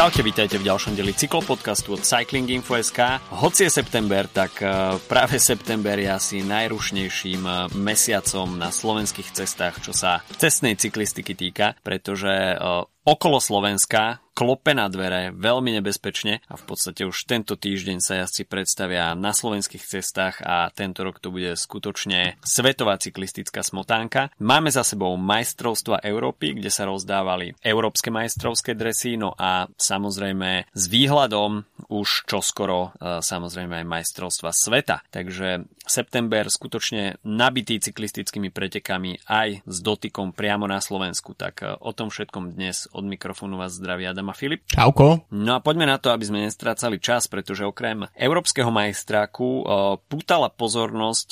Čaute, 0.00 0.24
vítajte 0.24 0.56
v 0.56 0.64
ďalšom 0.64 0.96
deli 0.96 1.12
cyklopodcastu 1.12 1.92
od 1.92 2.00
Cycling 2.00 2.48
Info.sk. 2.48 3.20
Hoci 3.36 3.68
je 3.68 3.84
september, 3.84 4.24
tak 4.32 4.64
e, 4.64 4.96
práve 5.04 5.36
september 5.36 5.92
je 5.92 6.08
asi 6.08 6.40
najrušnejším 6.40 7.44
e, 7.44 7.52
mesiacom 7.76 8.48
na 8.56 8.72
slovenských 8.72 9.28
cestách, 9.28 9.84
čo 9.84 9.92
sa 9.92 10.24
cestnej 10.40 10.80
cyklistiky 10.80 11.36
týka, 11.36 11.76
pretože 11.84 12.32
e, 12.32 12.56
okolo 13.04 13.44
Slovenska 13.44 14.24
klope 14.40 14.72
na 14.72 14.88
dvere 14.88 15.36
veľmi 15.36 15.68
nebezpečne 15.76 16.40
a 16.48 16.56
v 16.56 16.64
podstate 16.64 17.04
už 17.04 17.28
tento 17.28 17.60
týždeň 17.60 18.00
sa 18.00 18.24
jazdci 18.24 18.48
predstavia 18.48 19.12
na 19.12 19.36
slovenských 19.36 19.84
cestách 19.84 20.40
a 20.40 20.72
tento 20.72 21.04
rok 21.04 21.20
to 21.20 21.28
bude 21.28 21.52
skutočne 21.60 22.40
svetová 22.40 22.96
cyklistická 22.96 23.60
smotánka. 23.60 24.32
Máme 24.40 24.72
za 24.72 24.80
sebou 24.80 25.12
majstrovstva 25.20 26.00
Európy, 26.00 26.56
kde 26.56 26.72
sa 26.72 26.88
rozdávali 26.88 27.52
európske 27.60 28.08
majstrovské 28.08 28.72
dresy, 28.72 29.20
no 29.20 29.36
a 29.36 29.68
samozrejme 29.76 30.72
s 30.72 30.84
výhľadom 30.88 31.68
už 31.92 32.24
čoskoro 32.24 32.96
e, 32.96 33.20
samozrejme 33.20 33.84
aj 33.84 33.92
majstrovstva 33.92 34.56
sveta. 34.56 35.04
Takže 35.12 35.68
september 35.90 36.46
skutočne 36.46 37.18
nabitý 37.26 37.82
cyklistickými 37.82 38.54
pretekami 38.54 39.26
aj 39.26 39.66
s 39.66 39.76
dotykom 39.82 40.30
priamo 40.30 40.70
na 40.70 40.78
Slovensku. 40.78 41.34
Tak 41.34 41.54
e, 41.60 41.74
o 41.82 41.90
tom 41.90 42.14
všetkom 42.14 42.54
dnes 42.54 42.86
od 42.94 43.02
mikrofónu 43.02 43.58
vás 43.58 43.74
zdraví 43.74 44.06
Adam 44.06 44.30
a 44.30 44.34
Filip. 44.38 44.62
Čauko. 44.70 45.26
No 45.34 45.58
a 45.58 45.60
poďme 45.60 45.90
na 45.90 45.98
to, 45.98 46.14
aby 46.14 46.22
sme 46.22 46.46
nestrácali 46.46 47.02
čas, 47.02 47.26
pretože 47.26 47.66
okrem 47.66 48.06
Európskeho 48.14 48.70
majstráku 48.70 49.66
pútala 50.06 50.52
pozornosť 50.52 51.28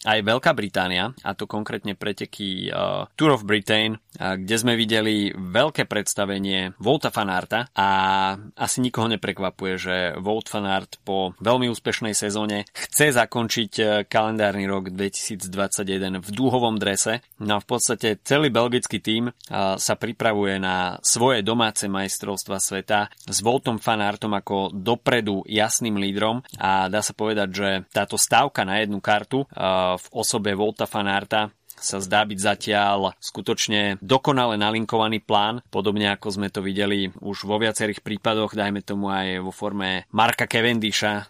aj 0.00 0.18
Veľká 0.24 0.56
Británia, 0.56 1.12
a 1.20 1.36
to 1.36 1.44
konkrétne 1.44 1.92
preteky 1.92 2.72
Tour 3.14 3.36
of 3.36 3.44
Britain, 3.44 4.00
kde 4.16 4.56
sme 4.56 4.74
videli 4.80 5.28
veľké 5.36 5.84
predstavenie 5.84 6.72
Volta 6.80 7.12
Fanarta 7.12 7.68
a 7.76 7.88
asi 8.56 8.80
nikoho 8.80 9.12
neprekvapuje, 9.12 9.74
že 9.76 9.96
Volt 10.16 10.48
Fanart 10.48 10.96
po 11.04 11.36
veľmi 11.44 11.68
úspešnej 11.68 12.16
sezóne 12.16 12.64
chce 12.72 13.12
zakončiť 13.12 13.99
kalendárny 14.06 14.64
rok 14.68 14.92
2021 14.92 16.20
v 16.20 16.28
dúhovom 16.30 16.76
drese. 16.76 17.24
No 17.40 17.58
a 17.58 17.62
v 17.62 17.66
podstate 17.66 18.20
celý 18.22 18.52
belgický 18.52 19.00
tím 19.00 19.32
sa 19.76 19.94
pripravuje 19.96 20.60
na 20.60 21.00
svoje 21.00 21.40
domáce 21.42 21.88
majstrovstva 21.88 22.60
sveta 22.60 23.08
s 23.26 23.38
Voltom 23.40 23.80
Fanartom 23.80 24.32
ako 24.36 24.70
dopredu 24.72 25.42
jasným 25.48 25.96
lídrom 25.98 26.44
a 26.60 26.86
dá 26.86 27.00
sa 27.00 27.16
povedať, 27.16 27.48
že 27.50 27.68
táto 27.90 28.20
stávka 28.20 28.62
na 28.62 28.80
jednu 28.80 29.02
kartu 29.02 29.44
v 29.96 30.06
osobe 30.12 30.52
Volta 30.54 30.84
Fanarta 30.84 31.50
sa 31.80 31.98
zdá 31.98 32.22
byť 32.28 32.38
zatiaľ 32.38 33.16
skutočne 33.18 33.96
dokonale 34.04 34.60
nalinkovaný 34.60 35.24
plán, 35.24 35.64
podobne 35.72 36.12
ako 36.12 36.28
sme 36.28 36.52
to 36.52 36.60
videli 36.60 37.08
už 37.24 37.48
vo 37.48 37.56
viacerých 37.56 38.04
prípadoch, 38.04 38.52
dajme 38.52 38.84
tomu 38.84 39.08
aj 39.08 39.40
vo 39.40 39.50
forme 39.50 40.04
Marka 40.12 40.44
Cavendisha, 40.44 41.24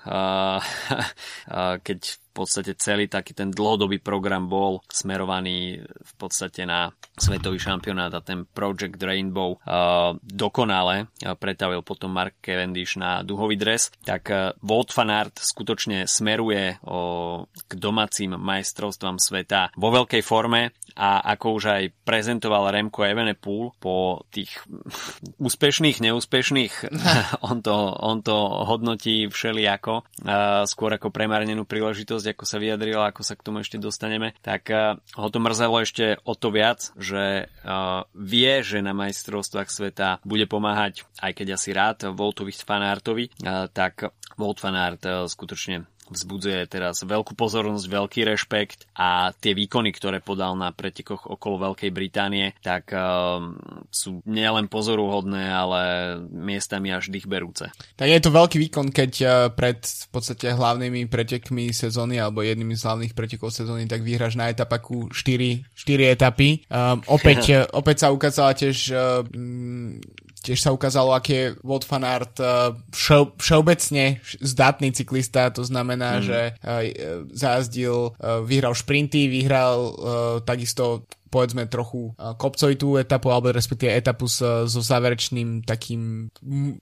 keď 1.86 1.98
podstate 2.40 2.72
celý 2.80 3.04
taký 3.04 3.36
ten 3.36 3.52
dlhodobý 3.52 4.00
program 4.00 4.48
bol 4.48 4.80
smerovaný 4.88 5.84
v 5.84 6.12
podstate 6.16 6.64
na 6.64 6.88
svetový 7.20 7.60
šampionát 7.60 8.08
a 8.16 8.24
ten 8.24 8.48
Project 8.48 8.96
Rainbow 8.96 9.60
uh, 9.60 10.16
dokonale 10.24 11.12
uh, 11.20 11.36
pretavil 11.36 11.84
potom 11.84 12.16
Mark 12.16 12.40
Cavendish 12.40 12.96
na 12.96 13.20
duhový 13.20 13.60
dres, 13.60 13.92
tak 14.00 14.32
uh, 14.32 14.56
Volt 14.64 14.88
Fanart 14.96 15.36
skutočne 15.36 16.08
smeruje 16.08 16.80
uh, 16.80 17.44
k 17.44 17.72
domácim 17.76 18.32
majstrovstvám 18.32 19.20
sveta 19.20 19.76
vo 19.76 19.92
veľkej 19.92 20.24
forme 20.24 20.72
a 20.96 21.20
ako 21.36 21.46
už 21.60 21.64
aj 21.68 21.82
prezentoval 22.08 22.72
Remco 22.72 23.04
Evenepoel 23.04 23.76
po 23.76 24.24
tých 24.32 24.64
úspešných, 25.46 26.00
neúspešných, 26.00 26.72
on 27.50 27.60
to, 27.60 27.76
on 28.00 28.24
to 28.24 28.36
hodnotí 28.64 29.28
všelijako, 29.28 30.08
uh, 30.24 30.64
skôr 30.64 30.96
ako 30.96 31.12
premarnenú 31.12 31.68
príležitosť 31.68 32.29
ako 32.32 32.44
sa 32.46 32.56
vyjadrila, 32.62 33.10
ako 33.10 33.22
sa 33.22 33.34
k 33.36 33.44
tomu 33.44 33.62
ešte 33.62 33.80
dostaneme, 33.80 34.32
tak 34.40 34.70
uh, 34.70 34.98
ho 35.18 35.28
to 35.28 35.38
mrzelo 35.42 35.82
ešte 35.82 36.18
o 36.22 36.34
to 36.34 36.48
viac, 36.54 36.94
že 36.96 37.50
uh, 37.64 38.06
vie, 38.14 38.62
že 38.62 38.80
na 38.80 38.94
majstrovstvách 38.94 39.68
sveta 39.68 40.22
bude 40.22 40.46
pomáhať, 40.46 41.04
aj 41.20 41.32
keď 41.36 41.46
asi 41.58 41.70
rád, 41.74 41.98
Voltovi 42.14 42.54
Fanartovi, 42.54 43.30
uh, 43.42 43.66
tak 43.70 44.14
Volt 44.40 44.62
Fanart 44.62 45.04
skutočne 45.28 45.84
vzbudzuje 46.10 46.66
teraz 46.66 47.00
veľkú 47.06 47.38
pozornosť, 47.38 47.86
veľký 47.86 48.20
rešpekt 48.26 48.90
a 48.98 49.30
tie 49.32 49.54
výkony, 49.54 49.94
ktoré 49.94 50.18
podal 50.18 50.58
na 50.58 50.74
pretekoch 50.74 51.30
okolo 51.30 51.70
Veľkej 51.70 51.90
Británie, 51.94 52.52
tak 52.60 52.90
uh, 52.92 53.38
sú 53.88 54.20
nielen 54.26 54.66
pozoruhodné, 54.66 55.48
ale 55.50 55.80
miestami 56.28 56.90
až 56.90 57.08
dýchberúce. 57.08 57.70
Tak 57.94 58.08
je 58.10 58.20
to 58.20 58.30
veľký 58.34 58.56
výkon, 58.68 58.90
keď 58.90 59.12
uh, 59.22 59.32
pred 59.54 59.80
v 59.80 60.08
podstate 60.10 60.50
hlavnými 60.52 61.06
pretekmi 61.06 61.70
sezóny 61.70 62.18
alebo 62.18 62.42
jednými 62.42 62.74
z 62.74 62.82
hlavných 62.84 63.14
pretekov 63.14 63.54
sezóny, 63.54 63.86
tak 63.86 64.02
vyhráš 64.02 64.34
na 64.34 64.50
etapaku 64.50 65.08
4, 65.14 65.70
4 65.72 66.14
etapy. 66.18 66.66
Um, 66.66 67.00
opäť, 67.06 67.40
uh, 67.54 67.58
opäť 67.80 68.06
sa 68.06 68.08
ukázala 68.10 68.52
tiež 68.58 68.76
uh, 68.90 69.22
tiež 70.40 70.58
sa 70.60 70.72
ukázalo, 70.72 71.12
aký 71.12 71.32
je 71.32 71.46
Wout 71.60 71.84
van 71.84 72.04
Aert 72.04 72.40
uh, 72.40 72.72
všeo, 72.90 73.36
všeobecne 73.36 74.24
zdatný 74.40 74.92
cyklista, 74.96 75.52
to 75.52 75.64
znamená, 75.64 76.18
mm. 76.18 76.22
že 76.24 76.40
uh, 76.56 76.56
zajazdil, 77.32 78.16
uh, 78.16 78.40
vyhral 78.44 78.72
šprinty, 78.72 79.28
vyhral 79.28 79.92
takisto 80.44 81.04
povedzme 81.30 81.70
trochu 81.70 82.12
kopcovitú 82.18 82.98
etapu, 82.98 83.30
alebo 83.30 83.54
respektíve 83.54 83.94
etapu 83.94 84.26
s, 84.26 84.42
so 84.42 84.80
záverečným 84.82 85.62
takým 85.62 86.28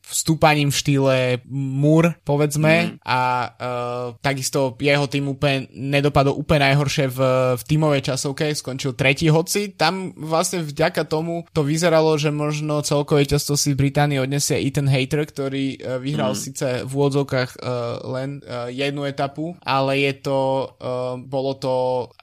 vstúpaním 0.02 0.72
v 0.72 0.78
štýle 0.80 1.16
múr, 1.52 2.16
povedzme. 2.24 2.74
Mm. 2.88 2.92
A 3.04 3.20
uh, 3.52 4.16
takisto 4.24 4.72
jeho 4.80 5.04
tým 5.06 5.28
úplne 5.28 5.68
nedopadol 5.76 6.32
úplne 6.32 6.72
najhoršie 6.72 7.12
v, 7.12 7.18
v 7.60 7.62
tímovej 7.62 8.02
časovke, 8.08 8.48
skončil 8.56 8.96
tretí 8.96 9.28
hoci. 9.28 9.76
Tam 9.76 10.16
vlastne 10.16 10.64
vďaka 10.64 11.04
tomu 11.04 11.44
to 11.52 11.60
vyzeralo, 11.60 12.16
že 12.16 12.32
možno 12.32 12.80
celkové 12.80 13.28
často 13.28 13.52
si 13.54 13.76
v 13.76 13.86
Británii 13.86 14.24
odnesie 14.24 14.56
Ethan 14.56 14.88
Hater, 14.88 15.28
ktorý 15.28 15.76
uh, 15.76 16.00
vyhral 16.00 16.32
mm. 16.32 16.40
síce 16.40 16.66
v 16.88 16.90
úvodzovkách 16.90 17.60
uh, 17.60 18.00
len 18.16 18.40
uh, 18.40 18.72
jednu 18.72 19.04
etapu, 19.04 19.52
ale 19.60 20.00
je 20.08 20.12
to, 20.24 20.72
uh, 20.80 21.20
bolo 21.20 21.52
to 21.60 21.74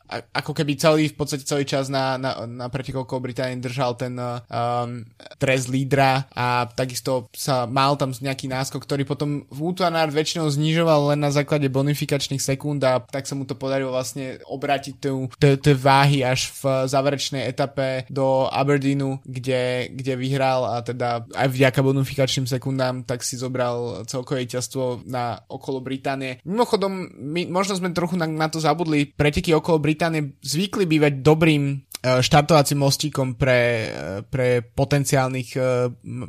ako 0.09 0.51
keby 0.53 0.77
celý, 0.77 1.09
v 1.09 1.17
podstate 1.17 1.47
celý 1.47 1.65
čas 1.65 1.89
na, 1.89 2.17
na, 2.21 2.45
na 2.45 2.67
pretekovkou 2.69 3.17
Británie 3.17 3.57
držal 3.57 3.97
ten 3.97 4.13
um, 4.17 5.05
trest 5.41 5.67
lídra 5.71 6.29
a 6.31 6.69
takisto 6.69 7.27
sa 7.33 7.65
mal 7.65 7.97
tam 7.97 8.13
nejaký 8.13 8.45
náskok, 8.45 8.85
ktorý 8.85 9.03
potom 9.03 9.49
v 9.49 9.59
Utanard 9.65 10.13
väčšinou 10.13 10.45
znižoval 10.51 11.15
len 11.15 11.19
na 11.25 11.33
základe 11.33 11.65
bonifikačných 11.71 12.41
sekúnd 12.41 12.83
a 12.85 13.01
tak 13.01 13.25
sa 13.25 13.33
mu 13.33 13.49
to 13.49 13.57
podarilo 13.57 13.89
vlastne 13.89 14.37
obrátiť 14.45 14.93
tie 15.39 15.75
váhy 15.75 16.21
až 16.21 16.53
v 16.61 16.85
záverečnej 16.85 17.49
etape 17.49 18.05
do 18.13 18.45
Aberdeenu, 18.51 19.17
kde, 19.25 19.89
kde 19.89 20.13
vyhral 20.13 20.69
a 20.69 20.85
teda 20.85 21.25
aj 21.33 21.47
vďaka 21.49 21.79
bonifikačným 21.81 22.45
sekundám 22.45 23.01
tak 23.03 23.25
si 23.25 23.37
zobral 23.37 24.05
celkové 24.05 24.45
víťazstvo 24.45 25.07
na 25.09 25.41
okolo 25.49 25.81
Británie. 25.81 26.39
Mimochodom, 26.45 27.09
my, 27.17 27.49
možno 27.49 27.77
sme 27.77 27.93
trochu 27.95 28.15
na, 28.15 28.29
na 28.29 28.47
to 28.47 28.61
zabudli, 28.61 29.09
preteky 29.09 29.53
okolo 29.55 29.81
Británie 29.81 29.94
Británie 29.95 30.35
zvykli 30.43 30.83
bývať 30.83 31.23
dobrým 31.23 31.84
štartovacím 32.21 32.79
mostíkom 32.85 33.35
pre, 33.35 33.61
e, 33.61 33.87
pre 34.27 34.61
potenciálnych 34.61 35.49
e, 35.57 35.59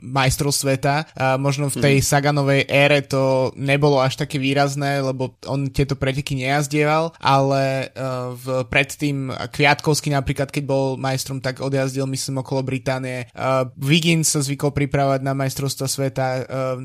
majstrov 0.03 0.53
sveta. 0.55 1.09
Možno 1.37 1.69
v 1.69 1.77
tej 1.81 1.97
mm. 2.01 2.07
Saganovej 2.07 2.63
ére 2.69 3.01
to 3.05 3.53
nebolo 3.59 4.01
až 4.01 4.21
také 4.21 4.41
výrazné, 4.41 5.03
lebo 5.03 5.37
on 5.45 5.69
tieto 5.69 5.99
preteky 5.99 6.39
nejazdieval, 6.39 7.13
ale 7.21 7.93
v, 8.37 8.65
predtým 8.69 9.33
Kviatkovský 9.33 10.13
napríklad, 10.13 10.49
keď 10.53 10.65
bol 10.65 10.87
majstrom, 10.97 11.41
tak 11.43 11.61
odjazdil 11.61 12.09
myslím 12.09 12.41
okolo 12.41 12.65
Británie. 12.65 13.29
Wiggins 13.77 14.33
sa 14.33 14.41
zvykol 14.41 14.73
pripravať 14.73 15.21
na 15.25 15.33
majstrovstva 15.37 15.87
sveta 15.87 16.27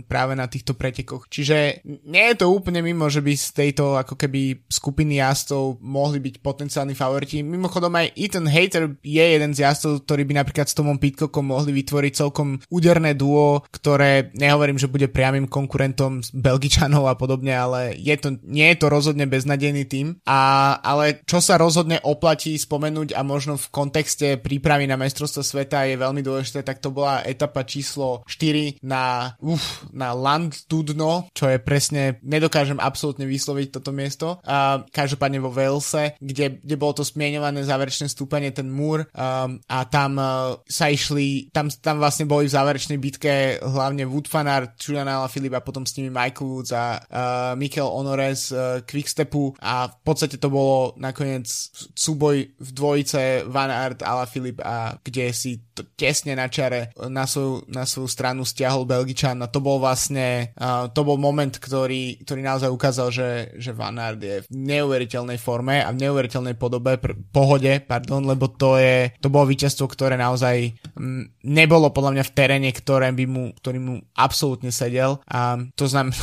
práve 0.08 0.34
na 0.36 0.48
týchto 0.48 0.76
pretekoch. 0.76 1.28
Čiže 1.32 1.86
nie 2.08 2.26
je 2.34 2.36
to 2.40 2.52
úplne 2.52 2.84
mimo, 2.84 3.08
že 3.08 3.24
by 3.24 3.34
z 3.36 3.48
tejto 3.54 3.96
ako 4.00 4.16
keby 4.18 4.66
skupiny 4.68 5.22
jazdcov 5.22 5.80
mohli 5.84 6.20
byť 6.20 6.36
potenciálni 6.42 6.96
favoriti. 6.98 7.44
Mimochodom 7.46 7.94
aj 7.96 8.14
Ethan 8.18 8.48
Hater 8.50 8.81
Pogačar 8.82 9.06
je 9.06 9.24
jeden 9.24 9.52
z 9.54 9.62
jazdcov, 9.62 10.06
ktorý 10.06 10.24
by 10.26 10.34
napríklad 10.42 10.68
s 10.70 10.78
Tomom 10.78 10.98
Pitcockom 10.98 11.46
mohli 11.46 11.72
vytvoriť 11.74 12.14
celkom 12.18 12.58
úderné 12.70 13.14
duo, 13.14 13.62
ktoré 13.70 14.34
nehovorím, 14.34 14.82
že 14.82 14.90
bude 14.90 15.12
priamým 15.12 15.46
konkurentom 15.46 16.26
Belgičanov 16.34 17.06
a 17.06 17.16
podobne, 17.18 17.54
ale 17.54 17.94
je 17.98 18.16
to, 18.18 18.38
nie 18.46 18.66
je 18.74 18.78
to 18.82 18.88
rozhodne 18.90 19.26
beznadejný 19.30 19.86
tým. 19.86 20.18
A, 20.26 20.76
ale 20.82 21.22
čo 21.26 21.44
sa 21.44 21.58
rozhodne 21.58 22.02
oplatí 22.02 22.58
spomenúť 22.58 23.14
a 23.14 23.22
možno 23.22 23.58
v 23.58 23.68
kontexte 23.70 24.42
prípravy 24.42 24.90
na 24.90 24.98
majstrovstvo 24.98 25.46
sveta 25.46 25.86
je 25.86 26.02
veľmi 26.02 26.22
dôležité, 26.26 26.66
tak 26.66 26.82
to 26.82 26.90
bola 26.90 27.22
etapa 27.26 27.62
číslo 27.68 28.26
4 28.26 28.82
na, 28.82 29.36
uf, 29.42 29.86
na 29.94 30.14
Landudno, 30.16 31.30
čo 31.36 31.50
je 31.50 31.58
presne, 31.62 32.22
nedokážem 32.26 32.82
absolútne 32.82 33.26
vysloviť 33.28 33.68
toto 33.70 33.92
miesto. 33.94 34.42
A 34.46 34.82
každopádne 34.90 35.44
vo 35.44 35.54
Walese, 35.54 36.16
kde, 36.18 36.62
kde 36.62 36.76
bolo 36.80 37.02
to 37.02 37.04
smieňované 37.06 37.64
záverečné 37.66 38.08
stúpanie, 38.08 38.54
ten 38.54 38.71
Moore 38.72 39.08
um, 39.14 39.60
a 39.68 39.86
tam 39.86 40.18
uh, 40.18 40.58
sa 40.66 40.88
išli, 40.88 41.52
tam, 41.52 41.68
tam 41.70 42.00
vlastne 42.00 42.26
boli 42.26 42.48
v 42.48 42.56
záverečnej 42.56 42.98
bitke 42.98 43.60
hlavne 43.62 44.08
Wood 44.08 44.32
Fanart, 44.32 44.80
Julian 44.80 45.08
Filip 45.28 45.54
a 45.56 45.62
potom 45.62 45.84
s 45.84 45.96
nimi 46.00 46.10
Michael 46.10 46.48
Woods 46.48 46.72
a 46.72 46.98
uh, 46.98 47.54
Mikel 47.60 47.88
Honores 47.88 48.50
uh, 48.52 48.82
Quickstepu 48.88 49.60
a 49.60 49.92
v 49.92 49.98
podstate 50.02 50.40
to 50.40 50.48
bolo 50.48 50.96
nakoniec 50.98 51.48
súboj 51.96 52.56
v 52.56 52.70
dvojice 52.72 53.46
Van 53.48 53.70
Aert, 53.70 54.02
Ala 54.02 54.26
Filip 54.26 54.64
a 54.64 54.96
kde 55.04 55.32
si 55.36 55.60
to 55.76 55.84
tesne 55.96 56.36
na 56.36 56.48
čare 56.48 56.96
na 57.10 57.28
svoju, 57.28 57.68
na 57.72 57.84
svoju 57.88 58.08
stranu 58.08 58.48
stiahol 58.48 58.88
Belgičan 58.88 59.40
a 59.44 59.52
to 59.52 59.64
bol 59.64 59.80
vlastne 59.80 60.52
uh, 60.56 60.88
to 60.92 61.02
bol 61.04 61.18
moment, 61.18 61.56
ktorý, 61.58 62.22
ktorý 62.24 62.42
naozaj 62.44 62.70
ukázal, 62.70 63.08
že, 63.12 63.30
že 63.58 63.72
Van 63.76 63.98
Aert 64.00 64.22
je 64.22 64.44
v 64.44 64.48
neuveriteľnej 64.52 65.40
forme 65.40 65.82
a 65.82 65.90
v 65.90 66.02
neuveriteľnej 66.08 66.56
podobe, 66.56 66.98
pr- 66.98 67.18
pohode, 67.32 67.72
pardon, 67.84 68.24
lebo 68.24 68.51
to 68.58 68.80
je, 68.80 69.12
to 69.20 69.28
bolo 69.32 69.50
víťazstvo, 69.50 69.86
ktoré 69.88 70.16
naozaj 70.16 70.74
m, 70.98 71.30
nebolo 71.44 71.92
podľa 71.92 72.20
mňa 72.20 72.24
v 72.28 72.36
teréne, 72.36 72.70
ktoré 72.72 73.12
by 73.12 73.26
mu, 73.28 73.44
ktorý 73.60 73.80
mu 73.80 73.96
absolútne 74.16 74.74
sedel. 74.74 75.20
A 75.28 75.60
to 75.76 75.86
znamená, 75.86 76.16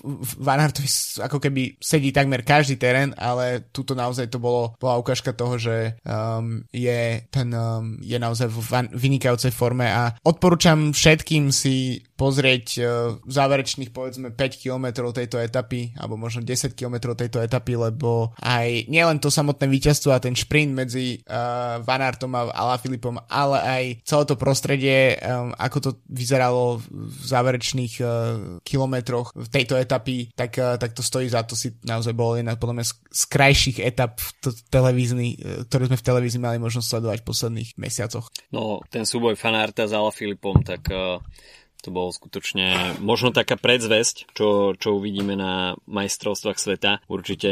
Van 0.46 0.60
Aertovi 0.60 0.88
ako 1.20 1.38
keby 1.40 1.78
sedí 1.82 2.10
takmer 2.14 2.46
každý 2.46 2.76
terén, 2.76 3.16
ale 3.18 3.66
tuto 3.72 3.96
naozaj 3.96 4.28
to 4.30 4.38
bolo, 4.38 4.76
bola 4.78 5.00
ukážka 5.00 5.32
toho, 5.34 5.56
že 5.58 5.98
um, 6.04 6.62
je 6.70 7.24
ten 7.30 7.48
um, 7.50 7.98
je 8.02 8.18
naozaj 8.18 8.48
v 8.50 8.58
van, 8.60 8.86
vynikajúcej 8.92 9.50
forme. 9.50 9.86
A 9.88 10.14
odporúčam 10.22 10.92
všetkým 10.92 11.50
si 11.50 12.04
pozrieť 12.14 12.66
uh, 12.78 12.86
záverečných 13.26 13.90
povedzme 13.90 14.30
5 14.30 14.62
km 14.62 15.10
tejto 15.10 15.42
etapy 15.42 15.94
alebo 15.98 16.14
možno 16.14 16.46
10 16.46 16.78
km 16.78 17.14
tejto 17.14 17.42
etapy, 17.42 17.74
lebo 17.74 18.30
aj 18.38 18.86
nielen 18.86 19.18
to 19.18 19.32
samotné 19.32 19.66
víťazstvo 19.66 20.14
a 20.14 20.22
ten 20.22 20.36
šprint 20.36 20.72
medzi 20.74 21.22
uh, 21.26 21.73
Van 21.82 22.02
Artom 22.02 22.32
a 22.34 22.76
Filipom, 22.78 23.18
ale 23.26 23.58
aj 23.62 23.84
celé 24.04 24.22
to 24.28 24.36
prostredie, 24.36 24.98
um, 25.18 25.50
ako 25.56 25.78
to 25.80 25.90
vyzeralo 26.10 26.78
v 26.90 27.24
záverečných 27.24 27.94
uh, 28.02 28.08
kilometroch 28.62 29.32
v 29.34 29.48
tejto 29.48 29.74
etapy, 29.78 30.30
tak, 30.36 30.54
uh, 30.60 30.76
tak 30.76 30.92
to 30.92 31.02
stojí 31.02 31.26
za 31.30 31.42
to 31.42 31.56
si 31.58 31.74
naozaj 31.82 32.12
bol 32.12 32.36
jedna 32.38 32.54
podľa 32.54 32.82
mňa 32.82 32.86
z 33.10 33.22
krajších 33.30 33.78
etap 33.82 34.20
televízny, 34.68 35.38
uh, 35.38 35.62
ktoré 35.66 35.90
sme 35.90 35.98
v 35.98 36.06
televízii 36.06 36.40
mali 36.42 36.58
možnosť 36.62 36.86
sledovať 36.86 37.18
v 37.22 37.28
posledných 37.28 37.70
mesiacoch. 37.80 38.26
No, 38.52 38.82
ten 38.92 39.08
súboj 39.08 39.34
Fanarta 39.34 39.88
s 39.88 39.94
Filipom, 40.14 40.62
tak 40.62 40.90
uh 40.90 41.18
to 41.84 41.92
bolo 41.92 42.08
skutočne 42.08 42.96
možno 43.04 43.28
taká 43.28 43.60
predzvesť, 43.60 44.32
čo, 44.32 44.72
čo 44.72 44.96
uvidíme 44.96 45.36
na 45.36 45.76
majstrovstvách 45.84 46.56
sveta. 46.56 47.04
Určite 47.04 47.50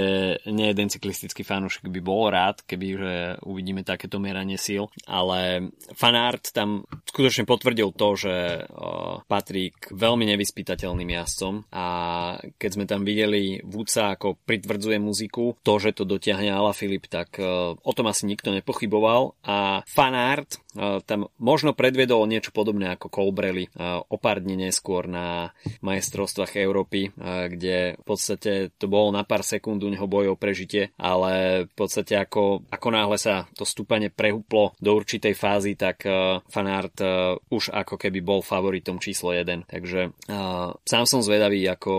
nie 0.49 0.73
jeden 0.73 0.89
cyklistický 0.89 1.45
fanúšik 1.45 1.93
by 1.93 2.01
bol 2.01 2.33
rád, 2.33 2.65
keby 2.65 2.87
že 2.97 3.15
uvidíme 3.45 3.85
takéto 3.85 4.17
meranie 4.17 4.57
síl, 4.57 4.89
ale 5.05 5.69
fanart 5.93 6.57
tam 6.57 6.89
skutočne 7.05 7.45
potvrdil 7.45 7.93
to, 7.93 8.09
že 8.17 8.35
patrí 9.29 9.77
k 9.77 9.93
veľmi 9.93 10.25
nevyspytateľným 10.33 11.13
jazdcom 11.13 11.69
a 11.69 11.87
keď 12.57 12.71
sme 12.73 12.85
tam 12.89 13.05
videli 13.05 13.61
Vúca 13.67 14.17
ako 14.17 14.41
pritvrdzuje 14.49 14.97
muziku, 14.97 15.59
to, 15.61 15.77
že 15.77 15.93
to 15.93 16.09
dotiahne 16.09 16.49
Ala 16.49 16.73
Filip, 16.73 17.11
tak 17.11 17.37
o 17.77 17.93
tom 17.93 18.07
asi 18.09 18.25
nikto 18.25 18.55
nepochyboval 18.55 19.37
a 19.45 19.83
fanart 19.85 20.63
tam 21.05 21.29
možno 21.37 21.77
predviedol 21.77 22.25
niečo 22.25 22.55
podobné 22.55 22.97
ako 22.97 23.13
Colbrelli. 23.13 23.69
Uh, 23.77 24.01
pár 24.23 24.39
dní 24.39 24.55
neskôr 24.55 25.11
na 25.11 25.51
majstrovstvách 25.83 26.55
Európy, 26.63 27.11
kde 27.19 27.99
v 27.99 28.05
podstate 28.07 28.71
to 28.79 28.87
bolo 28.87 29.11
na 29.11 29.27
pár 29.27 29.43
sekúnd 29.43 29.83
u 29.83 29.91
neho 29.91 30.07
boj 30.07 30.33
o 30.33 30.37
prežitie, 30.39 30.95
ale 30.95 31.67
v 31.67 31.75
podstate 31.75 32.15
ako, 32.15 32.63
ako 32.71 32.89
náhle 32.95 33.19
sa 33.19 33.51
to 33.59 33.67
stúpanie 33.67 34.15
prehuplo 34.15 34.79
do 34.79 34.95
určitej 34.95 35.35
fázy, 35.35 35.75
tak 35.75 36.07
Fanart 36.47 37.03
už 37.51 37.75
ako 37.75 37.99
keby 37.99 38.23
bol 38.23 38.47
favoritom 38.47 39.03
číslo 39.03 39.35
1. 39.35 39.67
Takže 39.67 40.15
sám 40.87 41.05
som 41.11 41.19
zvedavý, 41.19 41.67
ako 41.67 41.93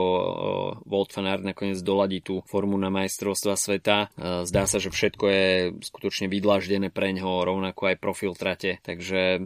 Volt 0.87 1.11
Fanart 1.11 1.43
nakoniec 1.43 1.83
doladí 1.83 2.23
tú 2.23 2.39
formu 2.47 2.79
na 2.79 2.87
majstrovstva 2.87 3.59
sveta. 3.59 4.15
Zdá 4.47 4.63
sa, 4.63 4.79
že 4.79 4.95
všetko 4.95 5.25
je 5.27 5.45
skutočne 5.83 6.31
vydlaždené 6.31 6.87
pre 6.87 7.11
ňoho, 7.11 7.43
rovnako 7.43 7.91
aj 7.91 7.99
profil 7.99 8.31
trate, 8.63 8.79
takže 8.79 9.43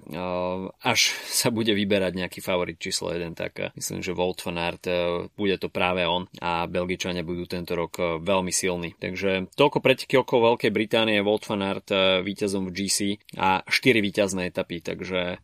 až 0.86 1.00
sa 1.42 1.50
bude 1.50 1.74
vyberať 1.74 2.14
nejaký 2.14 2.40
favorit 2.46 2.78
číslo 2.78 3.10
1, 3.10 3.34
tak 3.34 3.54
eh, 3.58 3.74
myslím, 3.74 4.06
že 4.06 4.14
Wout 4.14 4.38
van 4.46 4.62
Aert 4.62 4.86
eh, 4.86 5.25
bude 5.34 5.58
to 5.58 5.74
práve 5.74 6.06
on 6.06 6.30
a 6.38 6.69
Belgičania 6.69 7.25
budú 7.25 7.50
tento 7.50 7.74
rok 7.74 7.98
eh, 7.98 8.06
veľmi 8.22 8.54
silní. 8.54 8.94
Takže 9.02 9.50
toľko 9.58 9.81
preteky 9.81 10.22
okolo 10.22 10.54
Veľkej 10.54 10.72
Británie, 10.72 11.25
Wout 11.25 11.46
van 11.50 11.66
Aert 11.66 11.90
víťazom 12.24 12.69
v 12.69 12.75
GC 12.84 12.98
a 13.40 13.64
4 13.64 14.04
víťazné 14.04 14.52
etapy, 14.52 14.84
takže 14.84 15.40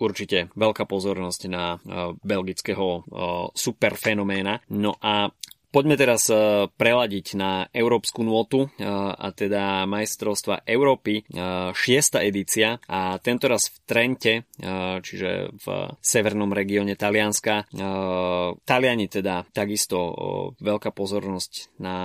určite 0.00 0.48
veľká 0.56 0.88
pozornosť 0.88 1.40
na 1.50 1.76
belgického 2.24 3.04
superfenoména. 3.52 4.64
No 4.72 4.96
a 4.98 5.28
Poďme 5.68 6.00
teraz 6.00 6.32
e, 6.32 6.64
preladiť 6.64 7.36
na 7.36 7.68
európsku 7.76 8.24
nôtu, 8.24 8.72
e, 8.72 8.88
a 8.88 9.28
teda 9.36 9.84
majstrovstva 9.84 10.64
Európy, 10.64 11.28
6. 11.28 11.76
E, 11.76 12.24
edícia 12.24 12.80
a 12.88 13.20
tento 13.20 13.52
raz 13.52 13.68
v 13.68 13.76
Trente, 13.84 14.34
čiže 15.04 15.52
v 15.54 15.66
severnom 16.00 16.52
regióne 16.52 16.92
Talianska. 16.92 17.64
Taliani 18.64 19.06
teda 19.08 19.48
takisto 19.48 19.96
veľká 20.60 20.92
pozornosť 20.92 21.80
na 21.80 21.96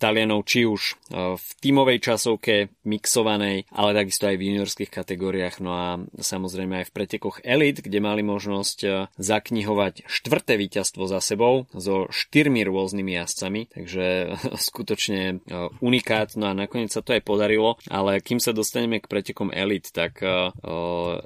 Talianov, 0.00 0.48
či 0.48 0.64
už 0.64 0.96
v 1.12 1.46
tímovej 1.60 1.98
časovke 2.00 2.72
mixovanej, 2.88 3.68
ale 3.76 3.90
takisto 3.92 4.30
aj 4.30 4.36
v 4.40 4.46
juniorských 4.52 4.88
kategóriách, 4.88 5.60
no 5.60 5.72
a 5.76 5.88
samozrejme 6.16 6.80
aj 6.80 6.86
v 6.88 6.94
pretekoch 6.96 7.44
Elite, 7.44 7.84
kde 7.84 8.00
mali 8.00 8.24
možnosť 8.24 9.10
zaknihovať 9.20 10.08
štvrté 10.08 10.56
víťazstvo 10.56 11.04
za 11.04 11.20
sebou 11.20 11.68
zo 11.76 12.08
4 12.08 12.49
štyrmi 12.50 12.66
rôznymi 12.66 13.12
jazdcami, 13.14 13.60
takže 13.70 14.34
skutočne 14.74 15.22
e, 15.22 15.34
unikát, 15.78 16.34
no 16.34 16.50
a 16.50 16.58
nakoniec 16.58 16.90
sa 16.90 16.98
to 16.98 17.14
aj 17.14 17.22
podarilo, 17.22 17.78
ale 17.86 18.18
kým 18.18 18.42
sa 18.42 18.50
dostaneme 18.50 18.98
k 18.98 19.06
pretekom 19.06 19.54
Elite, 19.54 19.94
tak 19.94 20.18
uh, 20.22 20.50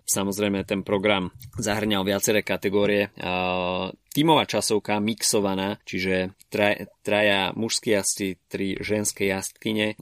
samozrejme 0.04 0.68
ten 0.68 0.84
program 0.84 1.32
zahrňal 1.56 2.04
viaceré 2.04 2.44
kategórie. 2.44 3.08
Tímová 4.14 4.46
časovka 4.46 5.02
mixovaná, 5.02 5.82
čiže 5.82 6.38
traj, 6.46 6.86
traja 7.02 7.50
mužskí 7.58 7.98
jazdci, 7.98 8.38
tri 8.46 8.78
ženské 8.78 9.26
jazdkyne. 9.26 9.98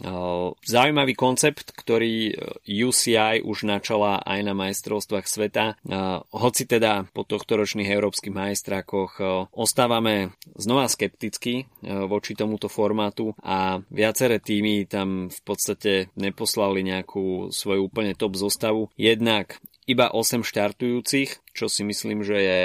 Zaujímavý 0.68 1.16
koncept, 1.16 1.72
ktorý 1.72 2.36
UCI 2.68 3.40
už 3.40 3.64
načala 3.64 4.20
aj 4.20 4.40
na 4.44 4.52
majstrovstvách 4.52 5.24
sveta. 5.24 5.80
Hoci 6.28 6.68
teda 6.68 7.08
po 7.16 7.24
tohto 7.24 7.56
ročných 7.56 7.88
európskych 7.88 8.36
majstrákoch 8.36 9.24
ostávame 9.56 10.36
znova 10.60 10.92
skepticky 10.92 11.64
voči 11.82 12.36
tomuto 12.36 12.68
formátu 12.68 13.32
a 13.40 13.80
viaceré 13.88 14.44
týmy 14.44 14.84
tam 14.92 15.32
v 15.32 15.40
podstate 15.40 16.12
neposlali 16.20 16.84
nejakú 16.84 17.48
svoju 17.48 17.88
úplne 17.88 18.12
top 18.12 18.36
zostavu. 18.36 18.92
Jednak 19.00 19.56
iba 19.86 20.10
8 20.10 20.46
štartujúcich, 20.46 21.54
čo 21.54 21.66
si 21.66 21.82
myslím, 21.82 22.22
že 22.22 22.36
je 22.38 22.60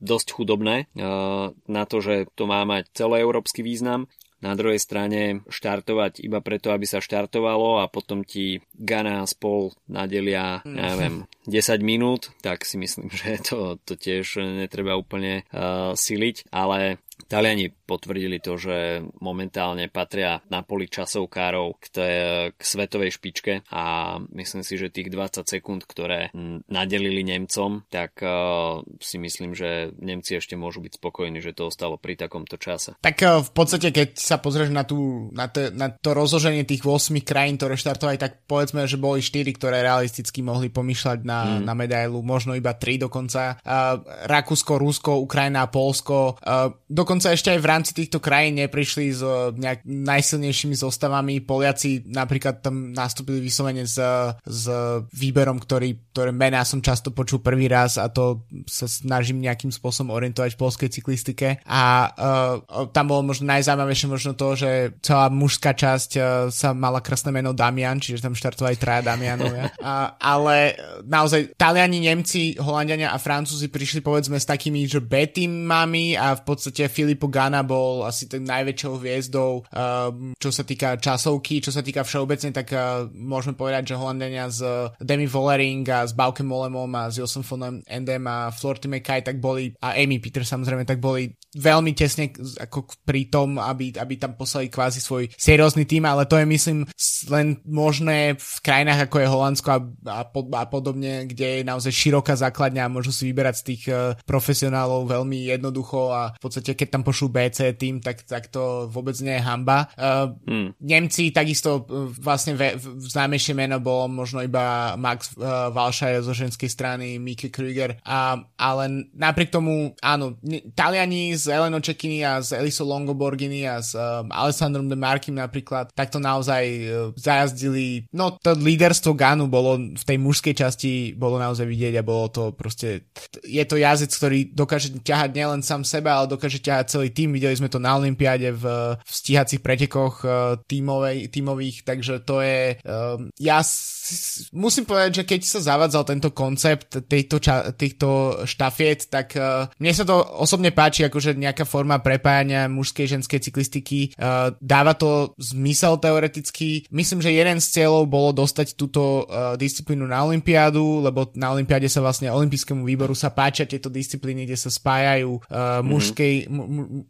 dosť 0.00 0.28
chudobné 0.36 0.86
eh, 0.86 1.46
na 1.54 1.82
to, 1.88 2.04
že 2.04 2.28
to 2.36 2.44
má 2.44 2.62
mať 2.68 2.92
celoeurópsky 2.92 3.64
význam. 3.64 4.08
Na 4.40 4.56
druhej 4.56 4.80
strane 4.80 5.44
štartovať 5.52 6.24
iba 6.24 6.40
preto, 6.40 6.72
aby 6.72 6.88
sa 6.88 7.04
štartovalo 7.04 7.84
a 7.84 7.92
potom 7.92 8.24
ti 8.24 8.64
Gana 8.72 9.28
spol 9.28 9.76
nadelia, 9.84 10.64
mm. 10.64 10.76
neviem, 10.80 11.14
10 11.44 11.84
minút, 11.84 12.32
tak 12.40 12.64
si 12.64 12.80
myslím, 12.80 13.12
že 13.20 13.36
to, 13.44 13.76
to 13.84 14.00
tiež 14.00 14.40
netreba 14.40 14.96
úplne 14.96 15.44
uh, 15.52 15.92
siliť, 15.92 16.48
ale 16.56 17.04
Taliani 17.26 17.68
potvrdili 17.90 18.38
to, 18.38 18.54
že 18.54 19.02
momentálne 19.18 19.90
patria 19.90 20.38
na 20.46 20.62
poli 20.62 20.86
časovkárov 20.86 21.74
k, 21.82 21.84
té, 21.90 22.10
k 22.54 22.60
svetovej 22.62 23.18
špičke 23.18 23.66
a 23.74 24.16
myslím 24.30 24.62
si, 24.62 24.78
že 24.78 24.94
tých 24.94 25.10
20 25.10 25.42
sekúnd, 25.42 25.82
ktoré 25.82 26.30
nadelili 26.70 27.26
Nemcom, 27.26 27.82
tak 27.90 28.22
uh, 28.22 28.78
si 29.02 29.18
myslím, 29.18 29.58
že 29.58 29.90
Nemci 29.98 30.38
ešte 30.38 30.54
môžu 30.54 30.78
byť 30.86 31.02
spokojní, 31.02 31.42
že 31.42 31.50
to 31.50 31.66
ostalo 31.66 31.98
pri 31.98 32.14
takomto 32.14 32.54
čase. 32.62 32.94
Tak 33.02 33.16
uh, 33.26 33.42
v 33.42 33.50
podstate, 33.50 33.90
keď 33.90 34.14
sa 34.14 34.38
pozrieš 34.38 34.70
na, 34.70 34.86
tú, 34.86 35.30
na, 35.34 35.50
te, 35.50 35.74
na 35.74 35.90
to 35.90 36.14
rozloženie 36.14 36.62
tých 36.62 36.86
8 36.86 37.10
krajín, 37.26 37.58
ktoré 37.58 37.74
štartovali, 37.74 38.22
tak 38.22 38.46
povedzme, 38.46 38.86
že 38.86 39.02
boli 39.02 39.18
4, 39.18 39.50
ktoré 39.58 39.82
realisticky 39.82 40.46
mohli 40.46 40.70
pomýšľať 40.70 41.18
na, 41.26 41.58
mm. 41.58 41.62
na 41.66 41.74
medailu, 41.74 42.22
možno 42.22 42.54
iba 42.54 42.78
3 42.78 43.10
dokonca. 43.10 43.58
Uh, 43.66 43.98
Rakúsko, 44.30 44.78
Rusko, 44.78 45.18
Ukrajina, 45.18 45.66
Polsko. 45.66 46.38
Uh, 46.38 46.70
dokonca 46.86 47.09
dokonca 47.10 47.34
ešte 47.34 47.50
aj 47.50 47.58
v 47.58 47.66
rámci 47.74 47.90
týchto 47.90 48.22
krajín 48.22 48.62
neprišli 48.62 49.10
s 49.10 49.18
nejak 49.58 49.82
najsilnejšími 49.82 50.78
zostavami. 50.78 51.42
Poliaci 51.42 52.06
napríklad 52.06 52.62
tam 52.62 52.94
nastúpili 52.94 53.42
vyslovene 53.42 53.82
s, 53.82 53.98
s 54.46 54.64
výberom, 55.10 55.58
ktorý, 55.58 55.98
ktoré 56.14 56.30
mená 56.30 56.62
som 56.62 56.78
často 56.78 57.10
počul 57.10 57.42
prvý 57.42 57.66
raz 57.66 57.98
a 57.98 58.06
to 58.06 58.46
sa 58.70 58.86
snažím 58.86 59.42
nejakým 59.42 59.74
spôsobom 59.74 60.14
orientovať 60.14 60.54
v 60.54 60.60
polskej 60.62 60.88
cyklistike. 60.94 61.58
A 61.66 62.14
uh, 62.14 62.86
tam 62.94 63.10
bolo 63.10 63.26
možno 63.26 63.50
najzaujímavejšie 63.58 64.06
možno 64.06 64.38
to, 64.38 64.54
že 64.54 64.70
celá 65.02 65.26
mužská 65.34 65.74
časť 65.74 66.10
uh, 66.14 66.24
sa 66.54 66.70
mala 66.78 67.02
krásne 67.02 67.34
meno 67.34 67.50
Damian, 67.50 67.98
čiže 67.98 68.22
tam 68.22 68.38
štartovali 68.38 68.78
traja 68.78 69.10
Damianovia. 69.10 69.74
A, 69.80 70.14
ale 70.20 70.76
naozaj 71.08 71.56
Taliani, 71.56 72.04
Nemci, 72.04 72.54
Holandiania 72.60 73.10
a 73.10 73.18
Francúzi 73.18 73.72
prišli 73.72 74.04
povedzme 74.04 74.36
s 74.36 74.44
takými, 74.44 74.84
že 74.84 75.00
B 75.00 75.24
týmami 75.24 76.14
a 76.14 76.36
v 76.36 76.42
podstate 76.44 76.84
Filippo 77.00 77.32
Gana 77.32 77.64
bol 77.64 78.04
asi 78.04 78.28
ten 78.28 78.44
najväčšou 78.44 78.92
hviezdou, 79.00 79.64
uh, 79.64 80.12
čo 80.36 80.52
sa 80.52 80.68
týka 80.68 81.00
časovky, 81.00 81.64
čo 81.64 81.72
sa 81.72 81.80
týka 81.80 82.04
všeobecne, 82.04 82.52
tak 82.52 82.68
uh, 82.76 83.08
môžeme 83.08 83.56
povedať, 83.56 83.96
že 83.96 83.98
Holandiania 83.98 84.52
s 84.52 84.60
Demi 85.00 85.24
Vollering 85.24 85.88
a 85.88 86.04
s 86.04 86.12
Baukem 86.12 86.44
Molemom 86.44 86.92
a 86.92 87.08
s 87.08 87.16
Josom 87.16 87.40
von 87.40 87.80
Endem 87.88 88.28
a 88.28 88.52
Florty 88.52 88.92
McKay 88.92 89.24
tak 89.24 89.40
boli, 89.40 89.72
a 89.80 89.96
Amy 89.96 90.20
Peter 90.20 90.44
samozrejme, 90.44 90.84
tak 90.84 91.00
boli 91.00 91.32
veľmi 91.56 91.96
tesne 91.96 92.30
ako 92.60 92.86
pri 93.02 93.26
tom, 93.26 93.58
aby, 93.58 93.90
aby 93.96 94.14
tam 94.20 94.38
poslali 94.38 94.70
kvázi 94.70 95.02
svoj 95.02 95.32
seriózny 95.34 95.88
tým, 95.88 96.06
ale 96.06 96.28
to 96.28 96.38
je 96.38 96.46
myslím 96.46 96.86
len 97.32 97.58
možné 97.66 98.38
v 98.38 98.58
krajinách 98.62 99.10
ako 99.10 99.16
je 99.18 99.32
Holandsko 99.32 99.68
a, 99.70 99.78
a, 100.06 100.20
pod, 100.26 100.46
a 100.54 100.64
podobne, 100.70 101.26
kde 101.26 101.60
je 101.60 101.62
naozaj 101.66 101.90
široká 101.90 102.38
základňa 102.38 102.86
a 102.86 102.92
môžu 102.92 103.10
si 103.10 103.26
vyberať 103.26 103.54
z 103.60 103.66
tých 103.66 103.82
uh, 103.90 104.14
profesionálov 104.22 105.10
veľmi 105.10 105.50
jednoducho 105.50 106.14
a 106.14 106.22
v 106.38 106.40
podstate 106.40 106.78
keď 106.78 106.88
tam 106.90 107.06
pošlú 107.06 107.30
BC 107.30 107.78
tým, 107.78 108.02
tak, 108.02 108.26
tak 108.26 108.50
to 108.50 108.90
vôbec 108.90 109.14
nie 109.22 109.38
je 109.38 109.46
hamba. 109.46 109.88
Uh, 109.94 110.34
hmm. 110.44 110.68
Nemci 110.82 111.30
takisto 111.30 111.86
uh, 111.86 112.10
vlastne 112.18 112.58
ve, 112.58 112.74
v, 112.74 112.98
známejšie 113.06 113.54
meno 113.54 113.78
bolo 113.78 114.10
možno 114.10 114.42
iba 114.42 114.94
Max 114.98 115.34
uh, 115.38 115.70
Valšaj 115.70 116.26
zo 116.26 116.34
ženskej 116.34 116.70
strany, 116.70 117.16
Mike 117.22 117.54
Krüger, 117.54 118.02
a, 118.02 118.42
ale 118.58 119.10
napriek 119.14 119.54
tomu 119.54 119.94
áno, 120.02 120.36
Taliani 120.74 121.34
s 121.36 121.46
Eleno 121.46 121.78
Čekiny 121.78 122.26
a 122.26 122.42
s 122.42 122.50
Eliso 122.50 122.82
Longoborgini 122.82 123.64
a 123.68 123.78
s 123.78 123.94
um, 123.94 124.28
Alessandrom 124.34 124.90
de 124.90 124.96
Markim 124.98 125.36
napríklad, 125.38 125.92
tak 125.94 126.10
to 126.10 126.18
naozaj 126.18 126.62
uh, 126.66 126.90
zajazdili, 127.14 128.10
no 128.10 128.34
to 128.40 128.56
líderstvo 128.56 129.14
Ganu 129.14 129.46
bolo 129.46 129.78
v 129.78 130.04
tej 130.04 130.18
mužskej 130.18 130.54
časti 130.56 131.12
bolo 131.14 131.36
naozaj 131.36 131.68
vidieť 131.68 132.00
a 132.00 132.06
bolo 132.06 132.26
to 132.32 132.42
proste, 132.56 133.06
je 133.44 133.64
to 133.68 133.76
jazdec, 133.76 134.10
ktorý 134.10 134.38
dokáže 134.56 134.88
ťahať 135.04 135.30
nielen 135.36 135.60
sám 135.60 135.84
seba, 135.84 136.16
ale 136.16 136.32
dokáže 136.32 136.58
ťahať 136.58 136.69
celý 136.84 137.14
tým, 137.14 137.32
videli 137.32 137.56
sme 137.56 137.72
to 137.72 137.80
na 137.80 137.96
Olympiáde 137.96 138.52
v, 138.52 138.64
v 139.00 139.10
stíhacích 139.10 139.64
pretekoch 139.64 140.20
uh, 140.28 140.60
tímovej, 140.68 141.32
tímových, 141.32 141.88
takže 141.88 142.20
to 142.28 142.44
je, 142.44 142.76
um, 142.84 143.32
ja 143.40 143.64
s, 143.64 144.52
musím 144.52 144.84
povedať, 144.84 145.22
že 145.22 145.24
keď 145.24 145.40
sa 145.40 145.60
zavádzal 145.64 146.04
tento 146.04 146.30
koncept 146.36 147.00
tejto, 147.08 147.40
ča, 147.40 147.72
týchto 147.72 148.42
štafiet, 148.44 149.08
tak 149.08 149.32
uh, 149.40 149.72
mne 149.80 149.92
sa 149.96 150.04
to 150.04 150.20
osobne 150.20 150.68
páči, 150.68 151.08
akože 151.08 151.30
že 151.30 151.38
nejaká 151.38 151.62
forma 151.62 152.02
prepájania 152.02 152.66
mužskej 152.66 153.06
ženskej 153.06 153.38
cyklistiky. 153.38 154.18
Dáva 154.58 154.98
to 154.98 155.36
zmysel 155.38 156.00
teoreticky. 156.02 156.88
Myslím, 156.90 157.22
že 157.22 157.30
jeden 157.30 157.62
z 157.62 157.70
cieľov 157.78 158.10
bolo 158.10 158.34
dostať 158.34 158.74
túto 158.74 159.30
disciplínu 159.54 160.10
na 160.10 160.26
Olympiádu, 160.26 161.06
lebo 161.06 161.30
na 161.38 161.54
Olympiáde 161.54 161.86
sa 161.86 162.02
vlastne 162.02 162.34
Olympijskému 162.34 162.82
výboru 162.82 163.14
sa 163.14 163.30
páčia 163.30 163.68
tieto 163.68 163.86
disciplíny, 163.92 164.42
kde 164.42 164.58
sa 164.58 164.74
spájajú 164.74 165.30
uh, 165.38 165.44
mm-hmm. 165.46 165.86
mužskej, 165.86 166.34
mu, 166.50 166.59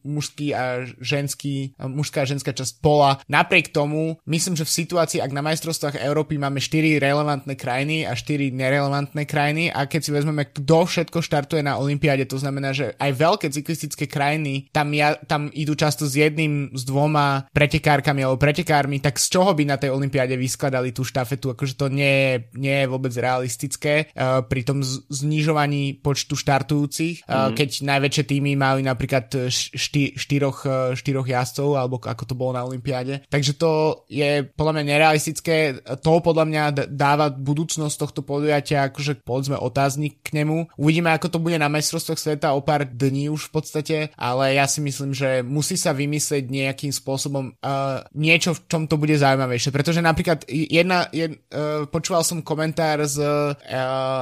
mužský 0.05 0.53
a 0.55 0.85
ženský, 0.99 1.75
mužská 1.79 2.23
a 2.23 2.31
ženská 2.31 2.53
časť 2.55 2.79
pola. 2.83 3.19
Napriek 3.27 3.73
tomu, 3.75 4.19
myslím, 4.27 4.55
že 4.55 4.67
v 4.67 4.77
situácii, 4.85 5.23
ak 5.23 5.33
na 5.35 5.45
majstrovstvách 5.45 6.01
Európy 6.01 6.37
máme 6.37 6.63
4 6.63 6.99
relevantné 7.01 7.55
krajiny 7.57 8.05
a 8.07 8.15
4 8.15 8.51
nerelevantné 8.55 9.23
krajiny 9.27 9.73
a 9.73 9.87
keď 9.87 10.01
si 10.01 10.11
vezmeme, 10.11 10.49
kto 10.49 10.87
všetko 10.87 11.19
štartuje 11.23 11.63
na 11.65 11.77
Olympiáde, 11.79 12.27
to 12.27 12.41
znamená, 12.41 12.75
že 12.75 12.95
aj 12.99 13.11
veľké 13.17 13.47
cyklistické 13.51 14.05
krajiny, 14.11 14.69
tam, 14.71 14.91
ja, 14.95 15.17
tam 15.17 15.49
idú 15.55 15.75
často 15.75 16.07
s 16.07 16.15
jedným, 16.17 16.73
s 16.75 16.83
dvoma 16.85 17.47
pretekárkami 17.51 18.25
alebo 18.25 18.41
pretekármi, 18.41 18.99
tak 18.99 19.19
z 19.19 19.27
čoho 19.33 19.53
by 19.55 19.65
na 19.67 19.77
tej 19.77 19.91
olympiáde 19.95 20.35
vyskladali 20.37 20.95
tú 20.95 21.03
štafetu? 21.07 21.53
Akože 21.55 21.75
to 21.77 21.87
nie 21.89 22.11
je, 22.11 22.33
nie 22.57 22.77
je 22.85 22.91
vôbec 22.91 23.13
realistické 23.15 24.11
uh, 24.13 24.43
pri 24.45 24.63
tom 24.67 24.83
znižovaní 24.85 26.01
počtu 26.01 26.35
štartujúcich, 26.37 27.27
mm. 27.27 27.55
keď 27.57 27.69
najväčšie 27.85 28.25
týmy 28.27 28.53
majú 28.57 28.81
napríklad 28.85 29.31
šty, 29.49 30.19
štyroch, 30.21 30.59
uh, 30.69 30.93
štyroch 30.93 31.25
jazdcov, 31.25 31.69
alebo 31.79 31.97
ako 31.97 32.25
to 32.29 32.35
bolo 32.37 32.53
na 32.59 32.67
olympiáde. 32.67 33.25
Takže 33.33 33.57
to 33.57 34.05
je 34.13 34.45
podľa 34.45 34.77
mňa 34.77 34.85
nerealistické. 34.85 35.81
To 36.05 36.21
podľa 36.21 36.45
mňa 36.45 36.63
dáva 36.93 37.33
budúcnosť 37.33 37.97
tohto 37.97 38.21
podujatia 38.21 38.93
akože 38.93 39.25
povedzme 39.25 39.57
otáznik 39.57 40.21
k 40.21 40.43
nemu. 40.43 40.75
Uvidíme, 40.77 41.15
ako 41.15 41.33
to 41.33 41.39
bude 41.41 41.57
na 41.57 41.73
majstrovstvách 41.73 42.21
sveta 42.21 42.53
o 42.53 42.61
pár 42.61 42.85
dní 42.85 43.33
už 43.33 43.49
v 43.49 43.53
podstate 43.55 43.97
ale 44.17 44.55
ja 44.57 44.67
si 44.67 44.81
myslím, 44.81 45.15
že 45.15 45.45
musí 45.45 45.77
sa 45.77 45.95
vymyslieť 45.95 46.49
nejakým 46.51 46.91
spôsobom 46.91 47.55
uh, 47.55 48.03
niečo, 48.17 48.57
v 48.57 48.61
čom 48.67 48.83
to 48.89 48.97
bude 48.97 49.15
zaujímavejšie. 49.15 49.71
Pretože 49.71 50.01
napríklad 50.03 50.45
jedna, 50.49 51.07
jed, 51.15 51.39
uh, 51.53 51.87
počúval 51.87 52.25
som 52.25 52.43
komentár 52.43 53.05
z 53.07 53.21
uh, 53.23 53.55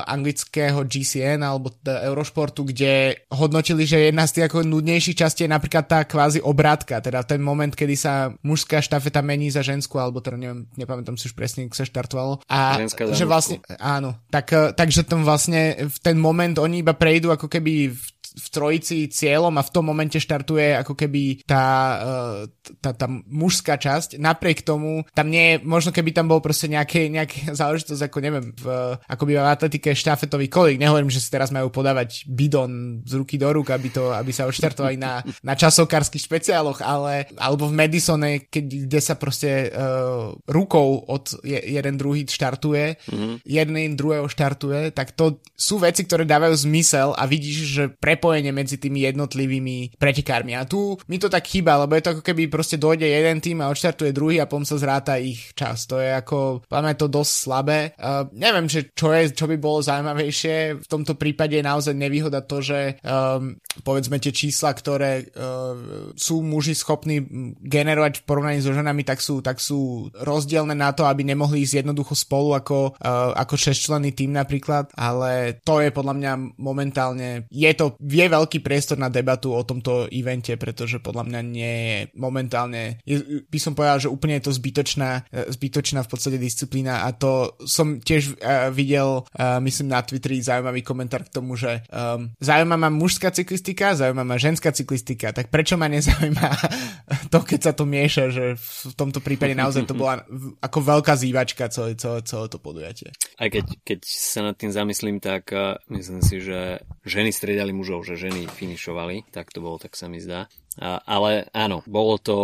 anglického 0.05 0.85
GCN 0.85 1.41
alebo 1.41 1.73
Eurošportu, 1.85 2.69
kde 2.69 3.25
hodnotili, 3.33 3.87
že 3.87 4.11
jedna 4.11 4.27
z 4.27 4.39
tých 4.39 4.47
ako 4.51 4.67
nudnejších 4.67 5.08
častí 5.15 5.45
je 5.45 5.51
napríklad 5.53 5.85
tá 5.87 6.05
kvázi 6.05 6.43
obrátka, 6.43 6.99
teda 6.99 7.23
ten 7.23 7.39
moment, 7.39 7.71
kedy 7.71 7.95
sa 7.95 8.33
mužská 8.43 8.83
štafeta 8.83 9.23
mení 9.23 9.53
za 9.53 9.63
ženskú, 9.63 10.01
alebo 10.01 10.19
teda 10.19 10.37
neviem, 10.41 10.67
nepamätám 10.75 11.17
si 11.17 11.29
už 11.31 11.37
presne, 11.37 11.69
ako 11.69 11.77
sa 11.77 11.87
štartovalo. 11.87 12.35
A 12.49 12.83
že 13.15 13.25
vlastne, 13.29 13.63
áno, 13.79 14.19
tak, 14.33 14.75
takže 14.75 15.05
tam 15.07 15.23
vlastne 15.23 15.89
v 15.89 15.99
ten 16.03 16.17
moment 16.19 16.57
oni 16.59 16.83
iba 16.83 16.97
prejdú 16.97 17.31
ako 17.31 17.47
keby 17.47 17.95
v 17.95 18.03
v 18.39 18.47
trojici 18.55 19.11
cieľom 19.11 19.53
a 19.59 19.67
v 19.67 19.73
tom 19.75 19.85
momente 19.91 20.23
štartuje 20.23 20.79
ako 20.79 20.95
keby 20.95 21.43
tá, 21.43 21.67
uh, 21.99 22.39
tá, 22.79 22.95
tá 22.95 23.07
mužská 23.11 23.75
časť. 23.77 24.23
Napriek 24.23 24.63
tomu, 24.63 25.03
tam 25.13 25.29
nie 25.29 25.59
je, 25.59 25.67
možno 25.67 25.91
keby 25.91 26.15
tam 26.15 26.31
bol 26.31 26.39
proste 26.39 26.71
nejaké, 26.71 27.11
nejaké 27.11 27.51
záležitosť, 27.61 28.03
ako 28.07 28.19
neviem, 28.23 28.47
v, 28.55 28.67
ako 29.11 29.23
by 29.27 29.33
v 29.35 29.41
atletike 29.43 29.91
štafetový 29.93 30.47
kolík. 30.47 30.79
Nehovorím, 30.79 31.11
že 31.11 31.21
si 31.21 31.29
teraz 31.29 31.51
majú 31.51 31.69
podávať 31.75 32.25
bidon 32.31 33.03
z 33.03 33.13
ruky 33.19 33.37
do 33.37 33.51
rúk, 33.51 33.75
aby, 33.75 33.91
to, 33.91 34.15
aby 34.15 34.31
sa 34.31 34.47
odštartovali 34.47 34.97
na, 34.97 35.21
na 35.43 35.55
časovkárskych 35.59 36.23
špeciáloch, 36.23 36.81
ale 36.85 37.27
alebo 37.37 37.67
v 37.67 37.77
Madisone, 37.77 38.31
keď, 38.47 38.65
kde 38.87 39.01
sa 39.03 39.15
proste 39.19 39.73
uh, 39.73 40.35
rukou 40.47 41.03
od 41.09 41.39
je, 41.43 41.59
jeden 41.59 41.95
druhý 41.97 42.29
štartuje, 42.29 43.01
mm-hmm. 43.09 43.35
jeden 43.43 43.77
druhého 43.97 44.29
štartuje, 44.29 44.93
tak 44.93 45.17
to 45.17 45.41
sú 45.57 45.81
veci, 45.83 46.05
ktoré 46.05 46.29
dávajú 46.29 46.55
zmysel 46.69 47.17
a 47.17 47.25
vidíš, 47.25 47.59
že 47.67 47.85
prepo 47.89 48.28
prepojenie 48.29 48.53
medzi 48.53 48.77
tými 48.77 49.09
jednotlivými 49.09 49.97
pretekármi. 49.97 50.53
A 50.53 50.69
tu 50.69 51.01
mi 51.09 51.17
to 51.17 51.33
tak 51.33 51.49
chýba, 51.49 51.81
lebo 51.81 51.97
je 51.97 52.05
to 52.05 52.13
ako 52.13 52.23
keby 52.29 52.53
proste 52.53 52.77
dojde 52.77 53.09
jeden 53.09 53.41
tým 53.41 53.65
a 53.65 53.73
odštartuje 53.73 54.13
druhý 54.13 54.37
a 54.37 54.45
potom 54.45 54.69
sa 54.69 54.77
zráta 54.77 55.17
ich 55.17 55.57
čas. 55.57 55.89
To 55.89 55.97
je 55.97 56.13
ako, 56.13 56.69
máme 56.69 56.93
to 57.01 57.09
dosť 57.09 57.33
slabé. 57.33 57.79
Uh, 57.97 58.29
neviem, 58.37 58.69
že 58.69 58.93
čo, 58.93 59.17
je, 59.17 59.33
čo 59.33 59.49
by 59.49 59.57
bolo 59.57 59.81
zaujímavejšie. 59.81 60.85
V 60.85 60.89
tomto 60.93 61.17
prípade 61.17 61.57
je 61.57 61.65
naozaj 61.65 61.97
nevýhoda 61.97 62.45
to, 62.45 62.61
že 62.61 63.01
um, 63.01 63.57
povedzme 63.81 64.21
tie 64.21 64.37
čísla, 64.37 64.77
ktoré 64.77 65.25
uh, 65.25 66.13
sú 66.13 66.45
muži 66.45 66.77
schopní 66.77 67.25
generovať 67.65 68.21
v 68.21 68.27
porovnaní 68.29 68.61
so 68.61 68.77
ženami, 68.77 69.09
tak 69.09 69.25
sú, 69.25 69.41
tak 69.41 69.57
sú 69.57 70.13
rozdielne 70.13 70.77
na 70.77 70.93
to, 70.93 71.09
aby 71.09 71.25
nemohli 71.25 71.65
ísť 71.65 71.81
jednoducho 71.81 72.13
spolu 72.13 72.53
ako, 72.53 72.93
uh, 73.01 73.33
ako 73.33 73.55
šesťčlenný 73.57 74.13
tým 74.13 74.37
napríklad, 74.37 74.93
ale 74.93 75.57
to 75.65 75.81
je 75.81 75.89
podľa 75.89 76.15
mňa 76.19 76.33
momentálne, 76.61 77.49
je 77.49 77.73
to 77.73 77.95
je 78.19 78.27
veľký 78.27 78.59
priestor 78.59 78.99
na 78.99 79.07
debatu 79.07 79.55
o 79.55 79.63
tomto 79.63 80.11
evente, 80.11 80.59
pretože 80.59 80.99
podľa 80.99 81.25
mňa 81.31 81.41
nie 81.47 81.75
je 81.79 81.99
momentálne, 82.19 82.99
by 83.47 83.59
som 83.63 83.79
povedal, 83.79 84.03
že 84.03 84.11
úplne 84.11 84.43
je 84.43 84.51
to 84.51 84.53
zbytočná, 84.59 85.31
e, 85.31 85.47
zbytočná 85.55 86.03
v 86.03 86.11
podstate 86.11 86.39
disciplína 86.43 87.07
a 87.07 87.15
to 87.15 87.55
som 87.63 88.03
tiež 88.03 88.41
uh, 88.41 88.73
videl, 88.75 89.23
uh, 89.23 89.61
myslím 89.63 89.93
na 89.93 90.03
Twitteri 90.03 90.41
zaujímavý 90.43 90.81
komentár 90.83 91.27
k 91.27 91.33
tomu, 91.33 91.55
že 91.55 91.85
um, 91.93 92.33
zaujíma 92.41 92.77
ma 92.81 92.91
mužská 92.91 93.31
cyklistika, 93.31 93.95
zaujíma 93.95 94.25
ma 94.25 94.37
ženská 94.41 94.73
cyklistika, 94.73 95.31
tak 95.31 95.53
prečo 95.53 95.77
ma 95.77 95.87
nezaujíma 95.87 96.49
to, 97.33 97.39
keď 97.45 97.61
sa 97.71 97.73
to 97.77 97.85
mieša, 97.85 98.25
že 98.33 98.45
v 98.59 98.95
tomto 98.97 99.21
prípade 99.21 99.55
naozaj 99.55 99.85
to 99.85 99.95
bola 99.95 100.25
ako 100.65 100.79
veľká 100.81 101.15
zývačka 101.15 101.69
celé, 101.71 101.95
celé, 101.95 102.25
celé 102.25 102.47
to 102.49 102.59
podujatie. 102.59 103.11
Aj 103.37 103.49
keď, 103.53 103.65
keď 103.85 103.99
sa 104.07 104.41
nad 104.43 104.57
tým 104.57 104.73
zamyslím, 104.73 105.19
tak 105.21 105.51
myslím 105.93 106.21
si, 106.25 106.41
že 106.41 106.83
ženy 107.05 107.31
striedali 107.31 107.71
mužov, 107.77 108.08
že 108.09 108.29
ženy 108.29 108.49
finišovali, 108.49 109.29
tak 109.29 109.53
to 109.53 109.61
bolo, 109.61 109.77
tak 109.77 109.93
sa 109.93 110.09
mi 110.09 110.17
zdá. 110.17 110.49
A, 110.79 111.03
ale 111.05 111.51
áno, 111.51 111.83
bolo 111.91 112.17
to 112.23 112.37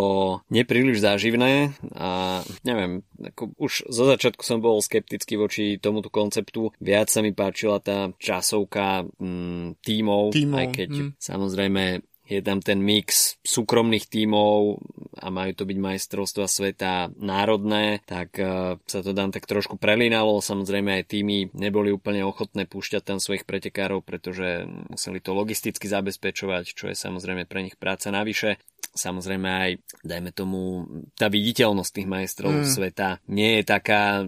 nepríliš 0.50 1.00
záživné 1.00 1.70
a 1.94 2.42
neviem, 2.66 3.06
ako 3.22 3.54
už 3.56 3.86
zo 3.86 4.04
začiatku 4.10 4.42
som 4.42 4.58
bol 4.58 4.82
skeptický 4.82 5.38
voči 5.38 5.78
tomuto 5.78 6.10
konceptu. 6.10 6.74
Viac 6.82 7.08
sa 7.08 7.22
mi 7.22 7.30
páčila 7.30 7.78
tá 7.78 8.10
časovka 8.18 9.06
mm, 9.06 9.78
tímov, 9.80 10.34
tímov, 10.34 10.58
aj 10.58 10.66
keď 10.74 10.90
mm. 10.90 11.10
samozrejme 11.16 11.82
je 12.24 12.40
tam 12.40 12.64
ten 12.64 12.80
mix 12.80 13.36
súkromných 13.44 14.08
tímov 14.08 14.80
a 15.20 15.28
majú 15.28 15.52
to 15.52 15.64
byť 15.68 15.78
majstrovstva 15.78 16.46
sveta 16.48 17.12
národné, 17.20 18.00
tak 18.08 18.34
uh, 18.40 18.80
sa 18.88 19.00
to 19.04 19.12
tam 19.12 19.28
tak 19.28 19.44
trošku 19.44 19.76
prelínalo. 19.76 20.40
Samozrejme 20.40 21.00
aj 21.00 21.04
týmy 21.12 21.52
neboli 21.52 21.92
úplne 21.92 22.24
ochotné 22.24 22.64
púšťať 22.64 23.02
tam 23.04 23.18
svojich 23.20 23.44
pretekárov, 23.44 24.00
pretože 24.00 24.64
museli 24.88 25.20
to 25.20 25.36
logisticky 25.36 25.84
zabezpečovať, 25.84 26.64
čo 26.72 26.84
je 26.90 26.96
samozrejme 26.96 27.44
pre 27.44 27.60
nich 27.64 27.76
práca 27.76 28.08
navyše 28.08 28.56
samozrejme 28.94 29.48
aj, 29.50 29.70
dajme 30.06 30.30
tomu, 30.30 30.86
tá 31.18 31.26
viditeľnosť 31.26 31.90
tých 31.90 32.08
majstrov 32.08 32.52
mm. 32.62 32.66
sveta 32.70 33.18
nie 33.26 33.60
je 33.60 33.62
taká, 33.66 34.22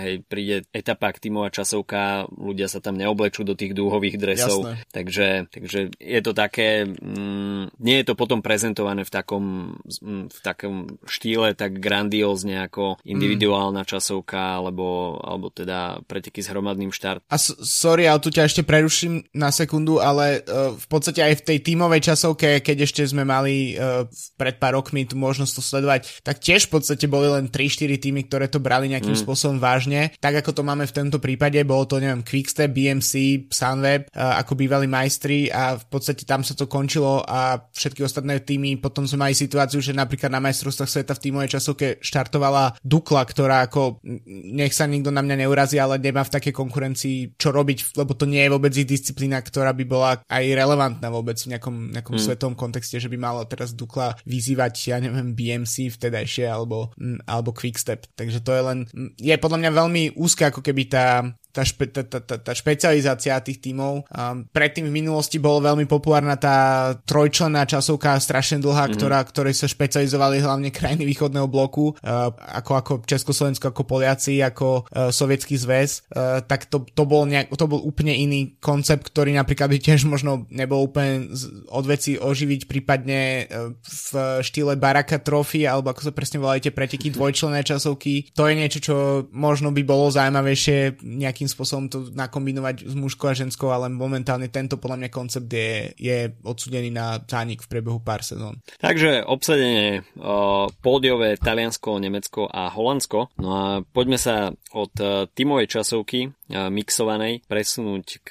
hej, 0.00 0.24
príde 0.24 0.64
etapa 0.72 1.12
tímová 1.12 1.52
časovka, 1.52 2.26
ľudia 2.32 2.66
sa 2.66 2.80
tam 2.80 2.96
neoblečú 2.96 3.44
do 3.44 3.52
tých 3.52 3.76
dúhových 3.76 4.16
dresov, 4.16 4.72
takže, 4.90 5.52
takže 5.52 5.92
je 6.00 6.20
to 6.24 6.32
také, 6.32 6.88
mm, 6.88 7.76
nie 7.76 7.96
je 8.00 8.06
to 8.08 8.14
potom 8.16 8.40
prezentované 8.40 9.04
v 9.04 9.12
takom, 9.12 9.44
mm, 9.84 10.32
v 10.32 10.38
takom 10.40 10.74
štýle 11.04 11.52
tak 11.52 11.76
grandiózne 11.76 12.64
ako 12.64 12.96
individuálna 13.04 13.84
mm. 13.84 13.88
časovka, 13.92 14.64
alebo, 14.64 15.20
alebo 15.20 15.52
teda 15.52 16.00
preteky 16.08 16.40
s 16.40 16.48
hromadným 16.48 16.90
štart. 16.90 17.28
A 17.28 17.36
sorry, 17.38 18.08
ale 18.08 18.24
tu 18.24 18.32
ťa 18.32 18.48
ešte 18.48 18.64
preruším 18.64 19.28
na 19.36 19.52
sekundu, 19.52 20.00
ale 20.00 20.40
uh, 20.40 20.72
v 20.72 20.86
podstate 20.88 21.20
aj 21.20 21.44
v 21.44 21.46
tej 21.52 21.58
tímovej 21.60 22.00
časovke, 22.12 22.64
keď 22.64 22.88
ešte 22.88 23.02
sme 23.04 23.28
mali 23.28 23.76
uh, 23.76 24.05
pred 24.36 24.56
pár 24.56 24.78
rokmi 24.78 25.08
tu 25.08 25.14
možnosť 25.18 25.52
to 25.52 25.62
sledovať, 25.62 26.00
tak 26.22 26.42
tiež 26.42 26.68
v 26.68 26.78
podstate 26.78 27.06
boli 27.08 27.30
len 27.30 27.48
3-4 27.48 27.96
týmy, 27.96 28.26
ktoré 28.26 28.50
to 28.50 28.60
brali 28.60 28.90
nejakým 28.90 29.14
mm. 29.16 29.22
spôsobom 29.22 29.58
vážne. 29.58 30.12
Tak 30.20 30.44
ako 30.44 30.50
to 30.56 30.62
máme 30.62 30.84
v 30.84 30.94
tomto 30.94 31.18
prípade, 31.22 31.58
bolo 31.64 31.88
to 31.88 32.02
neviem 32.02 32.26
Quickstep, 32.26 32.72
BMC, 32.72 33.46
Sunweb 33.48 34.12
ako 34.12 34.52
bývali 34.58 34.84
majstri 34.90 35.48
a 35.48 35.78
v 35.80 35.84
podstate 35.88 36.28
tam 36.28 36.44
sa 36.44 36.52
to 36.52 36.68
končilo 36.68 37.24
a 37.24 37.56
všetky 37.72 38.04
ostatné 38.04 38.42
týmy 38.44 38.76
potom 38.78 39.08
sme 39.08 39.28
mali 39.28 39.34
situáciu, 39.34 39.80
že 39.80 39.96
napríklad 39.96 40.28
na 40.28 40.42
majstrovstvách 40.44 40.90
sveta 40.90 41.12
v 41.16 41.22
týmovej 41.24 41.48
časovke 41.56 41.86
štartovala 42.04 42.76
Dukla, 42.84 43.24
ktorá 43.24 43.64
ako 43.66 44.04
nech 44.28 44.76
sa 44.76 44.84
nikto 44.84 45.08
na 45.08 45.24
mňa 45.24 45.46
neurazí, 45.46 45.80
ale 45.80 45.96
nemá 45.96 46.22
v 46.22 46.34
takej 46.36 46.52
konkurencii 46.52 47.16
čo 47.40 47.48
robiť, 47.50 47.96
lebo 47.96 48.12
to 48.12 48.28
nie 48.28 48.44
je 48.44 48.52
vôbec 48.52 48.72
ich 48.76 48.84
disciplína, 48.84 49.40
ktorá 49.40 49.72
by 49.72 49.84
bola 49.88 50.10
aj 50.28 50.44
relevantná 50.52 51.08
vôbec 51.08 51.40
v 51.40 51.56
nejakom, 51.56 51.96
nejakom 51.96 52.14
mm. 52.20 52.22
svetovom 52.22 52.56
kontexte, 52.58 53.00
že 53.00 53.08
by 53.08 53.16
malo 53.16 53.40
teraz 53.48 53.72
Dukla 53.72 53.95
Dukla 53.96 54.12
vyzývať, 54.28 54.92
ja 54.92 55.00
neviem, 55.00 55.32
BMC 55.32 55.88
vtedajšie 55.96 56.44
alebo, 56.44 56.92
alebo 57.24 57.56
Quickstep. 57.56 58.04
Takže 58.12 58.44
to 58.44 58.52
je 58.52 58.60
len, 58.60 58.78
je 59.16 59.32
podľa 59.40 59.64
mňa 59.64 59.70
veľmi 59.72 60.02
úzke 60.20 60.44
ako 60.44 60.60
keby 60.60 60.84
tá, 60.92 61.24
tá, 61.56 61.64
špe, 61.64 61.88
tá, 61.88 62.04
tá, 62.04 62.20
tá, 62.20 62.36
tá 62.36 62.52
špecializácia 62.52 63.40
tých 63.40 63.64
tímov. 63.64 64.04
Um, 64.12 64.44
predtým 64.52 64.92
v 64.92 64.96
minulosti 65.00 65.40
bolo 65.40 65.64
veľmi 65.64 65.88
populárna 65.88 66.36
tá 66.36 66.92
trojčlenná 67.08 67.64
časovka, 67.64 68.20
strašne 68.20 68.60
dlhá, 68.60 68.92
mm-hmm. 68.92 68.96
ktorá, 69.00 69.24
ktorej 69.24 69.56
sa 69.56 69.64
špecializovali 69.64 70.44
hlavne 70.44 70.68
krajiny 70.68 71.08
východného 71.08 71.48
bloku, 71.48 71.96
uh, 71.96 72.28
ako, 72.60 72.72
ako 72.76 72.92
Československo, 73.08 73.72
ako 73.72 73.82
Poliaci, 73.88 74.44
ako 74.44 74.84
uh, 74.84 75.08
Sovietský 75.08 75.56
zväz, 75.56 76.04
uh, 76.12 76.44
tak 76.44 76.68
to, 76.68 76.84
to, 76.92 77.08
bol 77.08 77.24
nejak, 77.24 77.48
to 77.56 77.64
bol 77.64 77.80
úplne 77.80 78.12
iný 78.12 78.60
koncept, 78.60 79.08
ktorý 79.08 79.32
napríklad 79.32 79.72
by 79.72 79.78
tiež 79.80 80.04
možno 80.04 80.44
nebol 80.52 80.84
úplne 80.84 81.32
od 81.72 81.84
veci 81.88 82.20
oživiť, 82.20 82.68
prípadne 82.68 83.48
uh, 83.48 83.72
v 83.80 84.44
štýle 84.44 84.76
Baraka 84.76 85.16
Trophy, 85.16 85.64
alebo 85.64 85.96
ako 85.96 86.10
sa 86.10 86.12
presne 86.12 86.42
volajú 86.42 86.68
tie 86.68 86.74
preteky 86.74 87.08
dvojčlenné 87.16 87.64
časovky. 87.64 88.28
To 88.36 88.44
je 88.44 88.54
niečo, 88.58 88.78
čo 88.84 88.96
možno 89.32 89.72
by 89.72 89.80
bolo 89.86 90.12
zaujímavejšie 90.12 91.00
nejakým 91.00 91.45
nejakým 91.46 91.54
spôsobom 91.54 91.86
to 91.86 91.98
nakombinovať 92.10 92.90
s 92.90 92.94
mužskou 92.98 93.30
a 93.30 93.38
ženskou, 93.38 93.70
ale 93.70 93.86
momentálne 93.86 94.50
tento 94.50 94.82
podľa 94.82 95.06
mňa 95.06 95.10
koncept 95.14 95.46
je, 95.46 95.94
je 95.94 96.34
odsudený 96.42 96.90
na 96.90 97.22
zánik 97.22 97.62
v 97.62 97.70
priebehu 97.70 98.02
pár 98.02 98.26
sezón. 98.26 98.58
Takže 98.82 99.22
obsadenie 99.22 100.02
uh, 100.18 100.66
pódiové 100.82 101.38
Taliansko, 101.38 102.02
Nemecko 102.02 102.50
a 102.50 102.66
Holandsko. 102.74 103.30
No 103.38 103.48
a 103.54 103.64
poďme 103.86 104.18
sa 104.18 104.50
od 104.74 104.92
uh, 104.98 105.30
tímovej 105.30 105.70
časovky 105.70 106.26
uh, 106.26 106.66
mixovanej 106.66 107.46
presunúť 107.46 108.06
k 108.26 108.30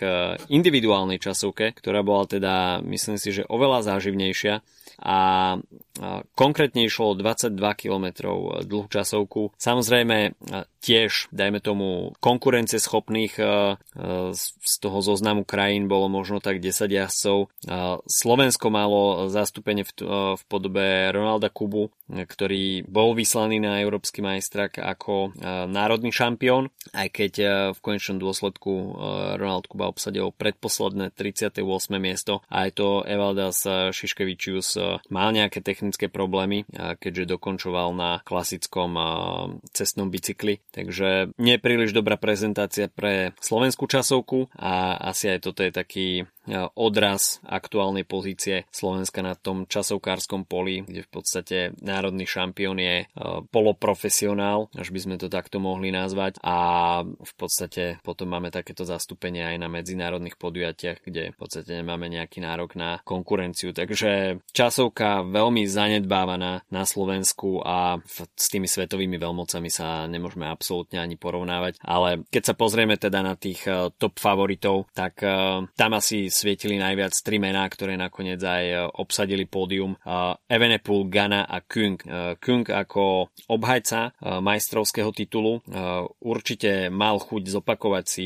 individuálnej 0.51 1.24
časovke, 1.24 1.72
ktorá 1.72 2.03
bola 2.03 2.27
teda, 2.27 2.84
myslím 2.84 3.15
si, 3.15 3.31
že 3.31 3.48
oveľa 3.48 3.95
záživnejšia 3.95 4.60
a 5.00 5.17
konkrétne 6.36 6.84
išlo 6.86 7.16
22 7.16 7.56
km 7.80 8.06
dlhú 8.64 8.88
časovku. 8.92 9.56
Samozrejme 9.56 10.36
tiež, 10.84 11.34
dajme 11.34 11.60
tomu, 11.64 12.14
konkurenceschopných 12.22 13.34
z 14.36 14.74
toho 14.77 15.00
zoznamu 15.01 15.48
krajín 15.48 15.90
bolo 15.90 16.12
možno 16.12 16.38
tak 16.44 16.62
10 16.62 16.92
jazdcov. 16.92 17.50
Slovensko 18.05 18.68
malo 18.70 19.31
zastúpenie 19.31 19.81
v, 19.88 19.92
v 20.38 20.44
podobe 20.46 21.10
Ronalda 21.10 21.50
Kubu, 21.50 21.90
ktorý 22.12 22.86
bol 22.86 23.18
vyslaný 23.18 23.58
na 23.58 23.81
Európsky 23.81 24.22
majstrak 24.22 24.77
ako 24.77 25.34
národný 25.72 26.14
šampión, 26.14 26.70
aj 26.94 27.08
keď 27.10 27.34
v 27.74 27.79
konečnom 27.81 28.22
dôsledku 28.22 28.72
Ronald 29.42 29.66
Kuba 29.66 29.90
obsadil 29.90 30.29
predposledné 30.36 31.10
38. 31.18 31.66
miesto 31.98 32.46
a 32.46 32.70
aj 32.70 32.72
to 32.77 33.01
Evaldas 33.10 33.66
Šiškevičius 33.66 34.77
mal 35.10 35.34
nejaké 35.34 35.66
technické 35.85 36.09
problémy, 36.09 36.65
keďže 36.74 37.37
dokončoval 37.37 37.93
na 37.93 38.17
klasickom 38.25 38.98
cestnom 39.69 40.09
bicykli. 40.09 40.57
Takže 40.74 41.37
nie 41.37 41.61
príliš 41.61 41.93
dobrá 41.93 42.17
prezentácia 42.17 42.89
pre 42.89 43.37
slovenskú 43.37 43.85
časovku 43.85 44.50
a 44.57 44.98
asi 44.98 45.29
aj 45.37 45.45
toto 45.45 45.61
je 45.61 45.69
taký 45.69 46.07
odraz 46.75 47.42
aktuálnej 47.46 48.05
pozície 48.05 48.70
Slovenska 48.70 49.25
na 49.25 49.34
tom 49.34 49.66
časovkárskom 49.66 50.46
poli, 50.46 50.86
kde 50.86 51.01
v 51.05 51.10
podstate 51.10 51.58
národný 51.81 52.29
šampión 52.29 52.77
je 52.77 53.10
poloprofesionál, 53.50 54.70
až 54.77 54.94
by 54.94 55.00
sme 55.01 55.16
to 55.18 55.31
takto 55.31 55.58
mohli 55.58 55.90
nazvať 55.90 56.38
a 56.46 56.58
v 57.05 57.34
podstate 57.38 57.98
potom 58.05 58.29
máme 58.29 58.53
takéto 58.53 58.86
zastúpenie 58.86 59.42
aj 59.42 59.58
na 59.58 59.68
medzinárodných 59.72 60.38
podujatiach, 60.38 61.01
kde 61.01 61.34
v 61.34 61.38
podstate 61.38 61.81
nemáme 61.81 62.10
nejaký 62.12 62.42
nárok 62.44 62.77
na 62.77 63.01
konkurenciu. 63.01 63.74
Takže 63.74 64.44
časovka 64.53 65.25
veľmi 65.25 65.66
zanedbávaná 65.66 66.62
na 66.70 66.84
Slovensku 66.86 67.64
a 67.66 67.98
s 68.36 68.48
tými 68.51 68.70
svetovými 68.70 69.18
veľmocami 69.18 69.70
sa 69.72 70.05
nemôžeme 70.05 70.46
absolútne 70.46 71.01
ani 71.01 71.18
porovnávať, 71.18 71.81
ale 71.81 72.24
keď 72.29 72.44
sa 72.51 72.55
pozrieme 72.55 73.00
teda 73.00 73.25
na 73.25 73.34
tých 73.34 73.66
top 73.98 74.16
favoritov, 74.20 74.88
tak 74.94 75.24
tam 75.74 75.92
asi 75.96 76.27
svietili 76.35 76.75
najviac 76.75 77.15
tri 77.24 77.39
mená, 77.39 77.63
ktoré 77.71 77.95
nakoniec 77.95 78.43
aj 78.43 78.65
e, 78.67 78.75
obsadili 79.00 79.48
pódium. 79.48 79.95
E, 79.95 80.35
Evenepoel, 80.51 81.07
Gana 81.07 81.48
a 81.48 81.63
Kung. 81.63 81.95
E, 82.03 82.35
Kung 82.43 82.67
ako 82.67 83.31
obhajca 83.48 84.17
majstrovského 84.41 85.13
titulu 85.13 85.61
určite 86.19 86.89
mal 86.89 87.21
chuť 87.21 87.43
zopakovať 87.45 88.05
si 88.05 88.25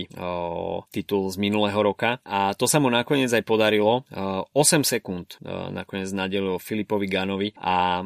titul 0.90 1.28
z 1.28 1.36
minulého 1.38 1.76
roka 1.84 2.24
a 2.24 2.56
to 2.56 2.66
sa 2.66 2.80
mu 2.80 2.88
nakoniec 2.88 3.28
aj 3.30 3.44
podarilo. 3.44 4.08
8 4.10 4.56
sekúnd 4.88 5.44
nakoniec 5.76 6.08
nadelil 6.16 6.56
Filipovi 6.58 7.08
Ganovi 7.12 7.50
a 7.60 8.02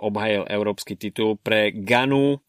obhajil 0.00 0.48
európsky 0.48 0.96
titul. 0.96 1.36
Pre 1.36 1.70
Ganu 1.76 2.40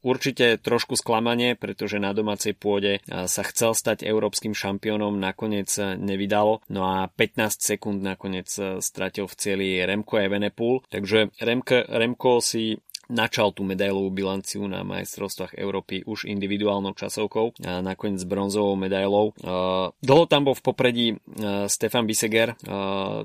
určite 0.00 0.62
trošku 0.62 0.94
sklamanie, 0.94 1.58
pretože 1.58 1.98
na 1.98 2.14
domácej 2.14 2.54
pôde 2.54 3.02
sa 3.10 3.42
chcel 3.50 3.74
stať 3.74 4.06
európskym 4.06 4.54
šampiónom, 4.54 5.18
nakoniec 5.18 5.74
nevydal 5.98 6.29
vydalo, 6.30 6.62
no 6.70 6.86
a 6.86 7.10
15 7.10 7.58
sekúnd 7.58 8.06
nakoniec 8.06 8.46
eh, 8.62 8.78
stratil 8.78 9.26
v 9.26 9.34
cieli 9.34 9.68
Remko 9.82 10.22
Evenepoel, 10.22 10.86
takže 10.86 11.34
Remko, 11.42 11.82
Remko 11.90 12.38
si 12.38 12.78
načal 13.10 13.50
tú 13.50 13.66
medailovú 13.66 14.14
bilanciu 14.14 14.64
na 14.70 14.86
majstrovstvách 14.86 15.58
Európy 15.58 16.06
už 16.06 16.30
individuálnou 16.30 16.94
časovkou 16.94 17.58
a 17.66 17.82
nakoniec 17.82 18.22
bronzovou 18.22 18.78
medailou. 18.78 19.34
Dlho 19.90 20.24
tam 20.30 20.46
bol 20.46 20.54
v 20.54 20.62
popredí 20.62 21.06
Stefan 21.66 22.06
Biseger, 22.06 22.54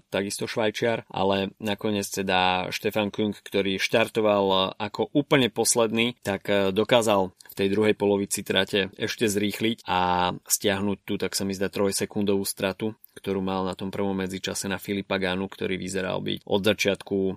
takisto 0.10 0.50
švajčiar, 0.50 1.06
ale 1.14 1.54
nakoniec 1.62 2.10
teda 2.10 2.74
Štefan 2.74 3.14
Kung, 3.14 3.38
ktorý 3.38 3.78
štartoval 3.78 4.74
ako 4.82 5.14
úplne 5.14 5.54
posledný, 5.54 6.18
tak 6.26 6.50
dokázal 6.74 7.30
v 7.30 7.54
tej 7.54 7.68
druhej 7.72 7.96
polovici 7.96 8.44
trate 8.44 8.92
ešte 9.00 9.32
zrýchliť 9.32 9.88
a 9.88 10.34
stiahnuť 10.44 10.98
tu, 11.08 11.16
tak 11.16 11.38
sa 11.38 11.48
mi 11.48 11.56
zdá, 11.56 11.72
trojsekundovú 11.72 12.44
stratu 12.44 12.98
ktorú 13.16 13.40
mal 13.40 13.64
na 13.64 13.80
tom 13.80 13.88
prvom 13.88 14.12
medzičase 14.12 14.68
na 14.68 14.76
Filipa 14.76 15.16
Ganu, 15.16 15.48
ktorý 15.48 15.80
vyzeral 15.80 16.20
byť 16.20 16.44
od 16.44 16.62
začiatku 16.62 17.18
uh, 17.18 17.36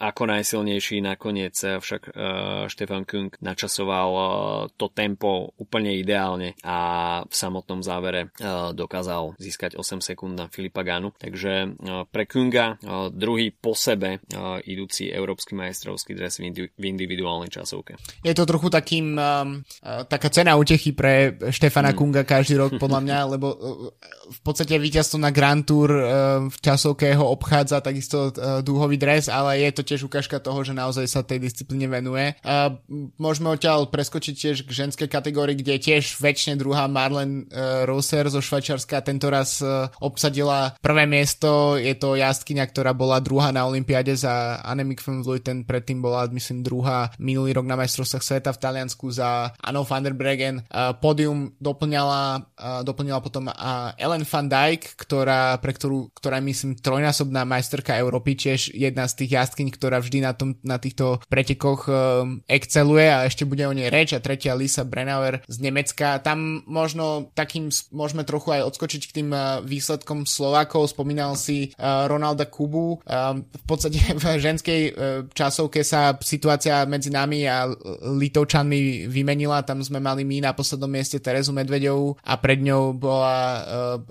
ako 0.00 0.22
najsilnejší, 0.24 1.04
nakoniec 1.04 1.52
však 1.60 2.02
uh, 2.08 2.12
Štefan 2.72 3.04
Kung 3.04 3.28
načasoval 3.44 4.08
uh, 4.10 4.24
to 4.80 4.88
tempo 4.88 5.52
úplne 5.60 5.92
ideálne 5.92 6.56
a 6.64 6.78
v 7.28 7.34
samotnom 7.34 7.84
závere 7.84 8.32
dokázal 8.72 9.36
získať 9.36 9.76
8 9.76 10.00
sekúnd 10.00 10.32
na 10.38 10.48
Filipa 10.48 10.80
Ganu. 10.80 11.12
Takže 11.12 11.76
pre 12.08 12.24
Kunga 12.24 12.80
uh, 12.80 13.12
druhý 13.12 13.52
po 13.52 13.76
sebe 13.76 14.24
idúci 14.64 15.12
európsky 15.12 15.52
majstrovský 15.52 16.16
dres 16.16 16.40
v, 16.40 16.48
indi- 16.48 16.72
v 16.72 16.84
individuálnej 16.88 17.52
časovke. 17.52 18.00
Je 18.24 18.32
to 18.32 18.48
trochu 18.48 18.72
takým 18.72 19.18
taká 19.82 20.28
cena 20.32 20.56
utechy 20.56 20.94
pre 20.94 21.36
Štefana 21.50 21.92
hmm. 21.92 21.98
Kunga 21.98 22.22
každý 22.24 22.56
rok 22.56 22.78
podľa 22.78 23.00
mňa, 23.04 23.18
lebo 23.36 23.46
v 24.30 24.40
podstate 24.40 24.78
víťaz 24.78 25.09
často 25.10 25.26
na 25.26 25.34
Grand 25.34 25.66
Tour 25.66 25.90
uh, 25.90 26.06
v 26.46 26.56
časovke 26.62 27.10
ho 27.18 27.34
obchádza 27.34 27.82
takisto 27.82 28.30
uh, 28.30 28.62
dúhový 28.62 28.94
dres, 28.94 29.26
ale 29.26 29.58
je 29.58 29.74
to 29.74 29.82
tiež 29.82 30.06
ukážka 30.06 30.38
toho, 30.38 30.62
že 30.62 30.70
naozaj 30.70 31.02
sa 31.10 31.26
tej 31.26 31.42
disciplíne 31.42 31.90
venuje. 31.90 32.38
Môžeme 33.18 33.50
odtiaľ 33.50 33.90
preskočiť 33.90 34.34
tiež 34.38 34.56
k 34.62 34.70
ženskej 34.70 35.10
kategórii, 35.10 35.58
kde 35.58 35.82
tiež 35.82 36.22
väčšine 36.22 36.54
druhá 36.54 36.86
Marlen 36.86 37.50
uh, 37.50 37.82
Roser 37.90 38.30
zo 38.30 38.38
Švajčiarska 38.38 39.02
tento 39.02 39.26
raz 39.26 39.58
obsadila 39.98 40.78
prvé 40.78 41.10
miesto. 41.10 41.74
Je 41.74 41.98
to 41.98 42.14
jazdkynia, 42.14 42.70
ktorá 42.70 42.94
bola 42.94 43.18
druhá 43.18 43.50
na 43.50 43.66
Olympiade 43.66 44.14
za 44.14 44.62
Annemiek 44.62 45.02
van 45.02 45.26
Vleuten, 45.26 45.66
predtým 45.66 45.98
bola 45.98 46.30
myslím 46.30 46.62
druhá 46.62 47.10
minulý 47.18 47.50
rok 47.58 47.66
na 47.66 47.74
majstrovstvách 47.74 48.22
sveta 48.22 48.50
v 48.54 48.62
Taliansku 48.62 49.10
za 49.10 49.50
Anno 49.58 49.82
van 49.82 50.06
der 50.06 50.14
Bregen. 50.14 50.62
Pódium 51.00 51.56
doplňala, 51.58 52.46
doplňala 52.84 53.20
potom 53.24 53.48
Ellen 53.96 54.22
van 54.28 54.46
Dijk, 54.46 54.99
ktorá, 55.00 55.56
pre 55.64 55.72
ktorú, 55.72 56.12
ktorá 56.12 56.44
myslím 56.44 56.76
trojnásobná 56.76 57.48
majsterka 57.48 57.96
Európy, 57.96 58.36
tiež 58.36 58.76
jedna 58.76 59.08
z 59.08 59.24
tých 59.24 59.40
jazdkyň, 59.40 59.68
ktorá 59.72 59.96
vždy 60.04 60.20
na, 60.20 60.36
tom, 60.36 60.60
na 60.60 60.76
týchto 60.76 61.24
pretekoch 61.32 61.88
uh, 61.88 62.28
exceluje 62.44 63.08
a 63.08 63.24
ešte 63.24 63.48
bude 63.48 63.64
o 63.64 63.72
nej 63.72 63.88
reč 63.88 64.12
a 64.12 64.20
tretia 64.20 64.52
Lisa 64.52 64.84
Brennauer 64.84 65.40
z 65.48 65.56
Nemecka. 65.64 66.20
Tam 66.20 66.60
možno 66.68 67.32
takým 67.32 67.72
môžeme 67.96 68.28
trochu 68.28 68.60
aj 68.60 68.68
odskočiť 68.68 69.02
k 69.08 69.14
tým 69.24 69.28
uh, 69.32 69.64
výsledkom 69.64 70.28
Slovákov. 70.28 70.92
Spomínal 70.92 71.32
si 71.40 71.72
uh, 71.80 72.04
Ronalda 72.04 72.44
Kubu. 72.44 73.00
Uh, 73.00 73.40
v 73.40 73.64
podstate 73.64 74.04
v 74.20 74.24
ženskej 74.36 74.80
uh, 74.90 74.92
časovke 75.32 75.80
sa 75.80 76.12
situácia 76.20 76.84
medzi 76.84 77.08
nami 77.08 77.48
a 77.48 77.64
Litovčanmi 78.04 79.08
vymenila. 79.08 79.64
Tam 79.64 79.80
sme 79.80 79.96
mali 79.96 80.28
my 80.28 80.44
na 80.44 80.52
poslednom 80.52 80.90
mieste 80.90 81.22
Terezu 81.22 81.56
Medvedovú 81.56 82.20
a 82.20 82.36
pred 82.36 82.60
ňou 82.60 82.92
bola 82.92 83.38
uh, 83.40 83.60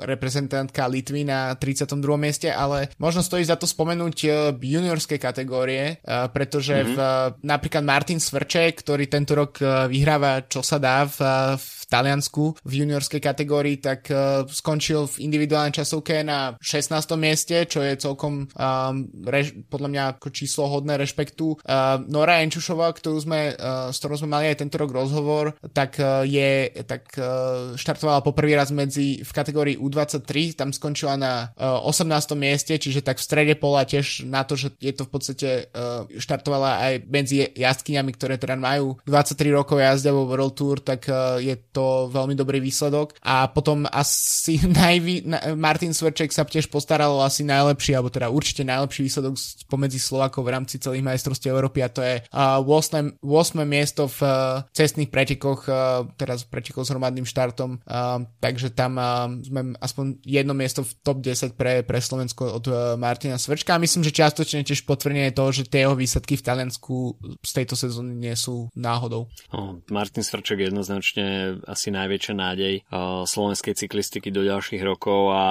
reprezentantka 0.02 0.79
Litvy 0.88 1.28
na 1.28 1.58
32. 1.58 1.98
mieste, 2.16 2.48
ale 2.48 2.94
možno 3.02 3.26
stojí 3.26 3.44
za 3.44 3.60
to 3.60 3.68
spomenúť 3.68 4.18
uh, 4.28 4.34
juniorské 4.56 5.20
kategórie, 5.20 6.00
uh, 6.00 6.30
pretože 6.32 6.76
mm-hmm. 6.78 6.96
v, 6.96 7.00
napríklad 7.44 7.84
Martin 7.84 8.22
Svrček, 8.22 8.86
ktorý 8.86 9.10
tento 9.12 9.34
rok 9.36 9.60
vyhráva 9.90 10.46
čo 10.46 10.62
sa 10.62 10.78
dá 10.78 11.04
v, 11.08 11.20
v 11.58 11.79
Taliansku 11.90 12.62
v 12.62 12.72
juniorskej 12.86 13.18
kategórii, 13.18 13.82
tak 13.82 14.08
uh, 14.14 14.46
skončil 14.46 15.10
v 15.10 15.26
individuálnej 15.26 15.82
časovke 15.82 16.22
na 16.22 16.54
16. 16.62 16.94
mieste, 17.18 17.66
čo 17.66 17.82
je 17.82 17.98
celkom 17.98 18.46
um, 18.46 18.96
rež, 19.26 19.58
podľa 19.68 19.90
mňa 19.90 20.04
ako 20.16 20.28
číslo 20.30 20.70
hodné 20.70 21.02
rešpektu. 21.02 21.58
Uh, 21.66 22.06
Nora 22.06 22.46
Enčušová, 22.46 22.94
ktorú 22.94 23.18
sme, 23.18 23.58
uh, 23.58 23.90
s 23.90 23.98
ktorou 23.98 24.22
sme 24.22 24.38
mali 24.38 24.54
aj 24.54 24.62
tento 24.62 24.78
rok 24.78 24.94
rozhovor, 24.94 25.58
tak 25.74 25.98
uh, 25.98 26.22
je, 26.22 26.70
tak 26.86 27.10
uh, 27.18 27.74
štartovala 27.74 28.22
poprvý 28.22 28.54
raz 28.54 28.70
medzi 28.70 29.26
v 29.26 29.32
kategórii 29.34 29.76
U23, 29.82 30.54
tam 30.54 30.70
skončila 30.70 31.18
na 31.18 31.50
uh, 31.58 31.82
18. 31.90 32.06
mieste, 32.38 32.78
čiže 32.78 33.02
tak 33.02 33.18
v 33.18 33.26
strede 33.26 33.54
pola 33.58 33.82
tiež 33.84 34.30
na 34.30 34.46
to, 34.46 34.54
že 34.54 34.78
je 34.78 34.94
to 34.94 35.10
v 35.10 35.12
podstate 35.12 35.50
uh, 35.74 36.06
štartovala 36.14 36.86
aj 36.86 36.94
medzi 37.10 37.50
jazdkyňami, 37.50 38.12
ktoré 38.14 38.38
teda 38.38 38.54
majú 38.54 39.02
23 39.10 39.58
rokov 39.58 39.82
jazdia 39.82 40.14
vo 40.14 40.30
World 40.30 40.54
Tour, 40.54 40.78
tak 40.86 41.10
uh, 41.10 41.42
je 41.42 41.58
to 41.74 41.79
to 41.80 42.12
veľmi 42.12 42.36
dobrý 42.36 42.60
výsledok. 42.60 43.16
A 43.24 43.48
potom 43.48 43.88
asi 43.88 44.60
najvý, 44.84 45.24
Martin 45.56 45.96
Sverček 45.96 46.36
sa 46.36 46.44
tiež 46.44 46.68
postaral 46.68 47.16
asi 47.24 47.48
najlepší, 47.48 47.96
alebo 47.96 48.12
teda 48.12 48.28
určite 48.28 48.68
najlepší 48.68 49.08
výsledok 49.08 49.40
pomedzi 49.72 50.02
Slovakov 50.02 50.44
v 50.44 50.54
rámci 50.60 50.76
celých 50.76 51.08
majstrovstiev 51.08 51.56
Európy 51.56 51.80
a 51.86 51.90
to 51.90 52.04
je 52.04 52.20
uh, 52.20 52.60
8, 52.60 53.24
8 53.24 53.64
miesto 53.64 54.12
v 54.12 54.20
uh, 54.28 54.32
cestných 54.76 55.08
pretekoch, 55.08 55.70
uh, 55.72 56.04
teraz 56.20 56.44
pretekoch 56.44 56.84
s 56.84 56.92
hromadným 56.92 57.24
štartom, 57.24 57.80
uh, 57.80 58.20
takže 58.44 58.76
tam 58.76 59.00
uh, 59.00 59.32
sme 59.40 59.78
aspoň 59.80 60.20
jedno 60.26 60.52
miesto 60.58 60.84
v 60.84 60.92
top 61.06 61.24
10 61.24 61.56
pre, 61.56 61.86
pre 61.86 62.00
Slovensko 62.02 62.60
od 62.60 62.66
uh, 62.68 62.76
Martina 63.00 63.40
Svrčka 63.40 63.78
a 63.78 63.82
myslím, 63.82 64.04
že 64.04 64.16
čiastočne 64.16 64.66
tiež 64.66 64.84
potvrdenie 64.84 65.32
to, 65.32 65.46
že 65.54 65.70
tie 65.70 65.86
jeho 65.86 65.96
výsledky 65.96 66.36
v 66.36 66.44
Taliansku 66.44 67.16
z 67.46 67.52
tejto 67.54 67.78
sezóny 67.78 68.18
nie 68.18 68.34
sú 68.34 68.68
náhodou. 68.74 69.30
Oh, 69.54 69.80
Martin 69.94 70.26
Svrček 70.26 70.60
jednoznačne 70.66 71.62
asi 71.70 71.94
najväčšia 71.94 72.34
nádej 72.34 72.74
uh, 72.90 73.30
slovenskej 73.30 73.78
cyklistiky 73.78 74.34
do 74.34 74.42
ďalších 74.42 74.82
rokov 74.82 75.30
a 75.30 75.46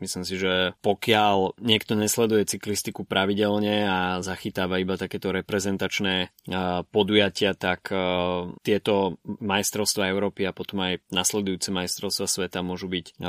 myslím 0.00 0.24
si, 0.24 0.40
že 0.40 0.72
pokiaľ 0.80 1.60
niekto 1.60 1.92
nesleduje 1.92 2.48
cyklistiku 2.48 3.04
pravidelne 3.04 3.84
a 3.84 3.98
zachytáva 4.24 4.80
iba 4.80 4.96
takéto 4.96 5.28
reprezentačné 5.28 6.32
uh, 6.48 6.82
podujatia, 6.88 7.52
tak 7.52 7.92
uh, 7.92 8.56
tieto 8.64 9.20
majstrovstvá 9.44 10.08
Európy 10.08 10.48
a 10.48 10.56
potom 10.56 10.80
aj 10.88 11.04
nasledujúce 11.12 11.68
majstrovstvá 11.68 12.24
sveta 12.24 12.64
môžu 12.64 12.88
byť 12.88 13.20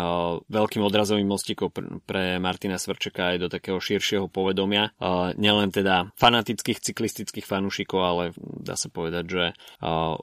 veľkým 0.48 0.84
odrazovým 0.86 1.28
mostikom 1.28 1.74
pre 2.06 2.38
Martina 2.40 2.78
Svrčeka 2.80 3.36
aj 3.36 3.38
do 3.42 3.48
takého 3.52 3.82
širšieho 3.82 4.32
povedomia. 4.32 4.94
Nielen 5.36 5.74
teda 5.74 6.14
fanatických 6.16 6.80
cyklistických 6.80 7.44
fanúšikov, 7.44 8.00
ale 8.00 8.24
dá 8.38 8.78
sa 8.78 8.88
povedať, 8.88 9.26
že 9.28 9.44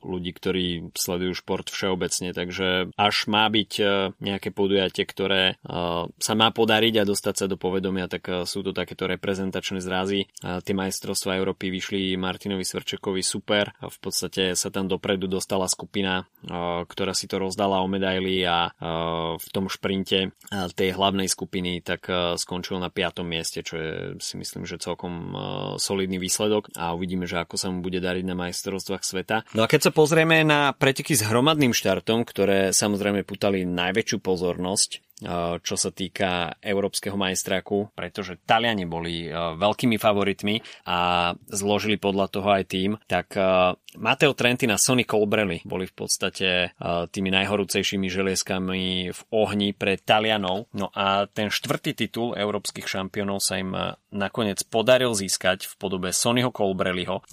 ľudí, 0.07 0.31
ktorí 0.33 0.95
sledujú 0.95 1.33
šport 1.37 1.67
všeobecne 1.69 2.06
všeobecne, 2.07 2.31
takže 2.31 2.69
až 2.95 3.17
má 3.27 3.51
byť 3.51 3.73
e, 3.79 3.85
nejaké 4.23 4.55
podujatie, 4.55 5.03
ktoré 5.03 5.43
e, 5.51 5.75
sa 6.07 6.35
má 6.39 6.49
podariť 6.55 7.03
a 7.03 7.09
dostať 7.09 7.35
sa 7.35 7.47
do 7.51 7.59
povedomia, 7.59 8.07
tak 8.07 8.23
e, 8.31 8.33
sú 8.47 8.63
to 8.63 8.71
takéto 8.71 9.11
reprezentačné 9.11 9.83
zrazy. 9.83 10.31
Tie 10.39 10.75
majstrovstvá 10.75 11.37
Európy 11.39 11.75
vyšli 11.75 12.15
Martinovi 12.15 12.63
Svrčekovi 12.63 13.23
super. 13.23 13.75
V 13.83 13.99
podstate 13.99 14.55
sa 14.55 14.71
tam 14.71 14.87
dopredu 14.87 15.27
dostala 15.27 15.67
skupina, 15.67 16.29
ktorá 16.87 17.13
si 17.17 17.27
to 17.27 17.43
rozdala 17.43 17.83
o 17.83 17.89
medaily 17.91 18.47
a 18.47 18.71
v 19.37 19.49
tom 19.51 19.67
šprinte 19.67 20.35
tej 20.77 20.89
hlavnej 20.95 21.27
skupiny 21.27 21.83
tak 21.83 22.07
skončil 22.39 22.79
na 22.79 22.93
5. 22.93 23.27
mieste, 23.27 23.67
čo 23.67 23.75
je 23.79 23.91
si 24.23 24.39
myslím, 24.39 24.69
že 24.69 24.83
celkom 24.83 25.35
solidný 25.81 26.21
výsledok 26.21 26.71
a 26.79 26.95
uvidíme, 26.95 27.27
že 27.27 27.43
ako 27.43 27.57
sa 27.59 27.69
mu 27.73 27.83
bude 27.83 27.99
dariť 27.99 28.25
na 28.27 28.39
majstrovstvách 28.39 29.03
sveta. 29.03 29.37
No 29.57 29.67
a 29.67 29.71
keď 29.71 29.91
sa 29.91 29.93
pozrieme 29.93 30.47
na 30.47 30.71
preteky 30.77 31.17
s 31.17 31.27
hromadným 31.27 31.73
štátom, 31.73 31.96
štartom, 31.97 32.29
ktoré 32.29 32.77
samozrejme 32.77 33.25
putali 33.25 33.65
najväčšiu 33.65 34.21
pozornosť 34.21 34.91
čo 35.65 35.81
sa 35.81 35.89
týka 35.89 36.61
európskeho 36.61 37.17
majstráku, 37.17 37.89
pretože 37.97 38.37
Taliani 38.45 38.85
boli 38.85 39.33
veľkými 39.33 39.97
favoritmi 39.97 40.61
a 40.85 41.33
zložili 41.49 41.97
podľa 41.97 42.27
toho 42.29 42.49
aj 42.53 42.65
tým, 42.69 43.01
tak 43.09 43.33
Matteo 43.97 44.33
Trentin 44.37 44.73
a 44.73 44.79
Sonny 44.79 45.05
Colbrelli 45.05 45.61
boli 45.65 45.89
v 45.89 45.95
podstate 45.97 46.77
tými 47.11 47.31
najhorúcejšími 47.33 48.07
želieskami 48.07 49.11
v 49.11 49.21
ohni 49.33 49.73
pre 49.73 49.97
Talianov. 49.99 50.69
No 50.77 50.93
a 50.95 51.27
ten 51.27 51.49
štvrtý 51.49 51.97
titul 51.97 52.37
európskych 52.37 52.87
šampiónov 52.87 53.41
sa 53.41 53.59
im 53.59 53.73
nakoniec 54.13 54.65
podaril 54.69 55.13
získať 55.13 55.69
v 55.69 55.75
podobe 55.77 56.09
Sonnyho 56.13 56.53
Colbrelliho, 56.53 57.25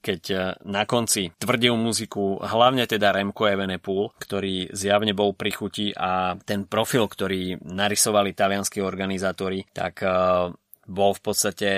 keď 0.00 0.22
na 0.64 0.84
konci 0.84 1.32
tvrdil 1.36 1.76
muziku 1.76 2.40
hlavne 2.40 2.84
teda 2.88 3.12
Remco 3.14 3.48
Evenepoel, 3.48 4.12
ktorý 4.20 4.72
zjavne 4.72 5.16
bol 5.16 5.32
pri 5.32 5.50
chuti 5.52 5.86
a 5.96 6.36
ten 6.44 6.68
profil, 6.68 7.08
ktorý 7.08 7.60
narysovali 7.64 8.36
talianskí 8.36 8.80
organizátori, 8.80 9.64
tak 9.72 10.04
bol 10.86 11.12
v 11.12 11.22
podstate 11.22 11.70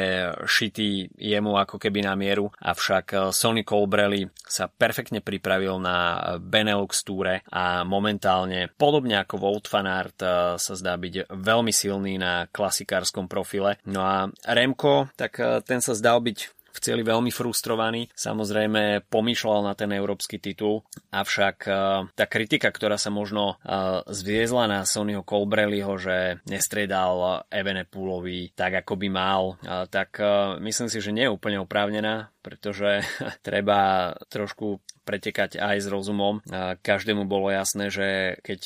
šitý 0.44 1.08
jemu 1.16 1.56
ako 1.56 1.80
keby 1.80 2.04
na 2.04 2.14
mieru, 2.14 2.52
avšak 2.60 3.06
eh, 3.12 3.20
Sony 3.32 3.64
Colbrelli 3.64 4.28
sa 4.44 4.68
perfektne 4.68 5.24
pripravil 5.24 5.80
na 5.80 5.96
Benelux 6.38 6.92
túre 7.02 7.42
a 7.48 7.82
momentálne, 7.82 8.68
podobne 8.76 9.20
ako 9.20 9.34
Wout 9.40 9.66
van 9.72 9.88
Aert, 9.88 10.20
eh, 10.22 10.30
sa 10.60 10.72
zdá 10.76 10.94
byť 10.94 11.32
veľmi 11.32 11.72
silný 11.72 12.20
na 12.20 12.46
klasikárskom 12.48 13.26
profile. 13.26 13.80
No 13.88 14.04
a 14.04 14.28
Remko, 14.44 15.10
tak 15.16 15.40
ten 15.64 15.80
sa 15.80 15.96
zdal 15.96 16.20
byť 16.20 16.57
v 16.78 16.84
cieli 16.86 17.02
veľmi 17.02 17.34
frustrovaný. 17.34 18.06
Samozrejme 18.14 19.10
pomýšľal 19.10 19.66
na 19.66 19.74
ten 19.74 19.90
európsky 19.90 20.38
titul, 20.38 20.86
avšak 21.10 21.56
e, 21.66 21.70
tá 22.14 22.24
kritika, 22.30 22.70
ktorá 22.70 22.94
sa 22.94 23.10
možno 23.10 23.58
e, 23.58 24.06
zviezla 24.14 24.70
na 24.70 24.86
Sonyho 24.86 25.26
Colbrelliho, 25.26 25.98
že 25.98 26.38
nestriedal 26.46 27.42
Evenepoolovi 27.50 28.54
tak, 28.54 28.86
ako 28.86 28.94
by 28.94 29.08
mal, 29.10 29.42
e, 29.58 29.90
tak 29.90 30.22
myslím 30.62 30.86
si, 30.86 31.02
že 31.02 31.10
nie 31.10 31.26
je 31.26 31.34
úplne 31.34 31.58
oprávnená, 31.58 32.30
pretože 32.38 33.02
treba 33.46 34.14
trošku 34.30 34.78
pretekať 35.08 35.56
aj 35.56 35.76
s 35.80 35.88
rozumom. 35.88 36.44
Každému 36.84 37.24
bolo 37.24 37.48
jasné, 37.48 37.88
že 37.88 38.36
keď 38.44 38.60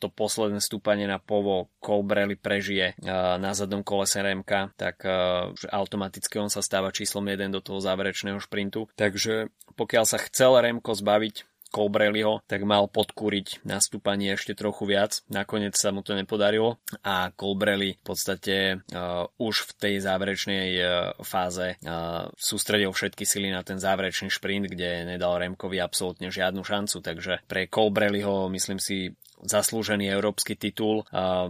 to 0.00 0.08
posledné 0.08 0.64
stúpanie 0.64 1.04
na 1.04 1.20
povo 1.20 1.68
Colbrelli 1.84 2.40
prežije 2.40 2.96
na 3.04 3.52
zadnom 3.52 3.84
kole 3.84 4.08
SRMK, 4.08 4.72
tak 4.80 5.04
že 5.52 5.68
automaticky 5.68 6.40
on 6.40 6.48
sa 6.48 6.64
stáva 6.64 6.88
číslom 6.88 7.28
1 7.28 7.52
do 7.52 7.60
toho 7.60 7.76
záverečného 7.84 8.40
šprintu. 8.40 8.88
Takže 8.96 9.52
pokiaľ 9.76 10.04
sa 10.08 10.16
chcel 10.16 10.56
Remko 10.56 10.96
zbaviť 10.96 11.51
Colbrelliho, 11.72 12.44
tak 12.44 12.68
mal 12.68 12.84
podkúriť 12.92 13.64
nastúpanie 13.64 14.36
ešte 14.36 14.52
trochu 14.52 14.84
viac. 14.84 15.24
Nakoniec 15.32 15.72
sa 15.72 15.88
mu 15.88 16.04
to 16.04 16.12
nepodarilo 16.12 16.76
a 17.00 17.32
Colbrelli 17.32 17.96
v 17.96 18.04
podstate 18.04 18.56
uh, 18.76 19.24
už 19.40 19.72
v 19.72 19.72
tej 19.80 19.94
záverečnej 20.04 20.68
uh, 20.76 20.86
fáze 21.24 21.80
uh, 21.80 22.28
sústredil 22.36 22.92
všetky 22.92 23.24
sily 23.24 23.48
na 23.48 23.64
ten 23.64 23.80
záverečný 23.80 24.28
šprint, 24.28 24.68
kde 24.68 25.08
nedal 25.08 25.40
Remkovi 25.40 25.80
absolútne 25.80 26.28
žiadnu 26.28 26.60
šancu, 26.60 27.00
takže 27.00 27.40
pre 27.48 27.66
Colbrelliho 27.72 28.52
myslím 28.52 28.76
si 28.76 29.16
zaslúžený 29.42 30.08
európsky 30.08 30.54
titul. 30.54 31.04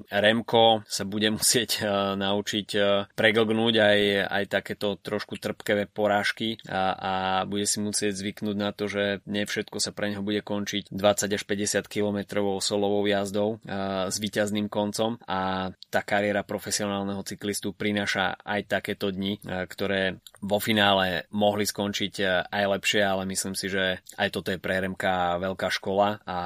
Remko 0.09 0.85
sa 0.89 1.05
bude 1.05 1.29
musieť 1.39 1.85
naučiť 2.17 2.69
preglgnúť 3.13 3.75
aj, 3.79 4.01
aj 4.29 4.45
takéto 4.49 4.97
trošku 5.01 5.39
trpkevé 5.39 5.89
porážky 5.89 6.61
a, 6.69 6.93
a 6.93 7.13
bude 7.45 7.65
si 7.69 7.79
musieť 7.81 8.17
zvyknúť 8.17 8.57
na 8.57 8.71
to, 8.73 8.89
že 8.89 9.25
nie 9.29 9.45
všetko 9.45 9.79
sa 9.79 9.93
pre 9.93 10.13
neho 10.13 10.25
bude 10.25 10.41
končiť 10.43 10.91
20 10.93 11.37
až 11.37 11.43
50 11.45 11.87
kilometrovou 11.89 12.59
solovou 12.59 13.05
jazdou 13.07 13.61
s 14.09 14.17
víťazným 14.17 14.67
koncom 14.73 15.21
a 15.29 15.73
tá 15.93 16.01
kariéra 16.01 16.43
profesionálneho 16.47 17.21
cyklistu 17.23 17.77
prináša 17.77 18.37
aj 18.43 18.61
takéto 18.69 19.13
dni, 19.13 19.39
ktoré 19.69 20.23
vo 20.43 20.59
finále 20.59 21.31
mohli 21.31 21.63
skončiť 21.63 22.45
aj 22.51 22.65
lepšie, 22.67 23.01
ale 23.01 23.23
myslím 23.31 23.55
si, 23.55 23.71
že 23.71 24.03
aj 24.19 24.29
toto 24.35 24.51
je 24.51 24.59
pre 24.59 24.83
Remka 24.83 25.39
veľká 25.39 25.71
škola 25.71 26.19
a 26.27 26.39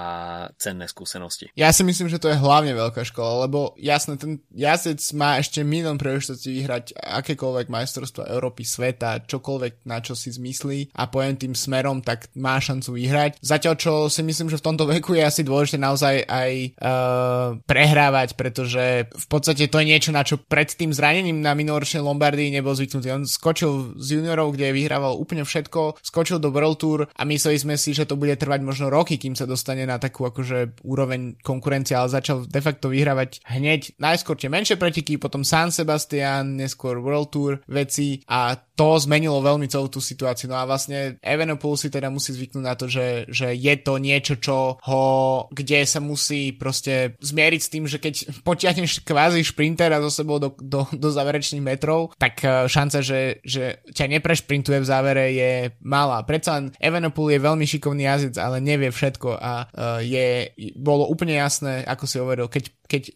cenné 0.60 0.84
skúsenosti. 0.84 1.48
Ja 1.56 1.72
si 1.72 1.80
myslím, 1.80 2.12
že 2.12 2.20
to 2.20 2.28
je 2.28 2.36
hlavne 2.36 2.76
veľká 2.76 3.02
škola, 3.08 3.48
lebo 3.48 3.72
jasne, 3.80 4.20
ten 4.20 4.44
jazdec 4.52 5.00
má 5.16 5.40
ešte 5.40 5.64
milión 5.64 5.96
príležitostí 5.96 6.52
vyhrať 6.60 6.92
akékoľvek 6.92 7.72
majstrovstvo 7.72 8.28
Európy, 8.28 8.68
sveta, 8.68 9.24
čokoľvek 9.24 9.88
na 9.88 10.04
čo 10.04 10.12
si 10.12 10.28
zmyslí 10.28 10.92
a 10.92 11.08
pojem 11.08 11.40
tým 11.40 11.54
smerom, 11.56 12.04
tak 12.04 12.28
má 12.36 12.60
šancu 12.60 13.00
vyhrať. 13.00 13.40
Zatiaľ, 13.40 13.74
čo 13.80 13.92
si 14.12 14.20
myslím, 14.20 14.52
že 14.52 14.60
v 14.60 14.66
tomto 14.68 14.84
veku 14.84 15.16
je 15.16 15.24
asi 15.24 15.40
dôležité 15.40 15.80
naozaj 15.80 16.28
aj 16.28 16.52
uh, 16.76 17.56
prehrávať, 17.64 18.36
pretože 18.36 19.08
v 19.08 19.26
podstate 19.32 19.72
to 19.72 19.80
je 19.80 19.88
niečo, 19.88 20.10
na 20.12 20.20
čo 20.20 20.36
pred 20.36 20.68
tým 20.68 20.92
zranením 20.92 21.40
na 21.40 21.56
minuloročnej 21.56 22.04
Lombardii 22.04 22.52
nebol 22.52 22.76
zvyknutý. 22.76 23.08
On 23.14 23.24
skočil 23.24 23.85
z 23.94 24.18
juniorov, 24.18 24.58
kde 24.58 24.74
vyhrával 24.74 25.14
úplne 25.14 25.46
všetko, 25.46 26.02
skočil 26.02 26.42
do 26.42 26.50
World 26.50 26.78
Tour 26.82 27.00
a 27.06 27.22
mysleli 27.22 27.56
sme 27.60 27.74
si, 27.78 27.94
že 27.94 28.10
to 28.10 28.18
bude 28.18 28.34
trvať 28.34 28.60
možno 28.66 28.90
roky, 28.90 29.20
kým 29.20 29.38
sa 29.38 29.46
dostane 29.46 29.86
na 29.86 30.02
takú 30.02 30.26
akože 30.26 30.82
úroveň 30.82 31.38
konkurencie, 31.40 31.94
ale 31.94 32.10
začal 32.10 32.48
de 32.48 32.60
facto 32.60 32.90
vyhrávať 32.90 33.44
hneď. 33.46 33.94
Najskôr 34.02 34.34
tie 34.34 34.50
menšie 34.50 34.74
preteky, 34.80 35.20
potom 35.22 35.46
San 35.46 35.70
Sebastian, 35.70 36.58
neskôr 36.58 36.98
World 36.98 37.30
Tour 37.30 37.52
veci 37.70 38.18
a 38.26 38.58
to 38.76 39.00
zmenilo 39.00 39.40
veľmi 39.40 39.66
celú 39.66 39.88
tú 39.88 40.04
situáciu. 40.04 40.52
No 40.52 40.60
a 40.60 40.68
vlastne 40.68 41.16
Evenepoel 41.24 41.80
si 41.80 41.88
teda 41.88 42.12
musí 42.12 42.36
zvyknúť 42.36 42.64
na 42.64 42.76
to, 42.76 42.86
že, 42.86 43.24
že 43.32 43.56
je 43.56 43.74
to 43.80 43.96
niečo, 43.96 44.36
čo 44.36 44.76
ho, 44.76 45.04
kde 45.48 45.88
sa 45.88 45.98
musí 46.04 46.52
proste 46.52 47.16
zmieriť 47.18 47.60
s 47.64 47.72
tým, 47.72 47.84
že 47.88 47.96
keď 47.96 48.14
potiahneš 48.48 49.02
kvázi 49.02 49.40
šprintera 49.42 49.98
zo 50.04 50.12
sebou 50.12 50.36
do, 50.36 50.52
do, 50.60 50.84
do 50.92 51.08
záverečných 51.08 51.64
metrov, 51.64 52.12
tak 52.20 52.44
eh, 52.44 52.68
šanca, 52.68 53.00
že, 53.00 53.40
že 53.40 53.80
ťa 53.96 54.20
neprešprintuje 54.20 54.78
v 54.78 54.86
závere 54.86 55.24
je 55.32 55.52
malá. 55.80 56.20
Predsa 56.22 56.60
len 56.60 56.64
Evenepoel 56.76 57.32
je 57.32 57.40
veľmi 57.40 57.64
šikovný 57.64 58.04
jazdec, 58.04 58.36
ale 58.36 58.60
nevie 58.60 58.92
všetko 58.92 59.40
a 59.40 59.52
uh, 59.66 60.00
je, 60.04 60.52
bolo 60.76 61.08
úplne 61.08 61.38
jasné, 61.40 61.82
ako 61.88 62.04
si 62.04 62.16
hovoril, 62.20 62.46
keď 62.50 62.85
keď 62.88 63.02
uh, 63.02 63.14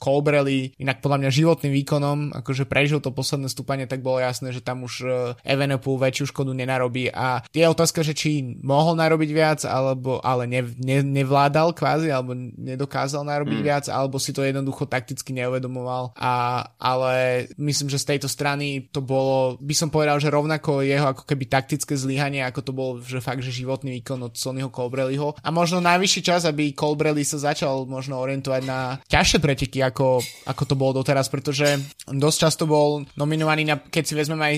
Colbrelli 0.00 0.74
inak 0.80 1.04
podľa 1.04 1.24
mňa 1.24 1.30
životným 1.30 1.72
výkonom 1.84 2.18
akože 2.42 2.64
prežil 2.66 2.98
to 2.98 3.14
posledné 3.14 3.48
stúpanie, 3.52 3.84
tak 3.86 4.02
bolo 4.04 4.18
jasné, 4.20 4.50
že 4.50 4.64
tam 4.64 4.84
už 4.84 4.94
uh, 5.04 5.12
Evenepoel 5.44 6.00
väčšiu 6.00 6.32
škodu 6.32 6.52
nenarobí. 6.56 7.12
A 7.12 7.44
je 7.52 7.64
otázka, 7.68 8.00
že 8.00 8.16
či 8.16 8.56
mohol 8.64 8.96
narobiť 8.96 9.30
viac, 9.30 9.60
alebo 9.68 10.18
ale 10.24 10.48
ne, 10.48 10.62
ne, 10.80 11.04
nevládal 11.04 11.76
kvázi, 11.76 12.08
alebo 12.08 12.32
nedokázal 12.36 13.22
narobiť 13.22 13.58
mm. 13.60 13.66
viac, 13.66 13.84
alebo 13.92 14.16
si 14.16 14.32
to 14.32 14.42
jednoducho 14.42 14.88
takticky 14.88 15.36
neuvedomoval. 15.36 16.16
A, 16.16 16.64
ale 16.80 17.46
myslím, 17.60 17.92
že 17.92 18.00
z 18.00 18.16
tejto 18.16 18.28
strany 18.30 18.88
to 18.90 19.04
bolo, 19.04 19.60
by 19.60 19.74
som 19.76 19.92
povedal, 19.92 20.16
že 20.18 20.32
rovnako 20.32 20.80
jeho 20.82 21.12
ako 21.12 21.28
keby 21.28 21.44
taktické 21.50 21.94
zlyhanie, 21.98 22.40
ako 22.44 22.60
to 22.64 22.72
bol 22.72 22.90
že 23.00 23.20
fakt, 23.20 23.44
že 23.44 23.52
životný 23.52 24.00
výkon 24.00 24.20
od 24.24 24.34
Sonnyho 24.36 24.72
Colbrelliho. 24.72 25.36
A 25.40 25.48
možno 25.52 25.82
najvyšší 25.82 26.20
čas, 26.24 26.42
aby 26.46 26.72
Colbrelli 26.72 27.26
sa 27.26 27.40
začal 27.40 27.84
možno 27.84 28.16
orientovať 28.22 28.62
na 28.64 29.02
ťažšie 29.10 29.38
preteky, 29.42 29.82
ako, 29.82 30.22
ako 30.46 30.62
to 30.64 30.74
bolo 30.78 31.02
doteraz, 31.02 31.26
pretože 31.26 31.66
dosť 32.06 32.38
často 32.38 32.64
bol 32.70 33.02
nominovaný 33.18 33.66
na, 33.66 33.76
keď 33.82 34.04
si 34.06 34.14
vezmeme 34.14 34.46
aj 34.46 34.56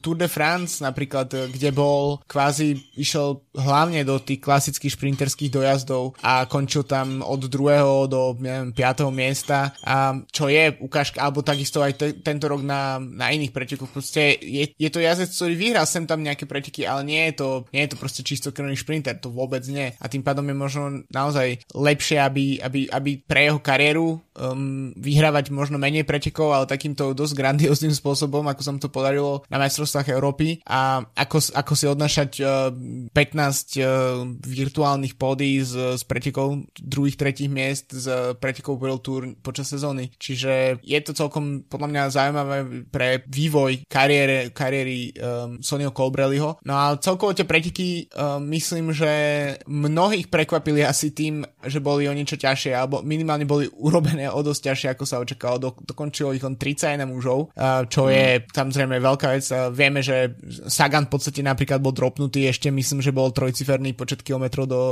Tour 0.00 0.16
de 0.16 0.26
France 0.26 0.80
napríklad, 0.80 1.52
kde 1.52 1.70
bol 1.70 2.24
kvázi 2.24 2.80
išiel 2.96 3.44
hlavne 3.52 4.02
do 4.08 4.16
tých 4.16 4.40
klasických 4.40 4.96
šprinterských 4.96 5.52
dojazdov 5.52 6.16
a 6.24 6.48
končil 6.48 6.88
tam 6.88 7.20
od 7.20 7.44
druhého 7.44 8.08
do 8.08 8.32
neviem, 8.40 8.72
5. 8.72 9.12
miesta 9.12 9.76
a 9.84 10.16
čo 10.32 10.48
je 10.48 10.72
ukážka, 10.80 11.20
alebo 11.20 11.44
takisto 11.44 11.84
aj 11.84 11.92
te, 12.00 12.08
tento 12.24 12.48
rok 12.48 12.64
na, 12.64 12.96
na 12.96 13.28
iných 13.28 13.52
pretekoch. 13.52 13.92
Proste 13.92 14.40
je, 14.40 14.72
je 14.72 14.88
to 14.88 15.04
jazdec, 15.04 15.28
ktorý 15.28 15.54
vyhral 15.58 15.84
sem 15.84 16.08
tam 16.08 16.24
nejaké 16.24 16.48
preteky, 16.48 16.88
ale 16.88 17.04
nie 17.04 17.22
je 17.30 17.44
to, 17.44 17.48
nie 17.76 17.84
je 17.84 17.90
to 17.92 18.00
proste 18.00 18.22
čistokrvný 18.24 18.78
šprinter, 18.78 19.18
to 19.20 19.28
vôbec 19.28 19.60
nie. 19.68 19.92
A 20.00 20.08
tým 20.08 20.24
pádom 20.24 20.46
je 20.48 20.56
možno 20.56 20.84
naozaj 21.12 21.60
lepšie, 21.76 22.16
aby, 22.22 22.62
aby, 22.62 22.86
aby 22.88 23.10
pre 23.20 23.50
jeho 23.50 23.58
kariéru 23.58 23.89
kariéru 23.90 24.22
um, 24.38 24.94
vyhrávať 24.94 25.50
možno 25.50 25.74
menej 25.74 26.06
pretekov, 26.06 26.54
ale 26.54 26.70
takýmto 26.70 27.10
dosť 27.10 27.34
grandióznym 27.34 27.90
spôsobom, 27.90 28.46
ako 28.46 28.62
som 28.62 28.76
to 28.78 28.86
podarilo 28.86 29.42
na 29.50 29.58
majstrovstvách 29.58 30.14
Európy 30.14 30.62
a 30.62 31.02
ako, 31.18 31.50
ako 31.58 31.72
si 31.74 31.84
odnášať 31.90 32.30
uh, 32.38 32.70
15 33.10 33.10
uh, 33.10 34.22
virtuálnych 34.46 35.18
pódy 35.18 35.58
z, 35.66 35.98
z 35.98 36.02
pretekov 36.06 36.70
druhých, 36.78 37.18
tretích 37.18 37.50
miest 37.50 37.90
z 37.90 38.38
pretekov 38.38 38.78
World 38.78 39.02
Tour 39.02 39.34
počas 39.42 39.66
sezóny. 39.66 40.14
Čiže 40.14 40.78
je 40.86 40.98
to 41.02 41.10
celkom 41.10 41.66
podľa 41.66 41.88
mňa 41.90 42.02
zaujímavé 42.14 42.58
pre 42.94 43.26
vývoj 43.26 43.90
kariére, 43.90 44.54
kariéry 44.54 45.10
um, 45.18 45.58
Sonio 45.58 45.90
Colbrelliho. 45.90 46.62
No 46.62 46.72
a 46.78 46.94
celkovo 47.02 47.34
tie 47.34 47.42
preteky 47.42 48.06
um, 48.14 48.38
myslím, 48.54 48.94
že 48.94 49.10
mnohých 49.66 50.30
prekvapili 50.30 50.86
asi 50.86 51.10
tým, 51.10 51.42
že 51.66 51.82
boli 51.82 52.06
o 52.06 52.14
niečo 52.14 52.38
ťažšie, 52.38 52.72
alebo 52.76 53.02
minimálne 53.02 53.48
boli 53.48 53.66
urobené 53.80 54.28
o 54.28 54.40
dosť 54.44 54.60
ťažšie, 54.70 54.88
ako 54.92 55.04
sa 55.08 55.16
očakalo. 55.18 55.56
Do, 55.58 55.70
dokončilo 55.80 56.36
ich 56.36 56.44
len 56.44 56.54
31 56.54 57.08
mužov, 57.08 57.50
čo 57.88 58.12
je 58.12 58.38
mm. 58.38 58.52
samozrejme 58.52 58.96
veľká 59.00 59.26
vec. 59.32 59.44
Vieme, 59.72 60.04
že 60.04 60.36
Sagan 60.68 61.08
v 61.08 61.12
podstate 61.16 61.40
napríklad 61.40 61.80
bol 61.80 61.96
dropnutý, 61.96 62.46
ešte 62.46 62.68
myslím, 62.68 63.00
že 63.00 63.16
bol 63.16 63.32
trojciferný 63.32 63.96
počet 63.96 64.20
kilometrov 64.20 64.68
do, 64.68 64.82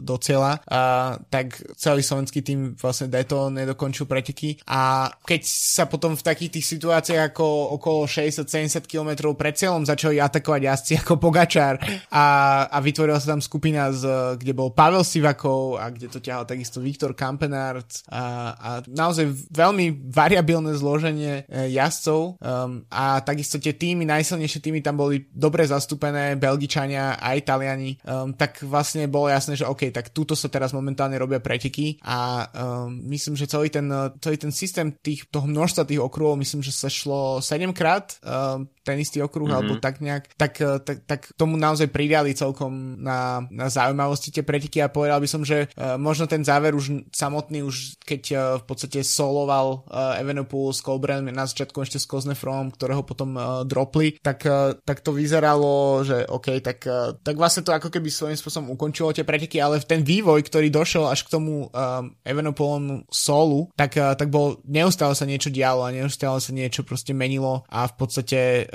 do 0.00 0.16
cieľa, 0.16 0.64
a, 0.64 1.14
tak 1.28 1.60
celý 1.76 2.00
slovenský 2.00 2.40
tým 2.40 2.74
vlastne 2.74 3.12
Deto 3.12 3.52
nedokončil 3.52 4.08
preteky 4.08 4.58
a 4.64 5.12
keď 5.12 5.42
sa 5.44 5.84
potom 5.90 6.16
v 6.16 6.22
takých 6.24 6.58
tých 6.58 6.66
situáciách 6.78 7.34
ako 7.34 7.76
okolo 7.76 8.08
60-70 8.08 8.88
km 8.88 9.34
pred 9.36 9.54
cieľom 9.54 9.84
začali 9.84 10.16
atakovať 10.22 10.62
jazdci 10.64 10.92
ako 11.04 11.20
Pogačar 11.20 11.76
a, 12.08 12.26
a 12.70 12.78
vytvorila 12.80 13.20
sa 13.20 13.36
tam 13.36 13.42
skupina, 13.42 13.92
z, 13.92 14.36
kde 14.40 14.52
bol 14.56 14.72
Pavel 14.72 15.04
Sivakov 15.04 15.76
a 15.76 15.90
kde 15.92 16.08
to 16.08 16.18
ťahal 16.22 16.48
takisto 16.48 16.78
Viktor 16.80 17.12
Kampenárc 17.12 18.06
a 18.08 18.37
a 18.54 18.70
naozaj 18.86 19.50
veľmi 19.50 20.10
variabilné 20.10 20.74
zloženie 20.78 21.44
e, 21.44 21.72
jazdcov 21.74 22.38
um, 22.38 22.84
a 22.88 23.20
takisto 23.20 23.58
tie 23.58 23.74
týmy, 23.74 24.06
najsilnejšie 24.06 24.60
týmy 24.62 24.80
tam 24.80 25.00
boli 25.00 25.26
dobre 25.32 25.66
zastúpené, 25.66 26.38
Belgičania 26.38 27.18
a 27.18 27.34
Italiani, 27.34 27.98
um, 28.06 28.32
tak 28.32 28.62
vlastne 28.64 29.10
bolo 29.10 29.28
jasné, 29.28 29.58
že 29.58 29.68
OK, 29.68 29.90
tak 29.90 30.14
túto 30.14 30.38
sa 30.38 30.46
teraz 30.48 30.70
momentálne 30.70 31.18
robia 31.18 31.42
preteky 31.42 31.98
a 32.04 32.48
um, 32.48 32.94
myslím, 33.10 33.34
že 33.34 33.50
celý 33.50 33.68
ten, 33.68 33.90
celý 34.22 34.36
ten 34.38 34.52
systém 34.54 34.94
tých, 35.02 35.26
toho 35.28 35.46
množstva 35.50 35.88
tých 35.88 36.02
okruhov, 36.02 36.38
myslím, 36.38 36.62
že 36.62 36.72
sa 36.72 36.86
šlo 36.86 37.42
7 37.42 37.74
krát 37.74 38.16
um, 38.22 38.70
ten 38.88 39.04
istý 39.04 39.20
okruh, 39.20 39.44
mm-hmm. 39.44 39.58
alebo 39.60 39.72
tak 39.76 40.00
nejak, 40.00 40.32
tak, 40.40 40.56
e, 40.64 40.80
tak, 40.80 41.04
tak 41.04 41.20
tomu 41.36 41.60
naozaj 41.60 41.92
pridali 41.92 42.32
celkom 42.32 42.96
na, 43.04 43.44
na 43.52 43.68
zaujímavosti 43.68 44.32
tie 44.32 44.40
preteky 44.40 44.80
a 44.80 44.88
povedal 44.88 45.20
by 45.20 45.28
som, 45.28 45.44
že 45.44 45.68
uh, 45.76 46.00
možno 46.00 46.24
ten 46.24 46.40
záver 46.40 46.72
už 46.72 47.12
samotný, 47.12 47.60
už 47.66 48.00
keď 48.00 48.22
uh, 48.32 48.40
v 48.56 48.64
podstate 48.64 49.04
soloval 49.04 49.84
uh, 49.84 50.16
Evenepoel 50.16 50.72
s 50.72 50.80
Colbrand 50.80 51.28
na 51.28 51.44
začiatku 51.44 51.84
ešte 51.84 52.00
s 52.00 52.08
Koznefrom, 52.08 52.72
ktorého 52.72 53.04
potom 53.04 53.36
uh, 53.36 53.66
dropli, 53.68 54.16
tak, 54.22 54.48
uh, 54.48 54.72
tak 54.80 55.04
to 55.04 55.12
vyzeralo, 55.12 56.06
že 56.06 56.24
OK, 56.24 56.64
tak, 56.64 56.78
uh, 56.88 57.12
tak 57.20 57.36
vlastne 57.36 57.66
to 57.66 57.74
ako 57.74 57.92
keby 57.92 58.08
svojím 58.08 58.38
spôsobom 58.38 58.72
ukončilo 58.72 59.12
tie 59.12 59.26
preteky, 59.26 59.60
ale 59.60 59.82
ten 59.84 60.00
vývoj, 60.00 60.40
ktorý 60.46 60.72
došiel 60.72 61.10
až 61.10 61.26
k 61.26 61.32
tomu 61.34 61.68
uh, 61.68 62.06
Evenepoelomu 62.24 63.04
solu, 63.10 63.68
tak, 63.74 63.98
uh, 63.98 64.14
tak 64.14 64.32
bol, 64.32 64.62
neustále 64.64 65.12
sa 65.12 65.28
niečo 65.28 65.52
dialo 65.52 65.84
a 65.84 65.92
neustále 65.92 66.38
sa 66.38 66.54
niečo 66.54 66.86
proste 66.86 67.12
menilo 67.12 67.66
a 67.66 67.90
v 67.90 67.94
podstate 67.98 68.70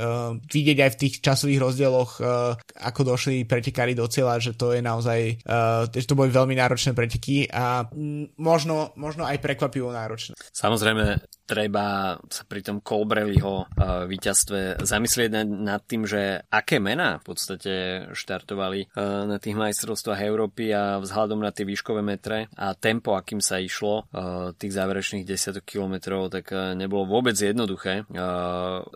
vidieť 0.45 0.77
aj 0.83 0.91
v 0.93 0.99
tých 0.99 1.13
časových 1.23 1.59
rozdieloch, 1.61 2.11
uh, 2.19 2.53
ako 2.79 3.15
došli 3.15 3.47
pretekári 3.47 3.95
do 3.97 4.07
cieľa, 4.07 4.43
že 4.43 4.53
to 4.53 4.75
je 4.75 4.81
naozaj, 4.83 5.43
uh, 5.45 5.87
že 5.89 6.07
to 6.07 6.17
boli 6.17 6.29
veľmi 6.29 6.55
náročné 6.57 6.91
preteky 6.91 7.47
a 7.49 7.87
m- 7.91 8.29
možno, 8.37 8.91
možno 8.99 9.23
aj 9.23 9.39
prekvapivo 9.39 9.89
náročné. 9.89 10.35
Samozrejme, 10.53 11.23
treba 11.43 12.15
sa 12.31 12.43
pri 12.47 12.63
tom 12.63 12.79
Colbrelliho 12.79 13.67
víťazstve 14.07 14.81
zamyslieť 14.81 15.29
nad, 15.43 15.81
tým, 15.83 16.07
že 16.07 16.39
aké 16.47 16.79
mená 16.79 17.19
v 17.19 17.23
podstate 17.27 17.73
štartovali 18.15 18.95
na 19.27 19.37
tých 19.37 19.59
majstrovstvách 19.59 20.23
Európy 20.23 20.71
a 20.71 21.03
vzhľadom 21.03 21.43
na 21.43 21.51
tie 21.51 21.67
výškové 21.67 21.99
metre 21.99 22.47
a 22.55 22.73
tempo, 22.73 23.13
akým 23.13 23.43
sa 23.43 23.59
išlo 23.59 24.07
tých 24.55 24.73
záverečných 24.73 25.27
10 25.27 25.61
kilometrov, 25.67 26.31
tak 26.31 26.49
nebolo 26.79 27.05
vôbec 27.05 27.35
jednoduché 27.35 28.07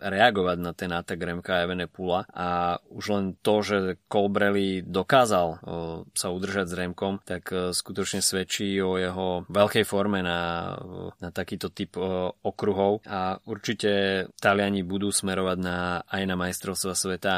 reagovať 0.00 0.56
na 0.58 0.72
ten 0.72 0.90
Renata 0.98 1.14
Gremka 1.14 1.54
a 1.54 1.62
Evenepula 1.62 2.26
a 2.34 2.74
už 2.90 3.04
len 3.14 3.24
to, 3.38 3.62
že 3.62 4.02
Colbrelli 4.10 4.82
dokázal 4.82 5.48
uh, 5.54 6.02
sa 6.10 6.34
udržať 6.34 6.66
s 6.66 6.74
Remkom, 6.74 7.22
tak 7.22 7.54
uh, 7.54 7.70
skutočne 7.70 8.18
svedčí 8.18 8.82
o 8.82 8.98
jeho 8.98 9.46
veľkej 9.46 9.86
forme 9.86 10.26
na, 10.26 10.74
uh, 10.74 11.14
na 11.22 11.30
takýto 11.30 11.70
typ 11.70 11.94
uh, 12.02 12.34
okruhov 12.42 13.06
a 13.06 13.38
určite 13.46 14.26
Taliani 14.42 14.82
budú 14.82 15.14
smerovať 15.14 15.58
na, 15.62 16.02
aj 16.02 16.22
na 16.26 16.34
majstrovstva 16.34 16.94
sveta 16.98 17.34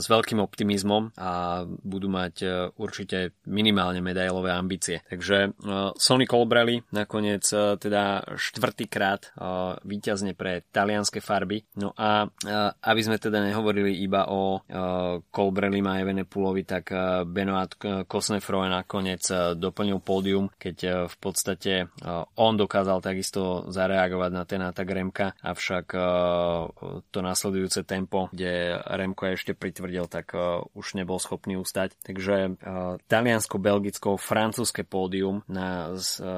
s 0.00 0.06
veľkým 0.08 0.40
optimizmom 0.40 1.12
a 1.20 1.64
budú 1.66 2.08
mať 2.08 2.34
určite 2.80 3.36
minimálne 3.44 4.00
medailové 4.00 4.54
ambície. 4.54 5.04
Takže 5.04 5.52
Sonny 5.98 6.24
Colbrelli 6.24 6.80
nakoniec 6.94 7.44
teda 7.52 8.24
štvrtýkrát 8.36 9.34
víťazne 9.84 10.32
pre 10.32 10.64
talianske 10.70 11.20
farby. 11.20 11.64
No 11.76 11.92
a 11.98 12.30
aby 12.92 13.00
sme 13.02 13.16
teda 13.16 13.40
nehovorili 13.40 14.04
iba 14.04 14.28
o 14.28 14.60
Colbrelli 15.32 15.80
a 15.80 16.04
Evenepulovi, 16.04 16.68
tak 16.68 16.92
uh, 16.92 17.24
Benoit 17.24 17.72
Kosnefroe 18.04 18.68
nakoniec 18.68 19.24
uh, 19.32 19.56
doplnil 19.56 20.04
pódium, 20.04 20.52
keď 20.60 21.08
v 21.08 21.16
podstate 21.16 21.88
on 22.36 22.54
dokázal 22.60 23.00
takisto 23.00 23.64
zareagovať 23.72 24.30
na 24.34 24.44
ten 24.44 24.60
atak 24.60 24.88
Remka, 24.92 25.26
avšak 25.40 25.86
to 27.08 27.18
nasledujúce 27.22 27.86
tempo, 27.86 28.28
kde 28.34 28.76
Remko 28.82 29.32
ešte 29.32 29.56
pritvrdil, 29.56 30.10
tak 30.10 30.34
už 30.76 30.86
nebol 30.98 31.16
schopný 31.16 31.56
ustať. 31.56 31.96
Takže 32.02 32.58
uh, 32.58 33.00
taliansko-belgicko-francúzske 33.08 34.84
pódium 34.84 35.46
na, 35.48 35.94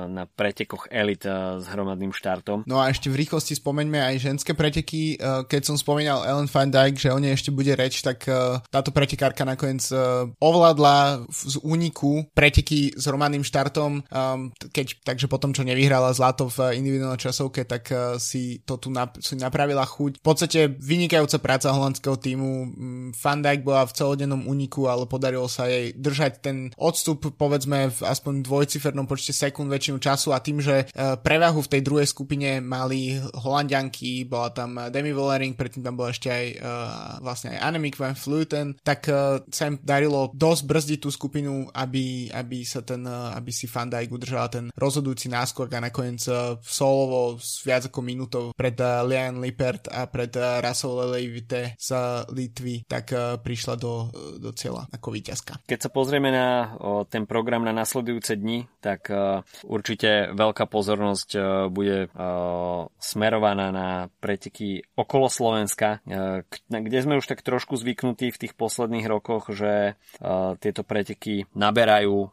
na 0.07 0.29
pretekoch 0.29 0.87
elit 0.93 1.25
s 1.25 1.65
hromadným 1.73 2.13
štartom. 2.13 2.69
No 2.69 2.79
a 2.79 2.93
ešte 2.93 3.09
v 3.09 3.25
rýchlosti 3.25 3.57
spomeňme 3.57 3.99
aj 3.99 4.15
ženské 4.21 4.53
preteky. 4.53 5.17
Keď 5.49 5.63
som 5.65 5.81
spomínal 5.81 6.23
Ellen 6.29 6.44
Van 6.49 6.71
Dijk, 6.71 6.95
že 6.99 7.13
o 7.15 7.19
nej 7.19 7.35
ešte 7.35 7.51
bude 7.55 7.73
reč, 7.77 8.01
tak 8.01 8.25
uh, 8.27 8.61
táto 8.69 8.91
pretekárka 8.91 9.45
nakoniec 9.47 9.85
uh, 9.93 10.29
ovládla 10.39 11.27
z 11.31 11.61
úniku 11.63 12.27
preteky 12.33 12.95
s 12.95 13.05
hromadným 13.07 13.47
štartom, 13.47 14.03
um, 14.03 14.53
keď, 14.73 15.01
takže 15.05 15.27
potom, 15.31 15.53
čo 15.53 15.67
nevyhrala 15.67 16.15
zlato 16.17 16.49
v 16.51 16.77
individuálnej 16.79 17.21
časovke, 17.21 17.65
tak 17.65 17.91
uh, 17.93 18.17
si 18.21 18.63
to 18.65 18.77
tu 18.81 18.93
si 19.21 19.35
napravila 19.39 19.85
chuť. 19.85 20.21
V 20.21 20.25
podstate 20.25 20.61
vynikajúca 20.71 21.39
práca 21.41 21.75
holandského 21.75 22.17
týmu. 22.19 22.51
Mm, 22.71 23.07
Van 23.17 23.41
Dijk 23.41 23.61
bola 23.65 23.87
v 23.89 23.95
celodennom 23.97 24.47
úniku, 24.47 24.89
ale 24.89 25.09
podarilo 25.09 25.47
sa 25.49 25.69
jej 25.69 25.93
držať 25.97 26.33
ten 26.41 26.57
odstup, 26.77 27.35
povedzme, 27.37 27.91
v 27.91 28.01
aspoň 28.05 28.45
dvojcifernom 28.45 29.07
počte 29.09 29.33
sekúnd 29.35 29.71
väčšinu 29.71 29.99
času 29.99 30.35
a 30.35 30.43
tým, 30.43 30.61
že 30.61 30.87
prevahu 30.95 31.61
v 31.65 31.73
tej 31.73 31.83
druhej 31.85 32.09
skupine 32.09 32.59
mali 32.61 33.19
holandianky, 33.19 34.27
bola 34.27 34.51
tam 34.51 34.77
Demi 34.91 35.13
Vollering, 35.15 35.55
predtým 35.55 35.83
tam 35.85 35.95
bola 35.99 36.11
ešte 36.11 36.29
uh, 36.59 37.19
vlastne 37.23 37.55
aj 37.57 37.63
Annemiek 37.71 37.97
van 37.99 38.17
Vleuten, 38.19 38.77
tak 38.83 39.09
uh, 39.11 39.41
sa 39.49 39.71
im 39.71 39.79
darilo 39.81 40.31
dosť 40.35 40.63
brzdiť 40.65 40.99
tú 41.03 41.11
skupinu, 41.11 41.69
aby, 41.73 42.29
aby 42.33 42.65
sa 42.65 42.83
ten, 42.83 43.05
uh, 43.05 43.35
aby 43.37 43.51
si 43.53 43.69
Van 43.71 43.91
Dijk 43.91 44.11
udržala 44.15 44.49
ten 44.51 44.69
rozhodujúci 44.75 45.29
náskok 45.31 45.69
a 45.75 45.85
nakoniec 45.85 46.23
uh, 46.31 46.57
solovo 46.63 47.37
s 47.39 47.61
viac 47.63 47.87
ako 47.89 48.01
minútou 48.01 48.45
pred 48.57 48.75
uh, 48.81 49.05
Lian 49.05 49.39
Lippert 49.39 49.91
a 49.91 50.07
pred 50.09 50.31
uh, 50.39 50.63
Russell 50.65 51.15
Levite 51.15 51.77
z 51.77 51.91
Litvy, 52.33 52.87
tak 52.87 53.13
uh, 53.13 53.37
prišla 53.41 53.75
do, 53.77 54.09
uh, 54.09 54.39
do 54.41 54.51
cieľa 54.57 54.89
ako 54.93 55.09
víťazka. 55.13 55.61
Keď 55.69 55.79
sa 55.79 55.91
pozrieme 55.91 56.31
na 56.33 56.77
o, 56.81 57.05
ten 57.05 57.29
program 57.29 57.67
na 57.67 57.75
nasledujúce 57.75 58.39
dni, 58.41 58.65
tak 58.81 59.11
uh, 59.13 59.45
určite 59.67 60.33
veľká 60.33 60.65
pozornosť 60.71 61.29
uh, 61.37 61.45
bude 61.69 62.09
uh, 62.09 62.89
smerovaná 62.97 63.69
na 63.75 63.89
preteky 64.23 64.81
okolo 64.97 65.29
Slovenska, 65.29 66.01
uh, 66.05 66.24
kde 66.69 66.99
sme 67.01 67.19
už 67.19 67.27
tak 67.27 67.45
trošku 67.45 67.77
zvyknutí 67.77 68.31
v 68.31 68.41
tých 68.41 68.55
posledných 68.57 69.07
rokoch, 69.09 69.51
že 69.53 69.95
uh, 69.95 70.55
tieto 70.59 70.83
preteky 70.83 71.47
naberajú 71.53 72.17
uh, 72.17 72.31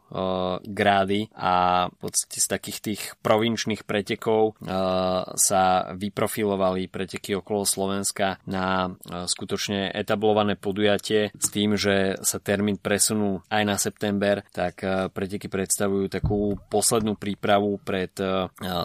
grády 0.62 1.28
a 1.36 1.86
v 1.88 1.96
podstate 1.98 2.38
z 2.40 2.46
takých 2.46 2.78
tých 2.80 3.02
provinčných 3.20 3.82
pretekov 3.84 4.54
uh, 4.56 5.26
sa 5.36 5.92
vyprofilovali 5.94 6.88
preteky 6.88 7.38
okolo 7.38 7.64
Slovenska 7.66 8.38
na 8.48 8.90
skutočne 9.02 9.90
etablované 9.92 10.54
podujatie 10.56 11.34
s 11.34 11.46
tým, 11.50 11.74
že 11.74 12.18
sa 12.22 12.38
termín 12.38 12.78
presunú 12.78 13.42
aj 13.50 13.62
na 13.62 13.76
september, 13.78 14.42
tak 14.50 14.82
preteky 15.12 15.46
predstavujú 15.46 16.06
takú 16.08 16.56
poslednú 16.70 17.18
prípravu 17.18 17.78
pred 17.82 18.10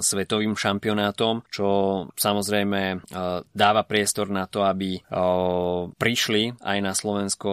svetovým 0.01 0.55
šampionátom, 0.57 1.45
čo 1.49 1.67
samozrejme 2.13 3.05
dáva 3.53 3.81
priestor 3.85 4.29
na 4.29 4.49
to, 4.49 4.65
aby 4.65 4.96
prišli 5.97 6.57
aj 6.61 6.77
na 6.81 6.93
Slovensko 6.93 7.51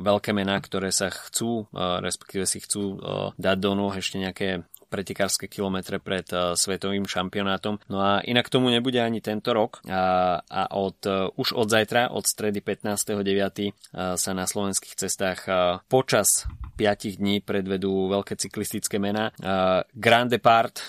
veľké 0.00 0.32
mená, 0.32 0.58
ktoré 0.58 0.90
sa 0.90 1.12
chcú, 1.12 1.68
respektíve 1.74 2.48
si 2.48 2.62
chcú 2.62 2.98
dať 3.36 3.56
do 3.60 3.72
nôh 3.76 3.92
ešte 3.94 4.16
nejaké 4.18 4.64
pretekárske 4.92 5.48
kilometre 5.48 5.96
pred 5.96 6.28
uh, 6.36 6.52
svetovým 6.52 7.08
šampionátom. 7.08 7.80
No 7.88 8.04
a 8.04 8.20
inak 8.20 8.52
tomu 8.52 8.68
nebude 8.68 9.00
ani 9.00 9.24
tento 9.24 9.56
rok 9.56 9.80
a, 9.88 10.36
a 10.44 10.62
od, 10.76 11.00
uh, 11.08 11.32
už 11.40 11.56
od 11.56 11.72
zajtra, 11.72 12.12
od 12.12 12.28
stredy 12.28 12.60
15.9. 12.60 13.72
Uh, 13.96 14.20
sa 14.20 14.36
na 14.36 14.44
slovenských 14.44 15.00
cestách 15.00 15.48
počas 15.88 16.44
5 16.76 17.20
dní 17.20 17.40
predvedú 17.40 18.10
veľké 18.10 18.34
cyklistické 18.34 18.98
mená. 18.98 19.30
Grand 19.94 20.26
Depart 20.26 20.80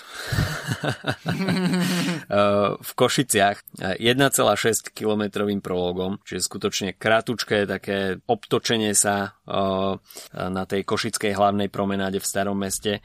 v 2.88 2.90
Košiciach 2.96 3.62
1,6 4.00 4.90
kilometrovým 4.90 5.62
prologom, 5.62 6.18
čiže 6.26 6.50
skutočne 6.50 6.98
krátučké 6.98 7.68
také 7.68 8.18
obtočenie 8.26 8.90
sa 8.96 9.38
na 10.34 10.64
tej 10.64 10.82
košickej 10.82 11.36
hlavnej 11.36 11.68
promenáde 11.68 12.18
v 12.18 12.26
starom 12.26 12.58
meste 12.58 13.04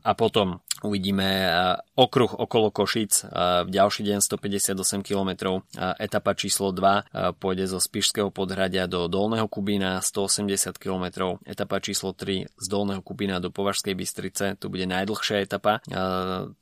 a 0.03 0.11
potom 0.17 0.59
uvidíme 0.81 1.45
okruh 1.93 2.33
okolo 2.33 2.73
Košic 2.73 3.29
v 3.65 3.69
ďalší 3.69 4.01
deň 4.01 4.17
158 4.25 5.05
km. 5.05 5.61
Etapa 5.77 6.33
číslo 6.33 6.73
2 6.73 7.37
pôjde 7.37 7.69
zo 7.69 7.77
Spišského 7.77 8.33
podhradia 8.33 8.89
do 8.89 9.05
Dolného 9.05 9.45
Kubína 9.45 10.01
180 10.01 10.81
km. 10.81 11.37
Etapa 11.45 11.77
číslo 11.77 12.17
3 12.17 12.49
z 12.49 12.65
Dolného 12.65 13.05
Kubína 13.05 13.37
do 13.37 13.53
Považskej 13.53 13.93
Bystrice, 13.93 14.57
to 14.57 14.73
bude 14.73 14.89
najdlhšia 14.89 15.45
etapa 15.45 15.85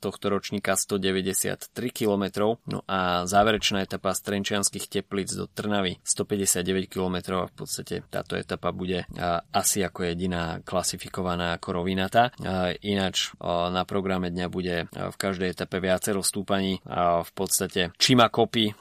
tohto 0.04 0.26
ročníka 0.28 0.76
193 0.76 1.72
km. 1.88 2.52
No 2.68 2.84
a 2.84 3.24
záverečná 3.24 3.88
etapa 3.88 4.12
z 4.12 4.20
Trenčianských 4.20 5.00
teplíc 5.00 5.32
do 5.32 5.48
Trnavy 5.48 5.96
159 6.04 6.92
km 6.92 7.16
a 7.40 7.48
v 7.48 7.54
podstate 7.56 8.04
táto 8.12 8.36
etapa 8.36 8.68
bude 8.68 9.08
asi 9.48 9.80
ako 9.80 10.12
jediná 10.12 10.60
klasifikovaná 10.60 11.56
ako 11.56 11.80
rovinata. 11.80 12.36
Ináč 12.84 13.29
na 13.44 13.82
programe 13.86 14.32
dňa 14.34 14.46
bude 14.50 14.90
v 14.90 15.16
každej 15.16 15.54
etape 15.54 15.78
viacero 15.78 16.24
stúpaní 16.24 16.82
a 16.88 17.22
v 17.22 17.30
podstate 17.36 17.94
čima 18.00 18.32
kopy 18.32 18.74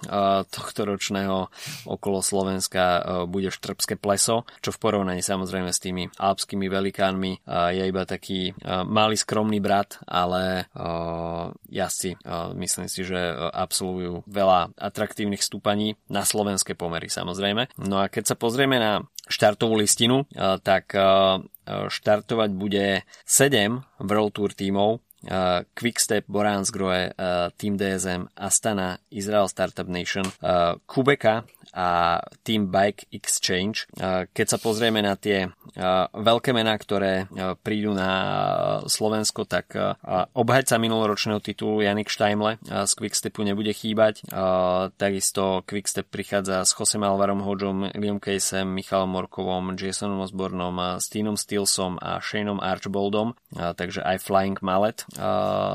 tohto 0.50 0.82
ročného 0.88 1.52
okolo 1.86 2.24
Slovenska 2.24 3.04
bude 3.30 3.54
Štrbské 3.54 4.00
pleso, 4.00 4.48
čo 4.64 4.74
v 4.74 4.82
porovnaní 4.82 5.22
samozrejme 5.22 5.70
s 5.70 5.84
tými 5.84 6.10
alpskými 6.10 6.66
velikánmi 6.72 7.46
je 7.76 7.84
iba 7.84 8.04
taký 8.08 8.56
malý 8.88 9.20
skromný 9.20 9.60
brat, 9.60 10.00
ale 10.08 10.72
jazdci 11.70 12.16
myslím 12.56 12.88
si, 12.88 13.02
že 13.04 13.20
absolvujú 13.54 14.24
veľa 14.26 14.74
atraktívnych 14.80 15.44
stúpaní 15.44 16.00
na 16.08 16.24
slovenské 16.24 16.74
pomery 16.78 17.12
samozrejme. 17.12 17.76
No 17.82 18.00
a 18.00 18.08
keď 18.08 18.34
sa 18.34 18.36
pozrieme 18.40 18.80
na 18.80 19.04
štartovú 19.30 19.78
listinu, 19.78 20.26
tak 20.64 20.96
štartovať 21.70 22.50
bude 22.58 23.06
7 23.26 24.02
World 24.02 24.34
Tour 24.34 24.52
tímov, 24.58 25.06
Quickstep, 25.76 26.24
Boransgrohe, 26.32 27.12
Team 27.60 27.76
DSM, 27.76 28.32
Astana, 28.40 29.04
Israel 29.12 29.52
Startup 29.52 29.84
Nation, 29.84 30.24
Kubeka 30.88 31.44
a 31.74 32.20
Team 32.46 32.70
Bike 32.74 33.10
Exchange. 33.10 33.90
Keď 34.34 34.46
sa 34.46 34.58
pozrieme 34.58 35.02
na 35.02 35.18
tie 35.18 35.50
veľké 36.14 36.54
mená, 36.54 36.78
ktoré 36.78 37.30
prídu 37.62 37.94
na 37.94 38.12
Slovensko, 38.90 39.46
tak 39.46 39.78
obhajca 40.34 40.82
minuloročného 40.82 41.42
titulu 41.44 41.86
Janik 41.86 42.10
Štajmle 42.10 42.58
z 42.64 42.92
Quickstepu 42.96 43.44
nebude 43.44 43.76
chýbať. 43.76 44.26
Takisto 44.96 45.62
Quickstep 45.68 46.10
prichádza 46.10 46.64
s 46.64 46.74
Josem 46.74 47.04
Alvarom 47.06 47.44
Hodžom, 47.44 47.92
Liam 47.94 48.24
Casem, 48.24 48.66
Michalom 48.72 49.12
Morkovom, 49.14 49.76
Jasonom 49.76 50.26
Osbornom, 50.26 50.98
Steenom 51.04 51.36
Stilsom 51.36 52.00
a 52.00 52.24
Shaneom 52.24 52.64
Archboldom, 52.64 53.36
takže 53.52 54.02
aj 54.02 54.24
Flying 54.24 54.58
Mallet 54.64 55.04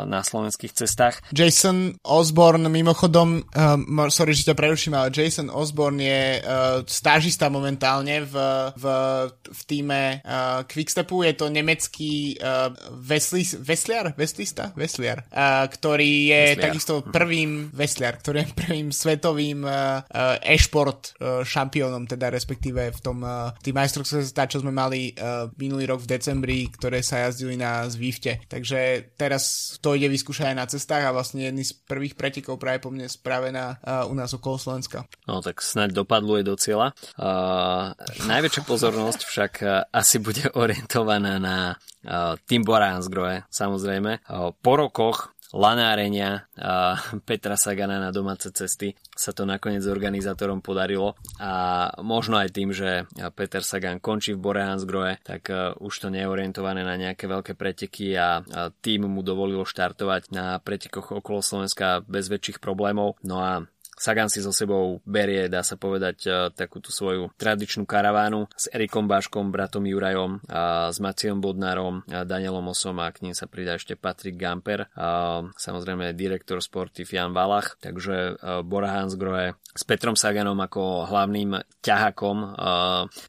na 0.09 0.21
slovenských 0.25 0.73
cestách. 0.73 1.21
Jason 1.31 2.01
Osborne 2.01 2.67
mimochodom, 2.73 3.45
um, 3.45 4.09
sorry, 4.09 4.33
že 4.33 4.49
ťa 4.49 4.57
preruším, 4.57 4.97
ale 4.97 5.13
Jason 5.13 5.53
Osborne 5.53 5.84
Osborne 5.85 6.01
je 6.01 6.41
uh, 6.41 6.81
stážista 6.89 7.53
momentálne 7.53 8.25
v, 8.25 8.33
v, 8.73 8.85
v 9.29 9.61
týme 9.69 10.25
uh, 10.25 10.65
Quickstepu. 10.65 11.29
Je 11.29 11.37
to 11.37 11.53
nemecký 11.53 12.41
uh, 12.41 12.73
veslis, 13.05 13.53
vesliar? 13.61 14.17
Veslista? 14.17 14.73
Vesliar. 14.73 15.29
Uh, 15.29 15.69
ktorý 15.69 16.33
je 16.33 16.43
vesliar. 16.57 16.65
takisto 16.65 17.05
prvým 17.05 17.69
vesliar, 17.69 18.17
ktorý 18.17 18.49
je 18.49 18.57
prvým 18.57 18.89
svetovým 18.97 19.61
uh, 19.69 20.01
e-šport 20.41 21.13
uh, 21.21 21.45
šampiónom, 21.45 22.09
teda 22.09 22.33
respektíve 22.33 22.89
v 22.89 23.01
tom 23.05 23.21
uh, 23.21 23.53
tým 23.61 23.77
majstrovstve 23.77 24.25
sveta, 24.25 24.49
čo 24.49 24.65
sme 24.65 24.73
mali 24.73 25.13
uh, 25.13 25.53
minulý 25.61 25.85
rok 25.93 26.01
v 26.01 26.17
decembri, 26.17 26.73
ktoré 26.73 27.05
sa 27.05 27.29
jazdili 27.29 27.61
na 27.61 27.85
Zvifte. 27.93 28.41
Takže 28.49 29.13
teraz 29.21 29.77
to 29.85 29.93
ide 29.93 30.09
vyskúšať 30.09 30.49
aj 30.49 30.57
na 30.57 30.65
cestách 30.65 31.05
a 31.05 31.13
vlastne 31.13 31.45
jedný 31.45 31.61
z 31.61 31.77
prvých 31.77 32.17
pretekov 32.17 32.57
práve 32.57 32.81
po 32.81 32.89
mne 32.89 33.05
spravená 33.05 33.85
uh, 33.85 34.09
u 34.09 34.17
nás 34.17 34.33
okolo 34.33 34.57
Slovenska. 34.57 35.05
No 35.29 35.45
tak 35.45 35.61
snáď 35.75 36.07
dopadlo 36.07 36.39
je 36.39 36.45
do 36.47 36.55
cieľa. 36.55 36.95
Uh, 37.19 37.91
najväčšia 38.31 38.63
pozornosť 38.63 39.21
však 39.27 39.53
asi 39.91 40.17
bude 40.23 40.47
orientovaná 40.63 41.43
na 41.43 41.75
uh, 41.75 42.39
Tim 42.47 42.63
Boransgrohe, 42.63 43.51
samozrejme. 43.51 44.23
Uh, 44.31 44.55
po 44.55 44.79
rokoch 44.79 45.35
lanárenia 45.55 46.51
uh, 46.59 46.99
Petra 47.23 47.55
Sagana 47.55 48.03
na 48.03 48.11
domáce 48.11 48.51
cesty 48.51 48.99
sa 49.15 49.31
to 49.31 49.47
nakoniec 49.47 49.87
organizátorom 49.87 50.59
podarilo 50.59 51.15
a 51.39 51.87
možno 52.03 52.43
aj 52.43 52.51
tým, 52.51 52.75
že 52.75 53.07
Peter 53.39 53.63
Sagan 53.63 54.03
končí 54.03 54.35
v 54.35 54.43
Borehansgrohe, 54.43 55.23
tak 55.23 55.47
uh, 55.55 55.79
už 55.79 55.95
to 55.95 56.09
nie 56.11 56.27
je 56.27 56.33
orientované 56.33 56.83
na 56.83 56.99
nejaké 56.99 57.31
veľké 57.31 57.55
preteky 57.55 58.19
a 58.19 58.43
uh, 58.43 58.75
tým 58.83 59.07
mu 59.07 59.23
dovolilo 59.23 59.63
štartovať 59.63 60.35
na 60.35 60.59
pretekoch 60.59 61.15
okolo 61.15 61.39
Slovenska 61.39 62.03
bez 62.03 62.27
väčších 62.27 62.59
problémov. 62.59 63.15
No 63.23 63.39
a 63.39 63.63
Sagan 64.05 64.29
si 64.29 64.45
so 64.45 64.53
sebou 64.53 65.01
berie, 65.09 65.49
dá 65.49 65.65
sa 65.65 65.81
povedať, 65.81 66.29
e, 66.29 66.53
takúto 66.53 66.93
svoju 66.93 67.33
tradičnú 67.41 67.89
karavánu 67.89 68.53
s 68.53 68.69
Erikom 68.69 69.09
Baškom, 69.09 69.49
bratom 69.49 69.89
Jurajom, 69.89 70.45
a 70.45 70.93
s 70.93 71.01
Maciom 71.01 71.41
Bodnárom, 71.41 72.05
a 72.13 72.29
Danielom 72.29 72.69
Osom 72.69 73.01
a 73.01 73.09
k 73.09 73.25
ním 73.25 73.33
sa 73.33 73.49
pridá 73.49 73.81
ešte 73.81 73.97
Patrick 73.97 74.37
Gamper, 74.37 74.93
a 74.93 75.41
samozrejme 75.57 76.13
direktor 76.13 76.61
sportiv 76.61 77.09
Jan 77.17 77.33
Valach, 77.33 77.81
takže 77.81 78.37
e, 78.37 78.61
Bora 78.61 78.93
Hansgrohe 78.93 79.57
s 79.73 79.83
Petrom 79.89 80.21
Saganom 80.21 80.61
ako 80.61 81.09
hlavným 81.09 81.65
ťahakom 81.81 82.39
e, 82.45 82.49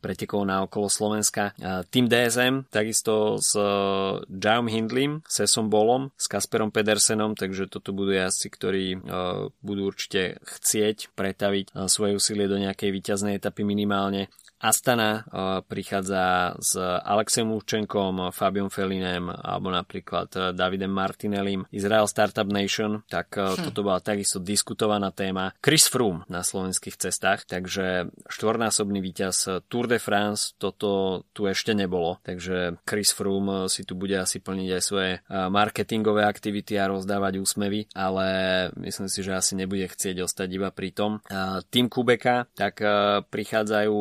pretekov 0.04 0.44
na 0.44 0.68
okolo 0.68 0.92
Slovenska. 0.92 1.56
Tým 1.88 2.12
DSM 2.12 2.68
takisto 2.68 3.40
s 3.40 3.56
Jaum 4.28 4.68
Hindlim, 4.68 5.24
Sesom 5.24 5.72
Bolom, 5.72 6.12
s 6.20 6.28
Kasperom 6.28 6.70
Pedersenom, 6.70 7.32
takže 7.34 7.72
toto 7.72 7.96
budú 7.96 8.12
jazdci, 8.12 8.48
ktorí 8.52 8.86
budú 9.64 9.82
určite 9.88 10.38
chcieť 10.44 10.65
pretaviť 11.14 11.66
eh, 11.72 11.86
svoje 11.86 12.18
úsilie 12.18 12.50
do 12.50 12.58
nejakej 12.58 12.90
výťaznej 12.90 13.38
etapy 13.38 13.62
minimálne 13.62 14.34
Astana 14.60 15.28
prichádza 15.68 16.56
s 16.60 16.80
Alexem 16.80 17.48
Lúčenkom, 17.48 18.32
Fabiom 18.32 18.72
Felinem 18.72 19.28
alebo 19.30 19.70
napríklad 19.70 20.30
uh, 20.36 20.42
Davidem 20.56 20.90
Martinellim. 20.90 21.68
Israel 21.70 22.08
Startup 22.08 22.48
Nation, 22.48 23.04
tak 23.06 23.36
uh, 23.36 23.54
hm. 23.54 23.70
toto 23.70 23.86
bola 23.86 24.00
takisto 24.00 24.40
diskutovaná 24.40 25.12
téma. 25.12 25.54
Chris 25.60 25.86
Froome 25.92 26.24
na 26.32 26.42
slovenských 26.42 26.98
cestách, 26.98 27.46
takže 27.46 28.10
štvornásobný 28.32 29.00
víťaz 29.04 29.68
Tour 29.68 29.86
de 29.92 30.00
France, 30.00 30.56
toto 30.58 31.24
tu 31.36 31.46
ešte 31.46 31.76
nebolo, 31.76 32.18
takže 32.24 32.80
Chris 32.88 33.12
Froome 33.14 33.68
si 33.68 33.84
tu 33.84 33.94
bude 33.94 34.16
asi 34.18 34.40
plniť 34.42 34.70
aj 34.72 34.82
svoje 34.82 35.12
marketingové 35.30 36.26
aktivity 36.26 36.80
a 36.80 36.90
rozdávať 36.90 37.40
úsmevy, 37.40 37.92
ale 37.94 38.28
myslím 38.80 39.08
si, 39.12 39.20
že 39.22 39.36
asi 39.36 39.54
nebude 39.54 39.86
chcieť 39.86 40.26
ostať 40.26 40.50
iba 40.52 40.70
pri 40.72 40.90
tom. 40.96 41.12
Tým 41.70 41.92
Kubeka, 41.92 42.48
tak 42.56 42.82
prichádzajú 43.30 43.98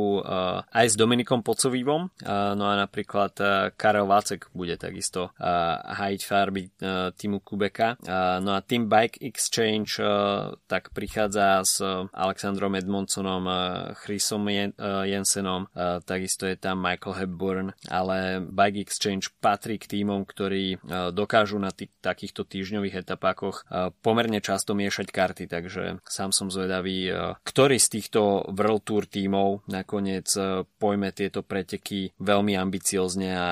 aj 0.70 0.86
s 0.92 0.95
Dominikom 0.99 1.40
Pocovívom. 1.45 2.11
No 2.28 2.64
a 2.64 2.74
napríklad 2.76 3.32
Karel 3.78 4.07
Vácek 4.09 4.51
bude 4.53 4.76
takisto 4.80 5.30
hajiť 5.38 6.20
farby 6.24 6.68
týmu 7.14 7.40
Kubeka. 7.40 7.97
No 8.40 8.51
a 8.57 8.61
Team 8.64 8.88
Bike 8.90 9.20
Exchange 9.22 10.03
tak 10.66 10.90
prichádza 10.92 11.62
s 11.64 11.80
Alexandrom 12.12 12.74
Edmondsonom, 12.76 13.45
Chrisom 14.05 14.47
Jensenom, 15.07 15.66
takisto 16.05 16.45
je 16.45 16.57
tam 16.59 16.82
Michael 16.82 17.16
Hepburn, 17.24 17.68
ale 17.88 18.42
Bike 18.45 18.84
Exchange 18.84 19.32
patrí 19.40 19.78
k 19.80 19.88
týmom, 19.88 20.26
ktorí 20.26 20.82
dokážu 21.14 21.57
na 21.62 21.70
tých, 21.72 21.95
takýchto 22.03 22.45
týždňových 22.45 23.07
etapákoch 23.07 23.64
pomerne 24.03 24.42
často 24.42 24.74
miešať 24.76 25.09
karty, 25.09 25.45
takže 25.49 26.03
sám 26.05 26.34
som 26.34 26.53
zvedavý, 26.53 27.09
ktorý 27.47 27.78
z 27.80 27.88
týchto 28.01 28.51
World 28.53 28.84
Tour 28.84 29.07
tímov 29.09 29.64
nakoniec 29.70 30.28
pojme 30.78 31.11
tieto 31.14 31.43
preteky 31.43 32.12
veľmi 32.18 32.55
ambiciozne 32.59 33.28
a 33.35 33.49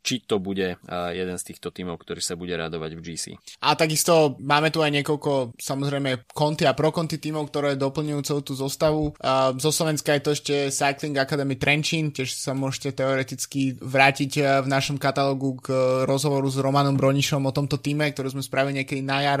či 0.00 0.24
to 0.24 0.38
bude 0.38 0.78
jeden 1.12 1.36
z 1.38 1.46
týchto 1.52 1.72
tímov, 1.72 2.00
ktorý 2.00 2.20
sa 2.22 2.34
bude 2.38 2.54
radovať 2.56 2.90
v 2.96 3.00
GC. 3.02 3.24
A 3.64 3.74
takisto 3.74 4.36
máme 4.40 4.72
tu 4.72 4.80
aj 4.80 4.92
niekoľko 5.02 5.56
samozrejme 5.58 6.30
konty 6.32 6.64
a 6.68 6.76
prokonty 6.76 7.18
tímov, 7.18 7.48
ktoré 7.48 7.74
doplňujú 7.76 8.20
celú 8.22 8.42
tú 8.44 8.54
zostavu. 8.56 9.14
Zo 9.58 9.70
Slovenska 9.70 10.14
je 10.16 10.22
to 10.22 10.30
ešte 10.32 10.54
Cycling 10.70 11.16
Academy 11.18 11.56
Trenčín, 11.56 12.14
tiež 12.14 12.34
sa 12.34 12.52
môžete 12.52 12.96
teoreticky 12.96 13.76
vrátiť 13.80 14.62
v 14.62 14.68
našom 14.68 14.96
katalógu 14.96 15.58
k 15.62 15.68
rozhovoru 16.08 16.48
s 16.48 16.58
Romanom 16.58 16.96
Bronišom 16.96 17.44
o 17.44 17.52
tomto 17.52 17.78
týme, 17.80 18.08
ktorý 18.10 18.34
sme 18.34 18.42
spravili 18.44 18.82
niekedy 18.82 19.02
na 19.02 19.18
jar. 19.22 19.40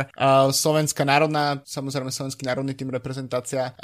Slovenská 0.50 1.04
národná, 1.06 1.60
samozrejme 1.66 2.10
Slovenský 2.12 2.46
národný 2.46 2.74
tým 2.76 2.90
reprezentácia, 2.90 3.74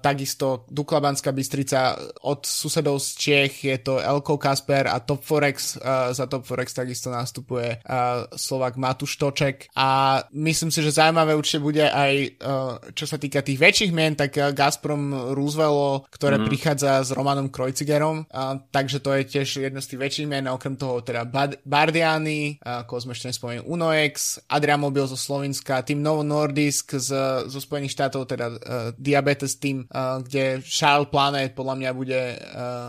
takisto 0.00 0.68
Dukla 0.70 1.02
Banská 1.02 1.34
Bystrica 1.34 1.98
od 2.30 2.46
susedov 2.46 3.02
z 3.02 3.08
Čech 3.18 3.52
je 3.66 3.76
to 3.82 3.98
Elko 3.98 4.38
Kasper 4.38 4.86
a 4.86 5.02
Top 5.02 5.26
Forex, 5.26 5.74
uh, 5.76 6.14
za 6.14 6.30
Top 6.30 6.46
Forex 6.46 6.70
takisto 6.70 7.10
nastupuje 7.10 7.82
uh, 7.82 8.30
Slovak 8.38 8.78
Matuš 8.78 9.18
Toček 9.18 9.66
a 9.74 10.22
myslím 10.30 10.70
si, 10.70 10.78
že 10.86 10.94
zaujímavé 10.94 11.34
určite 11.34 11.58
bude 11.58 11.82
aj 11.82 12.12
uh, 12.38 12.78
čo 12.94 13.04
sa 13.10 13.18
týka 13.18 13.42
tých 13.42 13.58
väčších 13.58 13.90
mien, 13.90 14.14
tak 14.14 14.38
uh, 14.38 14.54
Gazprom 14.54 15.34
Roosevelt, 15.34 16.06
ktoré 16.14 16.38
mm. 16.38 16.46
prichádza 16.46 17.02
s 17.02 17.10
Romanom 17.10 17.50
Krojcigerom, 17.50 18.30
uh, 18.30 18.62
takže 18.70 19.02
to 19.02 19.10
je 19.18 19.22
tiež 19.26 19.66
jedno 19.66 19.82
z 19.82 19.94
tých 19.94 20.00
väčších 20.00 20.28
mien, 20.30 20.46
okrem 20.46 20.78
toho 20.78 21.02
teda 21.02 21.26
Bad- 21.26 21.58
Bardiani, 21.66 22.62
uh, 22.62 22.86
ako 22.86 23.02
sme 23.02 23.12
ešte 23.16 23.34
nespomenuli 23.34 23.66
Unoex, 23.66 24.46
Adrian 24.46 24.78
Mobil 24.78 25.04
zo 25.10 25.18
Slovenska, 25.18 25.82
tým 25.82 26.04
Novo 26.04 26.22
Nordisk 26.22 26.94
z, 27.00 27.10
zo 27.48 27.58
Spojených 27.58 27.96
štátov, 27.96 28.30
teda 28.30 28.46
uh, 28.48 28.58
Diabetes 28.94 29.58
Team, 29.58 29.88
uh, 29.90 30.22
kde 30.22 30.62
Charles 30.62 31.10
Planet 31.10 31.56
podľa 31.56 31.74
mňa 31.80 31.90
bude 31.96 32.19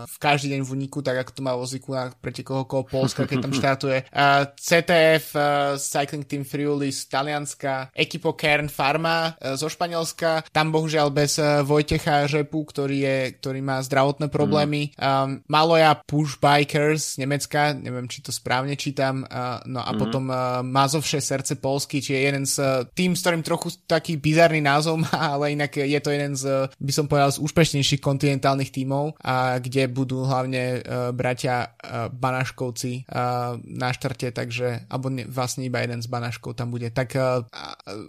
v 0.08 0.16
každý 0.18 0.56
deň 0.56 0.60
v 0.64 0.72
uniku, 0.74 0.98
tak 1.04 1.22
ako 1.22 1.30
to 1.32 1.42
má 1.44 1.52
vozíku 1.54 1.94
na 1.94 2.10
pretekoch 2.12 2.64
okolo 2.66 2.82
Polska, 2.88 3.26
keď 3.28 3.38
tam 3.48 3.54
štartuje. 3.54 3.98
Uh, 4.12 4.44
CTF, 4.54 5.34
uh, 5.34 5.74
Cycling 5.80 6.28
Team 6.28 6.44
Friuli 6.44 6.92
z 6.92 7.08
Talianska, 7.08 7.90
Equipo 7.96 8.36
Kern 8.36 8.68
Pharma 8.68 9.34
zo 9.56 9.66
Španielska, 9.66 10.46
tam 10.52 10.70
bohužiaľ 10.70 11.08
bez 11.10 11.40
Vojtecha 11.64 12.28
Žepu, 12.28 12.60
ktorý, 12.68 12.98
je, 13.02 13.18
ktorý 13.40 13.60
má 13.64 13.80
zdravotné 13.82 14.28
problémy. 14.28 14.92
Mm. 14.94 15.02
Um, 15.02 15.28
Maloja 15.48 15.96
Push 16.06 16.38
Bikers 16.38 17.16
z 17.16 17.24
Nemecka, 17.24 17.76
neviem, 17.76 18.08
či 18.08 18.24
to 18.24 18.32
správne 18.32 18.74
čítam, 18.78 19.28
uh, 19.28 19.60
no 19.68 19.84
a 19.84 19.90
mm. 19.92 19.98
potom 19.98 20.24
uh, 20.30 20.64
Mazovše 20.64 21.20
srdce 21.20 21.60
Polsky, 21.60 22.00
či 22.00 22.16
je 22.16 22.20
jeden 22.24 22.44
z 22.48 22.56
uh, 22.62 22.88
tým, 22.88 23.12
s 23.12 23.20
ktorým 23.20 23.44
trochu 23.44 23.76
taký 23.84 24.16
bizarný 24.16 24.64
názov 24.64 25.02
má, 25.02 25.12
ale 25.36 25.52
inak 25.52 25.76
je 25.76 26.00
to 26.00 26.10
jeden 26.10 26.32
z, 26.32 26.72
by 26.80 26.92
som 26.92 27.06
povedal, 27.06 27.30
z 27.34 27.42
úspešnejších 27.42 28.00
kontinentálnych 28.00 28.72
tímov 28.72 29.20
a 29.22 29.62
kde 29.62 29.86
budú 29.86 30.26
hlavne 30.26 30.82
uh, 30.82 31.14
bratia 31.14 31.70
uh, 31.70 32.10
Banaškovci 32.10 33.06
uh, 33.06 33.56
na 33.62 33.88
štarte, 33.94 34.34
takže, 34.34 34.86
alebo 34.90 35.08
ne, 35.08 35.24
vlastne 35.26 35.64
iba 35.66 35.80
jeden 35.80 36.02
z 36.02 36.10
Banaškov 36.10 36.58
tam 36.58 36.74
bude. 36.74 36.90
Tak 36.90 37.14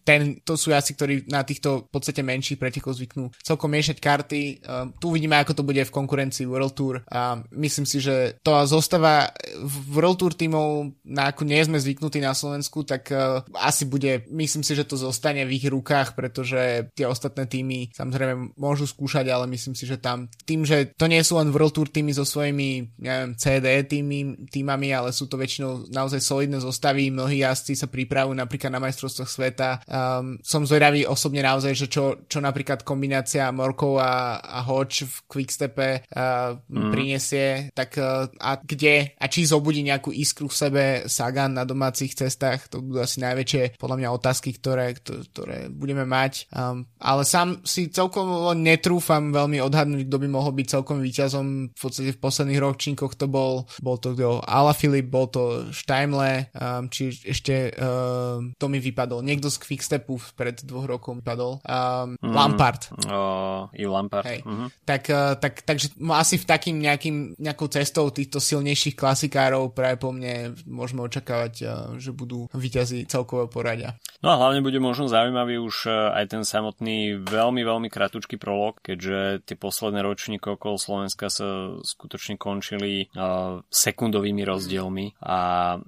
ten, 0.03 0.41
to 0.41 0.55
sú 0.55 0.72
jaci, 0.72 0.95
ktorí 0.95 1.30
na 1.30 1.43
týchto 1.43 1.88
v 1.88 1.89
podstate 1.91 2.24
menších 2.24 2.59
pretekoch 2.59 2.95
zvyknú 2.95 3.30
celkom 3.43 3.72
miešať 3.72 3.97
karty. 3.99 4.41
Tu 4.97 5.05
uvidíme, 5.05 5.36
ako 5.38 5.59
to 5.59 5.64
bude 5.68 5.84
v 5.84 5.95
konkurencii 5.95 6.47
World 6.47 6.74
Tour. 6.74 7.03
A 7.11 7.43
myslím 7.53 7.84
si, 7.84 7.99
že 7.99 8.39
to 8.41 8.55
zostáva 8.64 9.30
v 9.59 9.76
World 9.93 10.18
Tour 10.20 10.34
tímov, 10.34 10.95
na 11.03 11.30
ako 11.32 11.43
nie 11.43 11.59
sme 11.64 11.78
zvyknutí 11.80 12.24
na 12.24 12.32
Slovensku, 12.32 12.88
tak 12.88 13.11
asi 13.59 13.84
bude, 13.86 14.24
myslím 14.32 14.64
si, 14.64 14.74
že 14.74 14.88
to 14.88 14.95
zostane 14.95 15.43
v 15.43 15.55
ich 15.59 15.68
rukách, 15.68 16.16
pretože 16.16 16.89
tie 16.95 17.05
ostatné 17.07 17.45
týmy 17.45 17.91
samozrejme 17.93 18.55
môžu 18.57 18.88
skúšať, 18.88 19.30
ale 19.30 19.45
myslím 19.51 19.76
si, 19.76 19.84
že 19.84 19.99
tam 19.99 20.32
tým, 20.47 20.64
že 20.64 20.95
to 21.04 21.12
nie 21.12 21.20
sú 21.20 21.36
len 21.36 21.51
World 21.51 21.76
Tour 21.76 21.91
týmy 21.91 22.16
so 22.16 22.24
svojimi, 22.24 22.95
neviem, 23.04 23.36
CD 23.36 23.84
týmy, 23.84 24.47
týmami, 24.47 24.95
ale 24.95 25.12
sú 25.12 25.28
to 25.28 25.36
väčšinou 25.36 25.91
naozaj 25.91 26.24
solidné 26.24 26.64
zostavy, 26.64 27.12
mnohí 27.12 27.43
jazdci 27.43 27.76
sa 27.76 27.91
pripravujú 27.91 28.32
napríklad 28.39 28.72
na 28.72 28.80
majstrovstvách 28.80 29.28
sveta. 29.28 29.70
Um, 29.84 30.39
som 30.39 30.64
zvedavý 30.64 31.04
osobne 31.04 31.43
naozaj, 31.43 31.76
že 31.76 31.88
čo, 31.91 32.24
čo 32.32 32.39
napríklad 32.39 32.88
kombinácia 32.88 33.51
Morkov 33.51 33.99
a, 33.99 34.39
a 34.39 34.64
Hodge 34.64 35.04
v 35.04 35.16
Quickstepe 35.28 36.08
uh, 36.08 36.56
mm. 36.72 36.91
prinesie, 36.95 37.47
tak 37.76 37.99
uh, 37.99 38.32
a 38.39 38.64
kde 38.64 39.20
a 39.20 39.26
či 39.28 39.43
zobudí 39.43 39.84
nejakú 39.84 40.16
iskru 40.16 40.47
v 40.47 40.56
sebe 40.56 40.84
Sagan 41.12 41.60
na 41.60 41.68
domácich 41.68 42.16
cestách, 42.16 42.72
to 42.72 42.80
budú 42.80 43.04
asi 43.04 43.20
najväčšie 43.20 43.76
podľa 43.76 43.99
mňa 43.99 44.10
otázky, 44.16 44.56
ktoré, 44.56 44.95
ktoré 45.04 45.68
budeme 45.68 46.08
mať. 46.08 46.47
Um, 46.56 46.88
ale 47.04 47.28
sám 47.28 47.60
si 47.68 47.91
celkom 47.91 48.56
netrúfam 48.56 49.36
veľmi 49.36 49.60
odhadnúť, 49.60 50.08
kto 50.08 50.18
by 50.24 50.28
mohol 50.32 50.56
byť 50.56 50.68
celkom 50.80 50.93
víťazom. 51.02 51.74
V 51.74 51.80
podstate 51.80 52.12
v 52.14 52.20
posledných 52.20 52.62
ročníkoch 52.62 53.18
to 53.18 53.26
bol, 53.26 53.66
bol 53.82 53.98
to 53.98 54.14
kto, 54.14 54.44
Ala 54.44 54.76
Filip, 54.76 55.10
bol 55.10 55.32
to 55.32 55.70
Steimle, 55.74 56.52
um, 56.54 56.91
či 56.91 57.14
ešte 57.14 57.74
um, 57.78 58.54
to 58.58 58.66
mi 58.70 58.78
vypadol. 58.78 59.26
Niekto 59.26 59.50
z 59.50 59.58
Quickstepu 59.64 60.20
pred 60.38 60.62
dvoch 60.62 60.86
rokov 60.86 61.24
vypadol. 61.24 61.64
Um, 61.64 62.20
mm, 62.20 62.34
Lampard. 62.34 62.82
Uh, 63.06 63.72
I 63.74 63.86
Lampard. 63.88 64.26
Hej. 64.28 64.39
Uh-huh. 64.44 64.70
Tak, 64.84 65.04
uh, 65.10 65.34
tak, 65.39 65.64
takže 65.64 65.96
asi 66.14 66.36
v 66.38 66.46
takým 66.46 66.78
nejakým, 66.82 67.39
nejakou 67.39 67.72
cestou 67.72 68.10
týchto 68.12 68.44
silnejších 68.44 68.98
klasikárov 68.98 69.72
práve 69.72 69.98
po 69.98 70.12
mne 70.12 70.54
môžeme 70.68 71.02
očakávať, 71.06 71.54
uh, 71.64 71.72
že 71.98 72.12
budú 72.12 72.52
víťazi 72.52 73.06
celkového 73.08 73.50
poradia. 73.50 73.96
No 74.24 74.32
a 74.34 74.39
hlavne 74.39 74.64
bude 74.64 74.80
možno 74.80 75.08
zaujímavý 75.08 75.60
už 75.60 75.88
uh, 75.88 76.16
aj 76.16 76.26
ten 76.32 76.44
samotný 76.44 77.24
veľmi, 77.24 77.62
veľmi 77.64 77.88
kratučký 77.91 78.39
prolog, 78.39 78.80
keďže 78.84 79.48
tie 79.48 79.56
posledné 79.60 80.04
ročníky 80.04 80.48
okolo 80.54 80.76
Slovenska 80.84 81.31
sa 81.31 81.79
skutočne 81.79 82.36
končili 82.36 83.07
uh, 83.15 83.63
sekundovými 83.71 84.43
rozdielmi 84.43 85.15
a 85.23 85.39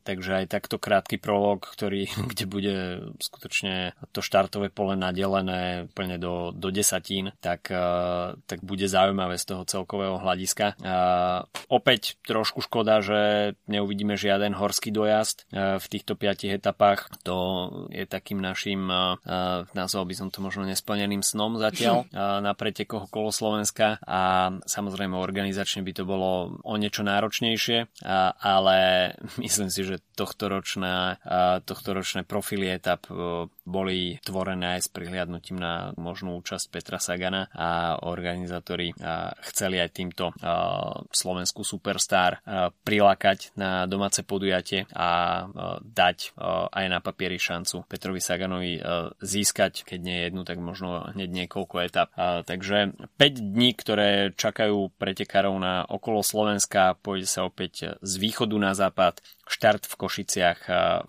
takže 0.07 0.43
aj 0.43 0.55
takto 0.55 0.79
krátky 0.79 1.19
prolog, 1.19 1.67
ktorý, 1.67 2.07
kde 2.31 2.45
bude 2.47 2.75
skutočne 3.19 3.91
to 4.15 4.23
štartové 4.23 4.71
pole 4.71 4.95
nadelené 4.95 5.91
úplne 5.91 6.15
do, 6.15 6.55
do 6.55 6.71
desatín, 6.71 7.35
tak, 7.43 7.67
uh, 7.67 8.39
tak 8.47 8.63
bude 8.63 8.87
zaujímavé 8.87 9.35
z 9.35 9.51
toho 9.51 9.63
celkového 9.67 10.21
hľadiska. 10.23 10.79
Uh, 10.79 11.43
opäť 11.67 12.15
trošku 12.23 12.63
škoda, 12.63 13.03
že 13.03 13.53
neuvidíme 13.67 14.15
žiaden 14.15 14.55
horský 14.55 14.95
dojazd 14.95 15.43
uh, 15.51 15.75
v 15.81 15.85
týchto 15.91 16.15
piatich 16.15 16.55
etapách. 16.55 17.11
To 17.27 17.67
je 17.91 18.07
takým 18.07 18.39
našim, 18.39 18.87
uh, 18.87 19.19
nazval 19.75 20.07
by 20.07 20.15
som 20.15 20.27
to 20.31 20.39
možno 20.39 20.63
nesplneným 20.63 21.25
snom 21.25 21.59
zatiaľ 21.59 22.07
uh, 22.07 22.39
na 22.45 22.55
pretekoch 22.55 23.11
okolo 23.11 23.33
Slovenska 23.33 23.99
a 24.05 24.53
samozrejme 24.63 24.84
organizačne 25.19 25.81
by 25.81 25.91
to 25.95 26.03
bolo 26.05 26.61
o 26.61 26.73
niečo 26.77 27.01
náročnejšie, 27.01 28.05
ale 28.41 28.77
myslím 29.43 29.69
si, 29.73 29.81
že 29.81 30.04
tohto 30.15 30.47
ročné, 30.47 31.19
uh, 31.21 31.59
tohto 31.61 31.93
ročné 31.93 32.23
profily 32.23 32.71
etap 32.71 33.05
uh, 33.11 33.45
boli 33.65 34.17
tvorené 34.23 34.79
aj 34.79 34.87
s 34.87 34.89
prihliadnutím 34.93 35.57
na 35.57 35.91
možnú 35.97 36.37
účasť 36.39 36.65
Petra 36.69 37.01
Sagana 37.01 37.49
a 37.51 37.97
organizátori 38.05 38.93
chceli 39.49 39.81
aj 39.81 39.89
týmto 39.89 40.29
slovenskú 41.09 41.65
superstar 41.65 42.45
prilákať 42.85 43.57
na 43.57 43.89
domáce 43.89 44.21
podujatie 44.21 44.85
a 44.93 45.43
dať 45.81 46.37
aj 46.69 46.85
na 46.85 47.01
papieri 47.01 47.41
šancu 47.41 47.89
Petrovi 47.89 48.21
Saganovi 48.21 48.77
získať, 49.17 49.81
keď 49.81 49.99
nie 49.99 50.19
jednu, 50.29 50.45
tak 50.45 50.61
možno 50.61 51.09
hneď 51.17 51.45
niekoľko 51.45 51.75
etap. 51.81 52.13
Takže 52.45 52.93
5 53.17 53.17
dní, 53.17 53.73
ktoré 53.73 54.29
čakajú 54.37 54.93
pretekárov 55.01 55.57
na 55.57 55.89
okolo 55.89 56.21
Slovenska, 56.21 56.93
pôjde 57.01 57.25
sa 57.25 57.49
opäť 57.49 57.97
z 57.97 58.13
východu 58.21 58.55
na 58.61 58.77
západ 58.77 59.25
štart 59.45 59.85
v 59.85 59.93
Košiciach, 59.95 60.59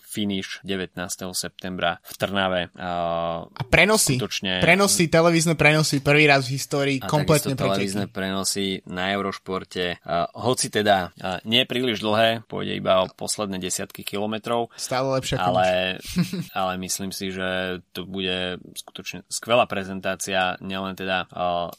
finish 0.04 0.60
19. 0.62 0.92
septembra 1.32 1.98
v 2.04 2.12
Trnave. 2.16 2.62
A 2.76 3.62
prenosy, 3.68 4.20
skutočne... 4.20 4.60
prenosy, 4.60 5.08
televízne 5.08 5.54
prenosy, 5.56 6.04
prvý 6.04 6.28
raz 6.28 6.44
v 6.46 6.60
histórii, 6.60 6.98
a 7.00 7.08
kompletne 7.08 7.56
televízne 7.56 8.06
prenosy 8.12 8.84
na 8.86 9.12
Eurošporte. 9.16 10.04
Hoci 10.36 10.68
teda 10.68 11.16
nie 11.48 11.64
príliš 11.64 12.04
dlhé, 12.04 12.44
pôjde 12.44 12.76
iba 12.76 13.04
o 13.04 13.10
posledné 13.10 13.56
desiatky 13.56 14.04
kilometrov. 14.04 14.68
Stále 14.76 15.16
lepšie 15.16 15.36
ale, 15.40 15.98
ale 16.58 16.72
myslím 16.82 17.10
si, 17.10 17.32
že 17.32 17.80
to 17.96 18.04
bude 18.04 18.60
skutočne 18.76 19.24
skvelá 19.30 19.64
prezentácia 19.64 20.58
nielen 20.60 20.94
teda 20.94 21.28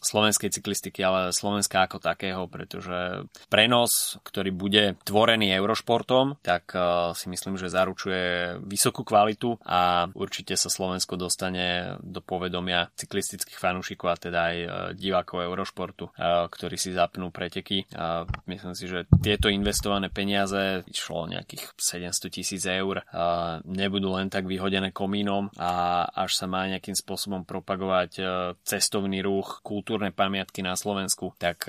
slovenskej 0.02 0.52
cyklistiky, 0.52 1.02
ale 1.04 1.36
Slovenska 1.36 1.86
ako 1.86 2.02
takého, 2.02 2.50
pretože 2.50 3.28
prenos, 3.52 4.18
ktorý 4.24 4.52
bude 4.54 4.84
tvorený 5.04 5.54
Eurošportom, 5.54 6.40
tak 6.48 6.72
uh, 6.80 7.12
si 7.12 7.28
myslím, 7.28 7.60
že 7.60 7.68
zaručuje 7.68 8.56
vysokú 8.64 9.04
kvalitu 9.04 9.60
a 9.68 10.08
určite 10.16 10.56
sa 10.56 10.72
Slovensko 10.72 11.20
dostane 11.20 12.00
do 12.00 12.24
povedomia 12.24 12.88
cyklistických 12.96 13.60
fanúšikov 13.60 14.08
a 14.08 14.16
teda 14.16 14.40
aj 14.40 14.58
uh, 14.64 14.72
divákov 14.96 15.44
Eurošportu, 15.44 16.08
uh, 16.08 16.48
ktorí 16.48 16.80
si 16.80 16.96
zapnú 16.96 17.36
preteky. 17.36 17.84
Uh, 17.92 18.24
myslím 18.48 18.72
si, 18.80 18.88
že 18.88 19.04
tieto 19.20 19.52
investované 19.52 20.08
peniaze, 20.08 20.88
išlo 20.88 21.28
nejakých 21.28 21.76
700 21.76 22.32
tisíc 22.32 22.64
eur, 22.64 23.02
nebudú 23.66 24.14
len 24.14 24.30
tak 24.30 24.46
vyhodené 24.46 24.94
komínom 24.94 25.50
a 25.58 26.06
až 26.06 26.38
sa 26.38 26.46
má 26.46 26.70
nejakým 26.70 26.94
spôsobom 26.94 27.44
propagovať 27.44 28.22
cestovný 28.62 29.26
ruch, 29.26 29.66
kultúrne 29.66 30.14
pamiatky 30.14 30.62
na 30.62 30.78
Slovensku, 30.78 31.34
tak 31.42 31.66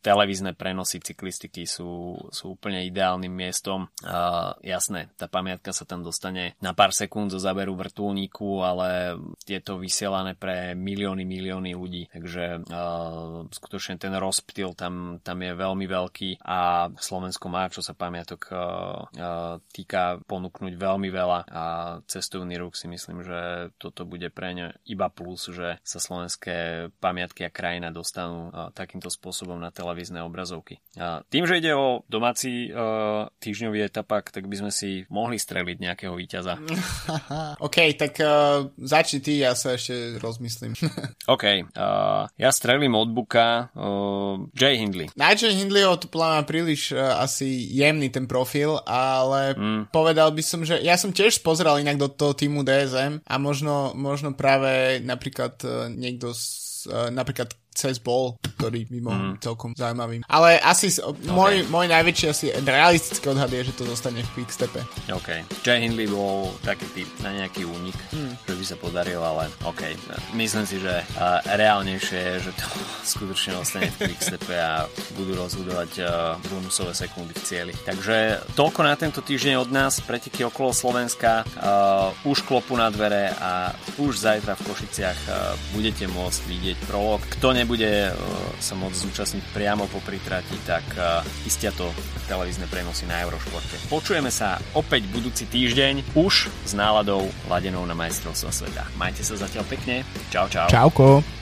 televízne 0.00 0.56
prenosy 0.56 1.04
cyklistiky 1.04 1.68
sú, 1.68 2.16
sú 2.32 2.56
úplne 2.56 2.88
ideálnym 2.88 3.30
miestom 3.30 3.92
uh, 4.16 4.56
jasné, 4.64 5.12
tá 5.20 5.28
pamiatka 5.28 5.76
sa 5.76 5.84
tam 5.84 6.00
dostane 6.00 6.56
na 6.64 6.72
pár 6.72 6.96
sekúnd 6.96 7.28
zo 7.28 7.36
záberu 7.36 7.76
vrtulníku, 7.76 8.64
ale 8.64 9.20
je 9.44 9.60
to 9.60 9.76
vysielané 9.76 10.32
pre 10.32 10.72
milióny, 10.72 11.28
milióny 11.28 11.76
ľudí. 11.76 12.08
Takže 12.08 12.64
uh, 12.64 13.44
skutočne 13.52 14.00
ten 14.00 14.16
rozptyl 14.16 14.72
tam, 14.72 15.20
tam 15.20 15.38
je 15.44 15.52
veľmi 15.52 15.84
veľký 15.84 16.40
a 16.40 16.88
Slovensko 16.96 17.46
má, 17.52 17.68
čo 17.68 17.84
sa 17.84 17.92
pamiatok 17.92 18.40
uh, 18.48 18.56
uh, 18.56 19.60
týka, 19.68 20.24
ponúknuť 20.24 20.74
veľmi 20.74 21.08
veľa 21.12 21.38
a 21.52 21.64
cestovný 22.08 22.56
ruch 22.56 22.80
si 22.80 22.88
myslím, 22.88 23.20
že 23.20 23.70
toto 23.76 24.08
bude 24.08 24.32
pre 24.32 24.56
ne 24.56 24.72
iba 24.88 25.12
plus, 25.12 25.52
že 25.52 25.76
sa 25.84 25.98
slovenské 26.00 26.88
pamiatky 26.96 27.44
a 27.44 27.52
krajina 27.52 27.92
dostanú 27.92 28.48
uh, 28.48 28.72
takýmto 28.72 29.12
spôsobom 29.12 29.60
na 29.60 29.68
televízne 29.68 30.24
obrazovky. 30.24 30.80
Uh, 30.96 31.20
tým, 31.28 31.44
že 31.44 31.60
ide 31.60 31.76
o 31.76 32.00
domáci 32.08 32.70
uh, 32.70 33.28
týždňový 33.42 33.90
etap 33.90 34.05
naopak, 34.06 34.30
tak 34.30 34.46
by 34.46 34.62
sme 34.62 34.70
si 34.70 35.02
mohli 35.10 35.34
streliť 35.34 35.82
nejakého 35.82 36.14
víťaza. 36.14 36.62
OK, 37.66 37.98
tak 37.98 38.22
uh, 38.22 38.70
začni 38.78 39.18
ty, 39.18 39.42
ja 39.42 39.58
sa 39.58 39.74
ešte 39.74 40.22
rozmyslím. 40.22 40.78
OK, 41.34 41.44
uh, 41.74 42.30
ja 42.38 42.50
strelím 42.54 42.94
od 42.94 43.10
Buka 43.10 43.74
uh, 43.74 44.46
Jay 44.54 44.78
Hindley. 44.78 45.10
Na 45.18 45.34
Jay 45.34 45.50
Hindleyho 45.50 45.98
to 45.98 46.06
pláva 46.06 46.46
príliš 46.46 46.94
uh, 46.94 47.18
asi 47.18 47.66
jemný 47.74 48.14
ten 48.14 48.30
profil, 48.30 48.78
ale 48.86 49.58
mm. 49.58 49.90
povedal 49.90 50.30
by 50.30 50.42
som, 50.46 50.62
že 50.62 50.78
ja 50.86 50.94
som 50.94 51.10
tiež 51.10 51.42
pozrel 51.42 51.82
inak 51.82 51.98
do 51.98 52.06
toho 52.06 52.30
týmu 52.30 52.62
DSM 52.62 53.26
a 53.26 53.34
možno, 53.42 53.90
možno 53.98 54.38
práve 54.38 55.02
napríklad 55.02 55.58
uh, 55.66 55.90
niekto 55.90 56.30
z, 56.30 56.86
uh, 56.94 57.10
napríklad 57.10 57.50
cez 57.76 58.00
bol, 58.00 58.40
ktorý 58.56 58.88
by 58.88 58.98
mohol 59.04 59.24
mm. 59.36 59.44
celkom 59.44 59.76
zaujímavý. 59.76 60.24
Ale 60.32 60.56
asi 60.64 60.88
okay. 60.96 61.28
môj, 61.28 61.54
môj 61.68 61.86
najväčší 61.92 62.26
asi 62.32 62.46
realistický 62.56 63.36
odhad 63.36 63.52
je, 63.52 63.68
že 63.68 63.76
to 63.76 63.84
zostane 63.84 64.24
v 64.24 64.30
Quickstepe. 64.32 64.80
OK. 65.12 65.44
Jay 65.60 65.78
Hindley 65.84 66.08
bol 66.08 66.56
taký 66.64 66.88
typ 66.96 67.08
na 67.20 67.36
nejaký 67.36 67.68
únik, 67.68 67.94
mm. 68.16 68.48
že 68.48 68.54
by 68.56 68.64
sa 68.64 68.76
podaril, 68.80 69.20
ale 69.20 69.52
OK. 69.68 69.92
Myslím 70.32 70.64
si, 70.64 70.80
že 70.80 71.04
uh, 71.04 71.44
reálnejšie 71.44 72.16
je, 72.16 72.34
že 72.48 72.52
to 72.56 72.66
skutočne 73.12 73.60
ostane 73.60 73.92
v 73.92 74.08
Quickstepe 74.08 74.56
a 74.56 74.88
budú 75.20 75.36
rozhodovať 75.36 75.90
uh, 76.00 76.08
bonusové 76.48 76.96
sekundy 76.96 77.36
v 77.36 77.44
cieli. 77.44 77.74
Takže 77.84 78.40
toľko 78.56 78.80
na 78.80 78.96
tento 78.96 79.20
týždeň 79.20 79.60
od 79.60 79.68
nás, 79.68 80.00
preteky 80.00 80.48
okolo 80.48 80.72
Slovenska. 80.72 81.44
Uh, 81.60 82.08
už 82.24 82.48
klopu 82.48 82.72
na 82.72 82.88
dvere 82.88 83.36
a 83.36 83.76
už 84.00 84.16
zajtra 84.16 84.56
v 84.56 84.64
Košiciach 84.64 85.18
uh, 85.28 85.34
budete 85.76 86.08
môcť 86.08 86.40
vidieť 86.48 86.76
prolog. 86.88 87.20
Kto 87.36 87.52
ne 87.52 87.65
nebude 87.66 88.14
uh, 88.14 88.14
sa 88.62 88.78
môcť 88.78 89.10
zúčastniť 89.10 89.44
priamo 89.50 89.90
po 89.90 89.98
pritrati, 89.98 90.54
tak 90.62 90.86
uh, 90.94 91.26
istia 91.42 91.74
to 91.74 91.90
televízne 92.30 92.70
prenosy 92.70 93.10
na 93.10 93.26
Eurošporte. 93.26 93.90
Počujeme 93.90 94.30
sa 94.30 94.62
opäť 94.78 95.10
budúci 95.10 95.50
týždeň 95.50 96.14
už 96.14 96.46
s 96.46 96.72
náladou 96.78 97.26
ladenou 97.50 97.82
na 97.82 97.98
majstrovstva 97.98 98.54
sveta. 98.54 98.86
Majte 98.94 99.26
sa 99.26 99.34
zatiaľ 99.34 99.66
pekne. 99.66 100.06
Čau, 100.30 100.46
čau. 100.46 100.70
Čauko. 100.70 101.35